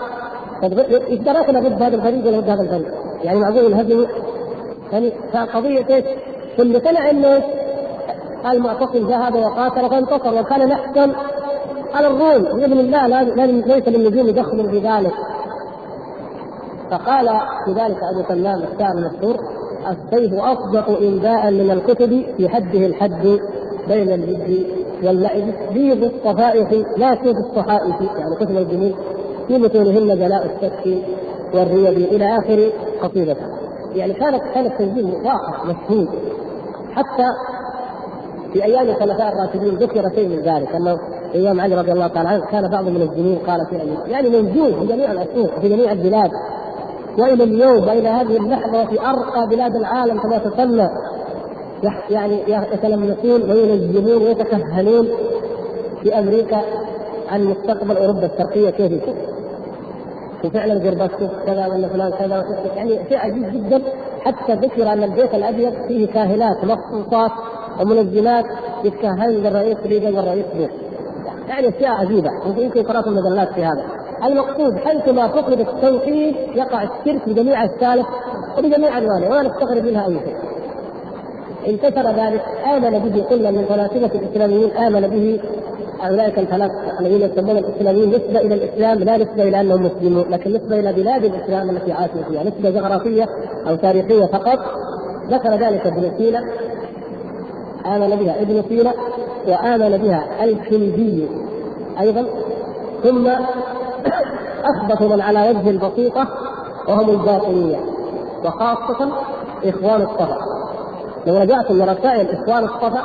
إيش 1.09 1.19
دراكنا 1.19 1.59
ضد 1.59 1.81
هذا 1.81 1.95
الفريق 1.95 2.27
ولا 2.27 2.39
ضد 2.39 2.49
هذا 2.49 2.61
الفريق؟ 2.61 2.87
يعني 3.23 3.39
معقول 3.39 3.65
الهزم؟ 3.65 4.05
يعني 4.91 5.11
فقضية 5.33 5.85
إيش؟ 5.95 6.05
اللي 6.59 6.79
طلع 6.79 7.09
إنه 7.09 7.43
المعتصم 8.51 9.07
ذهب 9.07 9.35
وقاتل 9.35 9.89
فانتصر 9.89 10.39
وكان 10.39 10.69
نحكم 10.69 11.11
على 11.93 12.07
الروم. 12.07 12.43
باذن 12.43 12.79
الله 12.79 13.07
لازم 13.07 13.61
ليس 13.65 13.87
للنجوم 13.87 14.27
يدخل 14.27 14.69
في 14.69 14.79
ذلك. 14.79 15.13
فقال 16.91 17.29
في 17.65 17.71
ذلك 17.71 17.97
أبو 18.03 18.23
سلام 18.27 18.61
الشاعر 18.73 18.97
المشهور 18.97 19.35
السيف 19.89 20.33
اصدق 20.33 20.89
إنباء 21.01 21.51
من 21.51 21.71
الكتب 21.71 22.25
في 22.37 22.49
حده 22.49 22.85
الحد 22.85 23.39
بين 23.87 24.11
الجد 24.11 24.65
واللعب 25.03 25.53
بيض 25.73 26.03
الصفائح 26.03 26.71
لا 26.97 27.17
سيف 27.23 27.37
الصحائف 27.37 28.01
يعني 28.01 28.35
كتب 28.35 28.57
الجميل 28.57 28.95
في 29.47 29.57
متونهن 29.57 30.19
جلاء 30.19 30.45
الشك 30.45 31.03
والريب 31.53 31.97
إلى 31.97 32.37
آخر 32.37 32.71
قصيدته 33.01 33.45
يعني 33.95 34.13
كانت 34.13 34.41
كان 34.53 34.65
التنزيل 34.65 35.13
واقع 35.25 35.63
مشهود. 35.63 36.09
حتى 36.91 37.25
في 38.53 38.63
أيام 38.63 38.89
الخلفاء 38.89 39.33
الراشدين 39.33 39.75
ذكر 39.75 40.09
شيء 40.15 40.27
من 40.29 40.39
ذلك 40.39 40.75
أنه 40.75 40.99
أيام 41.35 41.61
علي 41.61 41.75
رضي 41.75 41.91
الله 41.91 42.07
تعالى 42.07 42.29
عنه 42.29 42.45
كان 42.45 42.69
بعض 42.69 42.85
من 42.85 43.01
الجنين 43.01 43.37
قال 43.47 43.65
في 43.69 43.95
يعني 44.11 44.29
موجود 44.29 44.79
في 44.79 44.87
جميع 44.87 45.11
العصور 45.11 45.61
في 45.61 45.69
جميع 45.69 45.91
البلاد. 45.91 46.31
والى 47.18 47.43
اليوم 47.43 47.88
والى 47.88 48.09
هذه 48.09 48.38
اللحظه 48.38 48.86
في 48.86 48.99
أرقى 49.01 49.47
بلاد 49.49 49.76
العالم 49.76 50.20
كما 50.20 50.38
تسمى. 50.38 50.89
يعني 52.09 52.43
يتلمسون 52.47 53.51
وينجمون 53.51 54.24
ويتكهنون 54.24 55.07
في 56.03 56.20
أمريكا 56.20 56.62
عن 57.30 57.43
مستقبل 57.43 57.97
أوروبا 57.97 58.26
الشرقية. 58.26 58.70
كيف؟ 58.70 58.91
يكون 58.91 59.16
وفعلا 60.45 60.80
جربته 60.80 61.30
كذا 61.45 61.68
ولا 61.68 61.88
فلان 61.88 62.12
كذا 62.12 62.45
يعني 62.76 62.99
شيء 63.09 63.18
عجيب 63.18 63.53
جدا. 63.53 63.82
حتى 64.22 64.53
ذكر 64.53 64.93
أن 64.93 65.03
البيت 65.03 65.34
الأبيض 65.34 65.74
فيه 65.88 66.07
كاهنات 66.07 66.66
مخصوصات 66.66 67.32
ومنظمات 67.82 68.45
يتكهن 68.84 69.30
للرئيس 69.30 69.78
ريجن 69.86 70.16
والرئيس 70.16 70.45
بوش. 70.55 70.72
يعني 71.49 71.70
أشياء 71.70 71.91
عجيبة. 71.91 72.30
يمكن 72.57 72.84
قرات 72.84 73.07
المجلات 73.07 73.53
في 73.53 73.64
هذا. 73.64 74.01
المقصود 74.24 74.78
حيثما 74.78 75.28
فقد 75.28 75.59
التوحيد 75.59 76.36
يقع 76.55 76.84
الشرك 76.84 77.30
بجميع 77.30 77.63
السالف 77.63 78.07
وبجميع 78.57 78.97
الوانه 78.97 79.30
ولا 79.30 79.41
نستغرب 79.41 79.86
منها 79.86 80.07
أي 80.07 80.19
شيء. 80.19 80.36
انتشر 81.67 82.11
ذلك 82.11 82.41
آمن 82.76 82.99
به 82.99 83.24
كل 83.30 83.51
من 83.51 83.65
فلاسفة 83.69 84.19
الإسلاميين 84.19 84.72
آمن 84.72 85.01
به 85.07 85.39
أولئك 86.09 86.39
الثلاث 86.39 86.72
الذين 86.99 87.22
يسمون 87.22 87.57
الإسلاميين 87.57 88.09
نسبة 88.09 88.39
إلى 88.39 88.55
الإسلام 88.55 88.99
لا 88.99 89.17
نسبة 89.17 89.43
إلى 89.43 89.61
أنهم 89.61 89.86
مسلمون 89.86 90.26
لكن 90.30 90.53
نسبة 90.53 90.80
إلى 90.80 90.93
بلاد 90.93 91.24
الإسلام 91.24 91.69
التي 91.69 91.91
عاشوا 91.91 92.24
فيها 92.30 92.43
نسبة 92.43 92.69
جغرافية 92.69 93.26
أو 93.69 93.76
تاريخية 93.76 94.26
فقط. 94.26 94.59
ذكر 95.30 95.55
ذلك 95.55 95.88
ابن 95.88 96.11
سينا 96.17 96.43
آمن 97.86 98.15
بها 98.15 98.41
ابن 98.41 98.63
سينا 98.69 98.93
وآمن 99.47 99.97
بها 99.97 100.43
الكندي 100.43 101.28
أيضا. 101.99 102.26
ثم 103.03 103.28
اثبتوا 104.66 105.16
من 105.16 105.22
على 105.22 105.49
وجه 105.49 105.70
البسيطة 105.70 106.28
وهم 106.88 107.09
الباطنية 107.09 107.80
وخاصة 108.45 109.12
إخوان 109.66 110.01
الصفا 110.01 110.38
لو 111.28 111.38
رجعتم 111.38 111.78
لرسائل 111.78 112.30
إخوان 112.30 112.64
الصفا 112.64 113.03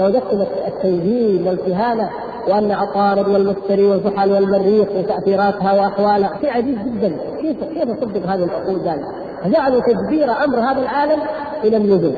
لوجدتم 0.00 0.44
التنزيل 0.66 1.48
والكهانة 1.48 2.10
وأن 2.48 2.72
عطارد 2.72 3.28
والمشتري 3.28 3.84
والزحل 3.84 4.32
والمريخ 4.32 4.88
وتأثيراتها 4.96 5.72
وأحوالها 5.72 6.30
شيء 6.40 6.50
عجيب 6.50 6.78
جدا. 6.78 7.16
كيف 7.40 7.64
كيف 7.64 7.90
تصدق 7.90 8.26
هذه 8.26 8.44
العقول 8.44 8.80
ذلك؟ 8.80 9.04
فجعلوا 9.44 9.80
تدبير 9.80 10.44
أمر 10.44 10.58
هذا 10.58 10.82
العالم 10.82 11.20
إلى 11.64 11.76
النجوم 11.76 12.14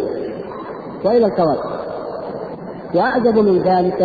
وإلى 1.05 1.26
الكواكب 1.26 1.70
وأعجب 2.95 3.39
من 3.39 3.59
ذلك 3.59 4.01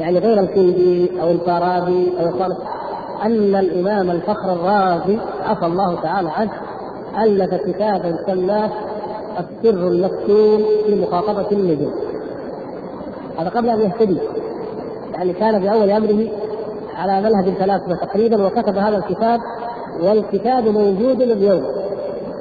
يعني 0.00 0.18
غير 0.18 0.40
الكندي 0.40 1.22
أو 1.22 1.30
الفارابي 1.30 2.12
أو 2.20 2.28
الصالح. 2.28 2.56
أن 3.22 3.56
الإمام 3.56 4.10
الفخر 4.10 4.52
الرازي 4.52 5.18
عفى 5.44 5.66
الله 5.66 6.00
تعالى 6.00 6.28
عنه 6.30 6.52
ألف 7.18 7.54
كتابا 7.54 8.16
سماه 8.26 8.70
السر 9.38 9.88
المكتوم 9.88 10.62
في 10.86 10.94
مخاطبة 10.94 11.46
النجوم 11.52 11.92
هذا 13.38 13.48
قبل 13.48 13.68
أن 13.68 13.80
يهتدي. 13.80 14.18
يعني 15.14 15.32
كان 15.32 15.60
في 15.60 15.72
أول 15.72 15.90
أمره 15.90 16.28
على 16.96 17.20
منهج 17.20 17.48
الفلاسفة 17.48 18.06
تقريبا 18.06 18.46
وكتب 18.46 18.76
هذا 18.76 18.96
الكتاب 18.96 19.40
والكتاب 20.02 20.64
موجود 20.68 21.22
اليوم. 21.22 21.62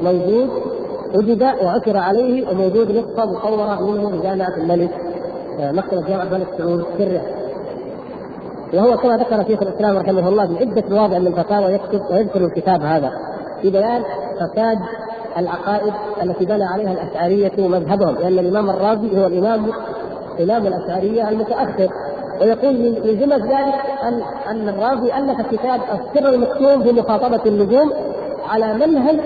موجود 0.02 0.50
وجد 1.16 1.44
وعثر 1.44 1.98
عليه 1.98 2.50
وموجود 2.50 2.92
نسخة 2.92 3.26
مصورة 3.26 3.92
منه 3.92 4.10
في 4.10 4.18
جامعة 4.22 4.58
الملك 4.58 4.92
مكتبة 5.60 6.08
جامعة 6.08 6.24
الملك 6.24 6.48
سعود 6.58 6.86
سره 6.98 7.37
وهو 8.74 8.98
كما 8.98 9.18
ذكر 9.18 9.44
شيخ 9.48 9.62
الإسلام 9.62 9.98
رحمه 9.98 10.28
الله 10.30 10.48
في 10.48 10.60
عدة 10.60 10.84
مواضع 10.90 11.18
من 11.18 11.28
الفتاوى 11.28 11.74
يكتب 11.74 12.02
ويذكر 12.12 12.46
الكتاب 12.46 12.82
هذا 12.82 13.12
في 13.62 13.70
بيان 13.70 14.04
فساد 14.36 14.78
العقائد 15.38 15.94
التي 16.24 16.46
بنى 16.46 16.64
عليها 16.64 16.92
الأشعرية 16.92 17.68
مذهبهم 17.68 18.16
لأن 18.16 18.40
الإمام 18.40 18.70
الرازي 18.70 19.22
هو 19.22 19.28
الإمام 19.28 19.66
امام 20.40 20.68
الأشعرية 20.68 21.30
المتأخر 21.30 21.90
ويقول 22.42 22.74
من 22.74 23.20
جمل 23.20 23.42
ذلك 23.42 23.76
ان 24.04 24.22
أن 24.50 24.70
الرازي 24.70 25.18
ألف 25.18 25.42
كتاب 25.52 25.82
السر 25.94 26.30
المكتوم 26.30 26.84
في 26.84 26.92
مخاطبه 26.92 27.42
النجوم 27.46 27.94
على 28.50 28.74
منهج 28.74 29.20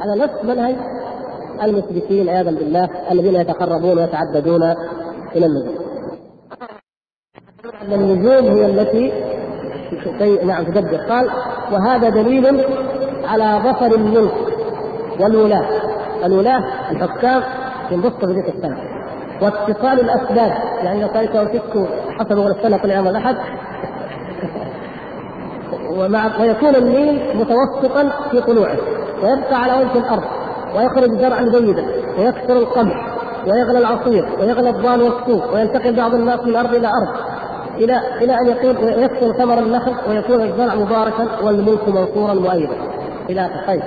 على 0.00 0.22
نفس 0.22 0.44
منهج 0.44 0.74
المشركين 1.62 2.28
عياذا 2.28 2.50
بالله 2.50 2.88
الذين 3.10 3.34
يتقربون 3.34 3.98
ويتعبدون 3.98 4.62
إلى 5.36 5.46
النجوم. 5.46 5.77
ان 7.82 7.92
النجوم 7.92 8.56
هي 8.56 8.66
التي 8.66 9.12
نعم 10.44 10.64
تدبر. 10.64 10.96
قال 10.96 11.30
وهذا 11.72 12.08
دليل 12.08 12.64
على 13.24 13.60
ظفر 13.64 13.94
الملك 13.94 14.32
والولاة. 15.20 15.64
الولاة 16.24 16.62
الحكام 16.90 17.42
ينبسطوا 17.90 18.28
في 18.28 18.34
ذيك 18.34 18.54
السنة. 18.54 18.78
واتصال 19.42 20.00
الأسباب. 20.00 20.52
يعني 20.82 21.02
لو 21.02 21.08
كانت 21.08 21.36
وتسكوا 21.36 21.86
حسب 22.18 22.38
السنة 22.38 22.76
كل 22.78 22.90
يوم 22.90 23.08
الأحد. 23.08 23.36
ومع 25.98 26.40
ويكون 26.40 26.76
النيل 26.76 27.36
متوسطا 27.36 28.10
في 28.30 28.40
طلوعه. 28.40 28.76
ويبقى 29.22 29.62
على 29.62 29.72
وجه 29.72 29.98
الأرض. 29.98 30.24
ويخرج 30.76 31.20
زرعا 31.20 31.42
جيدا. 31.42 31.86
ويكثر 32.18 32.56
القمح. 32.56 33.18
ويغلى 33.46 33.78
العصير. 33.78 34.28
ويغلى 34.40 34.70
الضال 34.70 35.02
والسوق. 35.02 35.54
وينتقل 35.54 35.96
بعض 35.96 36.14
الناس 36.14 36.40
من 36.40 36.56
أرض 36.56 36.74
إلى 36.74 36.86
أرض. 36.88 37.27
إلى 37.78 38.00
إلى 38.20 38.34
أن 38.40 38.46
يكون 38.46 38.88
يكثر 38.88 39.32
ثمر 39.32 39.58
النخل 39.58 39.92
ويكون 40.08 40.42
الزرع 40.42 40.74
مباركا 40.74 41.26
والملك 41.44 41.88
منصورا 41.88 42.34
مؤيدا 42.34 42.76
إلى 43.30 43.46
اخره 43.46 43.66
طيب. 43.66 43.82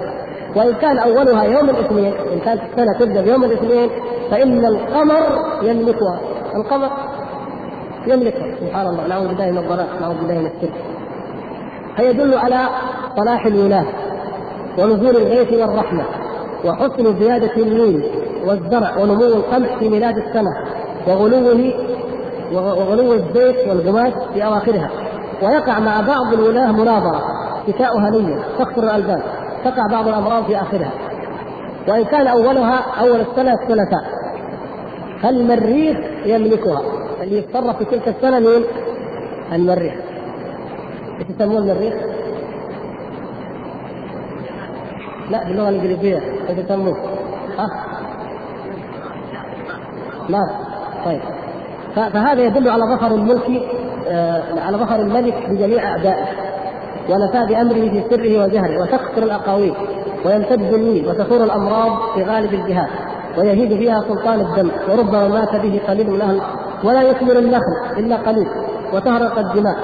وإن 0.56 0.74
كان 0.74 0.98
أولها 1.00 1.44
يوم 1.44 1.70
الاثنين 1.70 2.14
إن 2.34 2.40
كانت 2.46 2.62
السنة 2.72 3.00
تبدأ 3.00 3.22
بيوم 3.22 3.44
الاثنين 3.44 3.90
فإن 4.32 4.66
القمر 4.66 5.24
يملكها. 5.62 6.20
القمر 6.56 6.90
يملكها. 8.08 8.56
سبحان 8.60 8.88
الله. 8.88 9.08
نعوذ 9.08 9.28
بالله 9.28 9.52
من 9.52 9.58
الضلال 9.58 9.88
نعوذ 10.02 10.16
بالله 10.16 10.40
من 10.40 10.46
الشرك 10.56 10.74
فيدل 11.98 12.38
على 12.38 12.70
صلاح 13.18 13.46
الولاة 13.46 13.86
ونزول 14.80 15.18
الغيث 15.18 15.54
والرحمة 15.54 16.04
وحسن 16.66 17.20
زيادة 17.20 17.58
النيل 17.58 18.04
والزرع 18.46 18.98
ونمو 18.98 19.26
القمح 19.26 19.78
في 19.80 19.90
ميلاد 19.90 20.18
السنة 20.18 20.66
وغلوه 21.08 21.74
وغلو 22.52 23.14
الزيت 23.14 23.68
والقماش 23.68 24.14
في 24.34 24.46
أواخرها. 24.46 24.90
ويقع 25.42 25.80
مع 25.80 26.02
بعض 26.02 26.34
الولاة 26.34 26.72
مناظرة 26.72 27.22
شتاؤها 27.68 28.10
ليا 28.10 28.44
تكثر 28.60 28.84
الألبان. 28.84 29.22
تقع 29.64 29.88
بعض 29.92 30.08
الأمراض 30.08 30.46
في 30.46 30.62
آخرها. 30.62 30.92
وإن 31.88 32.04
كان 32.04 32.28
أولها 32.28 32.80
أول 33.00 33.20
السنة 33.20 33.54
الثلاثاء 33.54 34.04
فالمريخ 35.22 35.98
يملكها. 36.26 36.82
اللي 37.22 37.38
يتصرف 37.38 37.78
في 37.78 37.86
تلك 37.86 38.08
السنة 38.08 38.40
مين؟ 38.40 38.64
المريخ. 39.52 39.94
إيش 41.20 41.30
يسمون 41.30 41.70
المريخ؟ 41.70 41.94
لا 45.30 45.44
باللغة 45.44 45.70
الإنجليزية. 45.70 46.22
إيش 46.50 46.58
يسموه؟ 46.58 46.98
ها؟ 47.58 47.68
لا 50.30 50.50
طيب. 51.06 51.22
فهذا 51.96 52.42
يدل 52.42 52.70
على 52.70 52.84
ظفر 52.96 53.16
الملك 53.16 53.62
آه 54.08 54.44
على 54.66 54.78
ظفر 54.78 54.96
الملك 54.96 55.50
بجميع 55.50 55.92
أعدائه 55.92 56.26
ونفاذ 57.10 57.54
امره 57.54 57.90
في 57.90 58.04
سره 58.10 58.44
وجهره 58.44 58.82
وتكثر 58.82 59.24
الأقاويل 59.24 59.74
ويمتد 60.26 60.74
النيل 60.74 61.08
وتثور 61.08 61.44
الأمراض 61.44 61.98
في 62.16 62.24
غالب 62.24 62.54
الجهات 62.54 62.90
ويهيج 63.38 63.78
فيها 63.78 64.02
سلطان 64.08 64.40
الدم 64.40 64.72
وربما 64.90 65.28
مات 65.28 65.56
به 65.56 65.82
قليل 65.88 66.10
من 66.12 66.22
أهل 66.22 66.42
ولا 66.84 67.02
يثمر 67.02 67.40
النخل 67.40 67.98
إلا 67.98 68.16
قليل 68.16 68.48
وتهرق 68.94 69.40
الدماء 69.40 69.76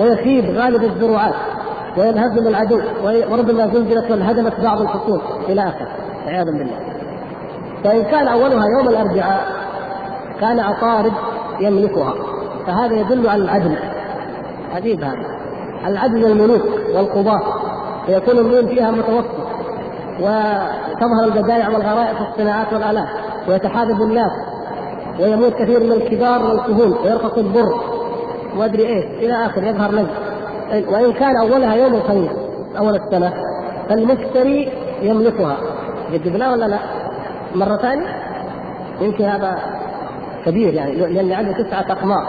ويخيب 0.00 0.58
غالب 0.58 0.84
الزروعات 0.84 1.34
وينهزم 1.98 2.46
العدو 2.48 2.80
وربما 3.04 3.66
زلزلت 3.66 4.10
وانهدمت 4.10 4.60
بعض 4.60 4.80
الحصول 4.80 5.20
إلى 5.48 5.62
آخره 5.62 5.88
عياذا 6.26 6.50
بالله. 6.50 6.78
فإن 7.84 8.02
كان 8.02 8.28
أولها 8.28 8.64
يوم 8.78 8.88
الأربعاء 8.88 9.44
كان 10.40 10.60
عطارد 10.60 11.12
يملكها. 11.60 12.14
فهذا 12.66 12.94
يدل 12.94 13.28
على 13.28 13.42
العدل. 13.42 13.76
عجيب 14.74 15.04
هذا. 15.04 15.26
العدل 15.86 16.26
الملوك 16.26 16.62
والقضاة. 16.94 17.42
فيكون 18.06 18.38
الليل 18.38 18.68
فيها 18.68 18.90
متوسط. 18.90 19.44
وتظهر 20.20 21.24
البدائع 21.24 21.68
والغرائب 21.68 22.16
في 22.16 22.22
الصناعات 22.30 22.72
والآلات. 22.72 23.08
ويتحابب 23.48 24.02
الناس. 24.02 24.32
ويموت 25.20 25.52
كثير 25.52 25.80
من 25.80 25.92
الكبار 25.92 26.42
والكهول. 26.46 26.98
ويرقص 27.04 27.38
البر. 27.38 27.80
وأدري 28.56 28.86
إيش. 28.86 29.04
إلى 29.04 29.46
آخر. 29.46 29.64
يظهر 29.64 29.92
نجم 29.92 30.08
وإن 30.92 31.12
كان 31.12 31.36
أولها 31.36 31.74
يوم 31.74 31.94
الخميس 31.94 32.30
أول 32.78 32.94
السنة 32.96 33.32
فالمشتري 33.88 34.72
يملكها. 35.02 35.56
جدد 36.12 36.34
ولا 36.34 36.66
لا؟ 36.66 36.78
مرة 37.54 37.76
ثانية؟ 37.76 38.06
يمكن 39.00 39.24
هذا 39.24 39.58
كبير 40.46 40.74
يعني 40.74 40.94
لأن 40.94 41.32
عنده 41.32 41.52
تسعة 41.52 41.92
أقمار. 41.92 42.26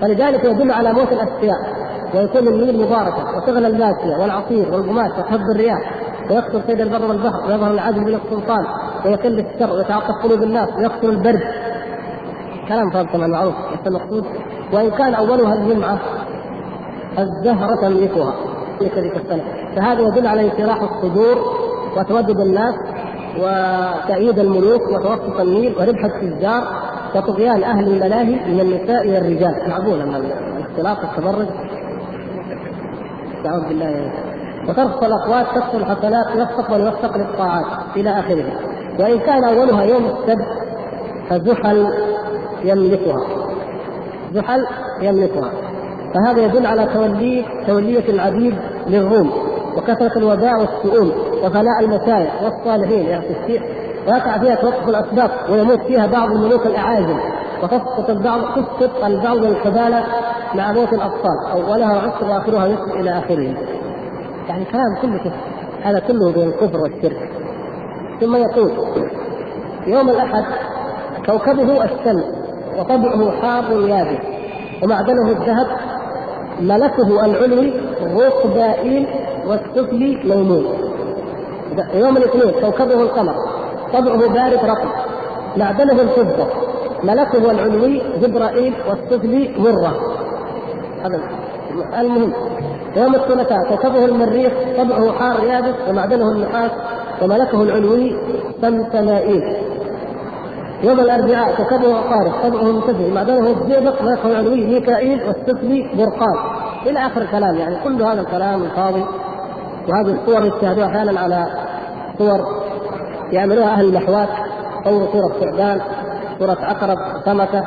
فلذلك 0.00 0.44
يدل 0.44 0.72
على 0.72 0.92
موت 0.92 1.12
الأشقياء 1.12 1.58
ويكون 2.14 2.48
النيل 2.48 2.86
مباركا 2.86 3.36
وتغلى 3.36 3.66
الماشية 3.66 4.16
والعصير 4.20 4.74
والقماش 4.74 5.10
وتهب 5.18 5.40
الرياح 5.54 5.92
ويكثر 6.30 6.62
سيد 6.66 6.80
البر 6.80 7.08
والبحر 7.08 7.46
ويظهر 7.46 7.70
العدل 7.70 8.00
من 8.00 8.14
السلطان 8.14 8.64
ويقل 9.04 9.38
الشر 9.38 9.72
ويتعاطف 9.72 10.22
قلوب 10.22 10.42
الناس 10.42 10.68
ويكثر 10.78 11.08
البرد. 11.10 11.42
كلام 12.68 12.90
فاضل 12.90 13.08
طبعا 13.12 13.26
معروف 13.26 13.54
بس 13.54 13.86
المقصود 13.86 14.24
وإن 14.72 14.90
كان 14.90 15.14
أولها 15.14 15.54
الجمعة 15.54 15.98
الزهرة 17.18 17.80
تملكها 17.80 18.34
في 18.78 18.88
تلك 18.88 19.16
السنة. 19.16 19.44
فهذا 19.76 20.00
يدل 20.00 20.26
على 20.26 20.50
انشراح 20.50 20.82
الصدور 20.82 21.36
وتودد 21.96 22.40
الناس 22.40 22.74
وتأييد 23.38 24.38
الملوك 24.38 24.82
وتوسط 24.82 25.40
النيل 25.40 25.74
وربح 25.78 26.04
التجار 26.04 26.62
وطغيان 27.14 27.62
أهل 27.64 27.88
الملاهي 27.88 28.52
من 28.52 28.60
النساء 28.60 29.08
والرجال 29.08 29.68
معقول 29.68 30.06
من 30.06 30.14
الاختلاط 30.14 30.98
والتبرج 30.98 31.46
نعوذ 33.44 33.68
بالله 33.68 33.84
يعني. 33.84 34.12
وترخص 34.68 35.02
الاقوات 35.02 35.46
تكثر 35.46 35.78
الحسنات 35.78 36.26
يوفق 36.36 36.74
ويوفق 36.74 37.16
للطاعات 37.16 37.66
إلى 37.96 38.10
آخره. 38.10 38.44
وإن 38.98 39.18
كان 39.18 39.44
أولها 39.44 39.82
يوم 39.82 40.04
السبت 40.04 40.46
فزحل 41.30 41.86
يملكها. 42.64 43.16
زحل 44.34 44.66
يملكها. 45.00 45.50
فهذا 46.14 46.42
يدل 46.42 46.66
على 46.66 46.86
تولي 46.94 47.44
تولية 47.66 48.08
العبيد 48.08 48.54
للروم 48.86 49.32
وكثرة 49.76 50.18
الوباء 50.18 50.60
والسؤول. 50.60 51.12
وفناء 51.42 51.80
المسايا 51.80 52.30
والصالحين 52.42 53.06
يعني 53.06 53.24
الشيء 53.30 53.62
ويقع 54.06 54.38
فيها 54.38 54.54
توقف 54.54 54.88
الأسباب 54.88 55.30
ويموت 55.50 55.80
فيها 55.80 56.06
بعض 56.06 56.30
الملوك 56.30 56.66
الأعاجم 56.66 57.18
وتسقط 57.62 58.10
البعض 58.10 58.40
تسقط 58.40 59.04
البعض 59.04 59.36
من 59.36 59.56
مع 60.54 60.72
موت 60.72 60.92
الأطفال 60.92 61.50
أولها 61.52 62.00
عسر 62.00 62.26
وآخرها 62.26 62.66
يسر 62.66 63.00
إلى 63.00 63.18
آخره. 63.18 63.54
يعني 64.48 64.64
كلام 64.64 64.96
كله 65.02 65.18
كفر 65.18 65.36
هذا 65.82 65.98
كله 65.98 66.32
بين 66.32 66.48
الكفر 66.48 66.78
والشرك. 66.80 67.30
ثم 68.20 68.36
يقول 68.36 68.72
يوم 69.86 70.10
الأحد 70.10 70.44
كوكبه 71.26 71.84
الشمس 71.84 72.24
وطبعه 72.78 73.30
حار 73.30 73.80
يابس 73.88 74.24
ومعدنه 74.82 75.28
الذهب 75.28 75.66
ملكه 76.60 77.24
العلوي 77.24 77.72
ركبائيل 78.16 79.06
والسفلي 79.46 80.20
ميمون. 80.24 80.91
يوم 81.94 82.16
الاثنين 82.16 82.54
كوكبه 82.60 82.94
القمر 83.02 83.34
طبعه 83.92 84.16
بارد 84.16 84.64
رطب 84.64 84.88
معدنه 85.56 86.02
الفضة 86.02 86.46
ملكه 87.02 87.50
العلوي 87.50 88.02
جبرائيل 88.22 88.74
والسفلي 88.88 89.54
مرة. 89.58 89.92
هذا 91.04 91.20
المهم. 92.00 92.32
يوم 92.96 93.14
الثلاثاء 93.14 93.58
كوكبه 93.68 94.04
المريخ 94.04 94.52
طبعه 94.78 95.12
حار 95.12 95.44
يابس 95.44 95.74
ومعدنه 95.88 96.32
النحاس 96.32 96.70
وملكه 97.22 97.62
العلوي 97.62 98.16
سمسمائيل 98.62 99.56
يوم 100.82 101.00
الأربعاء 101.00 101.54
كوكبه 101.56 101.96
عقارب 101.96 102.32
طبعه 102.42 102.62
منتفع 102.62 103.08
معدنه 103.14 103.50
الزئبق 103.50 104.02
ملكه 104.02 104.26
العلوي 104.26 104.66
ميكائيل 104.66 105.20
والسفلي 105.26 105.90
برقان. 105.94 106.36
إلى 106.86 106.98
آخر 106.98 107.22
الكلام 107.22 107.54
يعني 107.54 107.76
كل 107.84 108.02
هذا 108.02 108.20
الكلام 108.20 108.62
الفاضي. 108.62 109.04
وهذه 109.88 110.18
الصور 110.22 110.44
يشاهدوها 110.44 110.86
أحيانا 110.86 111.20
على 111.20 111.46
صور 112.18 112.40
يعملوها 113.32 113.72
أهل 113.72 113.84
المحوات 113.84 114.28
صوروا 114.84 115.06
صورة 115.12 115.32
ثعبان 115.40 115.80
صورة 116.38 116.58
عقرب 116.60 116.98
سمكه 117.24 117.64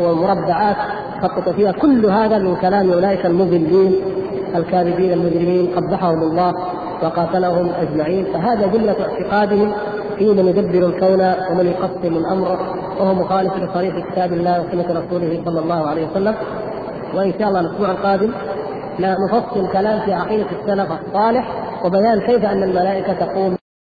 ومربعات 0.00 0.76
خططوا 1.22 1.52
فيها 1.52 1.72
كل 1.72 2.06
هذا 2.06 2.38
من 2.38 2.56
كلام 2.56 2.92
أولئك 2.92 3.26
المضلين 3.26 3.94
الكاذبين 4.54 5.12
المجرمين 5.12 5.70
قبحهم 5.76 6.22
الله 6.22 6.54
وقاتلهم 7.02 7.68
أجمعين. 7.80 8.26
فهذا 8.32 8.66
جملة 8.66 8.96
اعتقادهم 9.00 9.72
في 10.18 10.28
من 10.28 10.46
يدبر 10.46 10.86
الكون 10.86 11.32
ومن 11.50 11.66
يقسم 11.66 12.16
الأمر 12.16 12.58
وهو 13.00 13.14
مخالف 13.14 13.56
لصريح 13.56 14.12
كتاب 14.12 14.32
الله 14.32 14.60
وسنة 14.60 15.00
رسوله 15.00 15.42
صلى 15.44 15.60
الله 15.60 15.86
عليه 15.86 16.06
وسلم. 16.10 16.34
وإن 17.14 17.32
شاء 17.38 17.48
الله 17.48 17.60
الأسبوع 17.60 17.90
القادم 17.90 18.32
نفصل 19.00 19.72
كلام 19.72 20.00
في 20.00 20.12
عقيدة 20.12 20.46
السلف 20.50 20.92
الصالح 20.92 21.48
وبيان 21.84 22.20
كيف 22.20 22.44
أن 22.44 22.62
الملائكة 22.62 23.12
تقوم. 23.12 23.56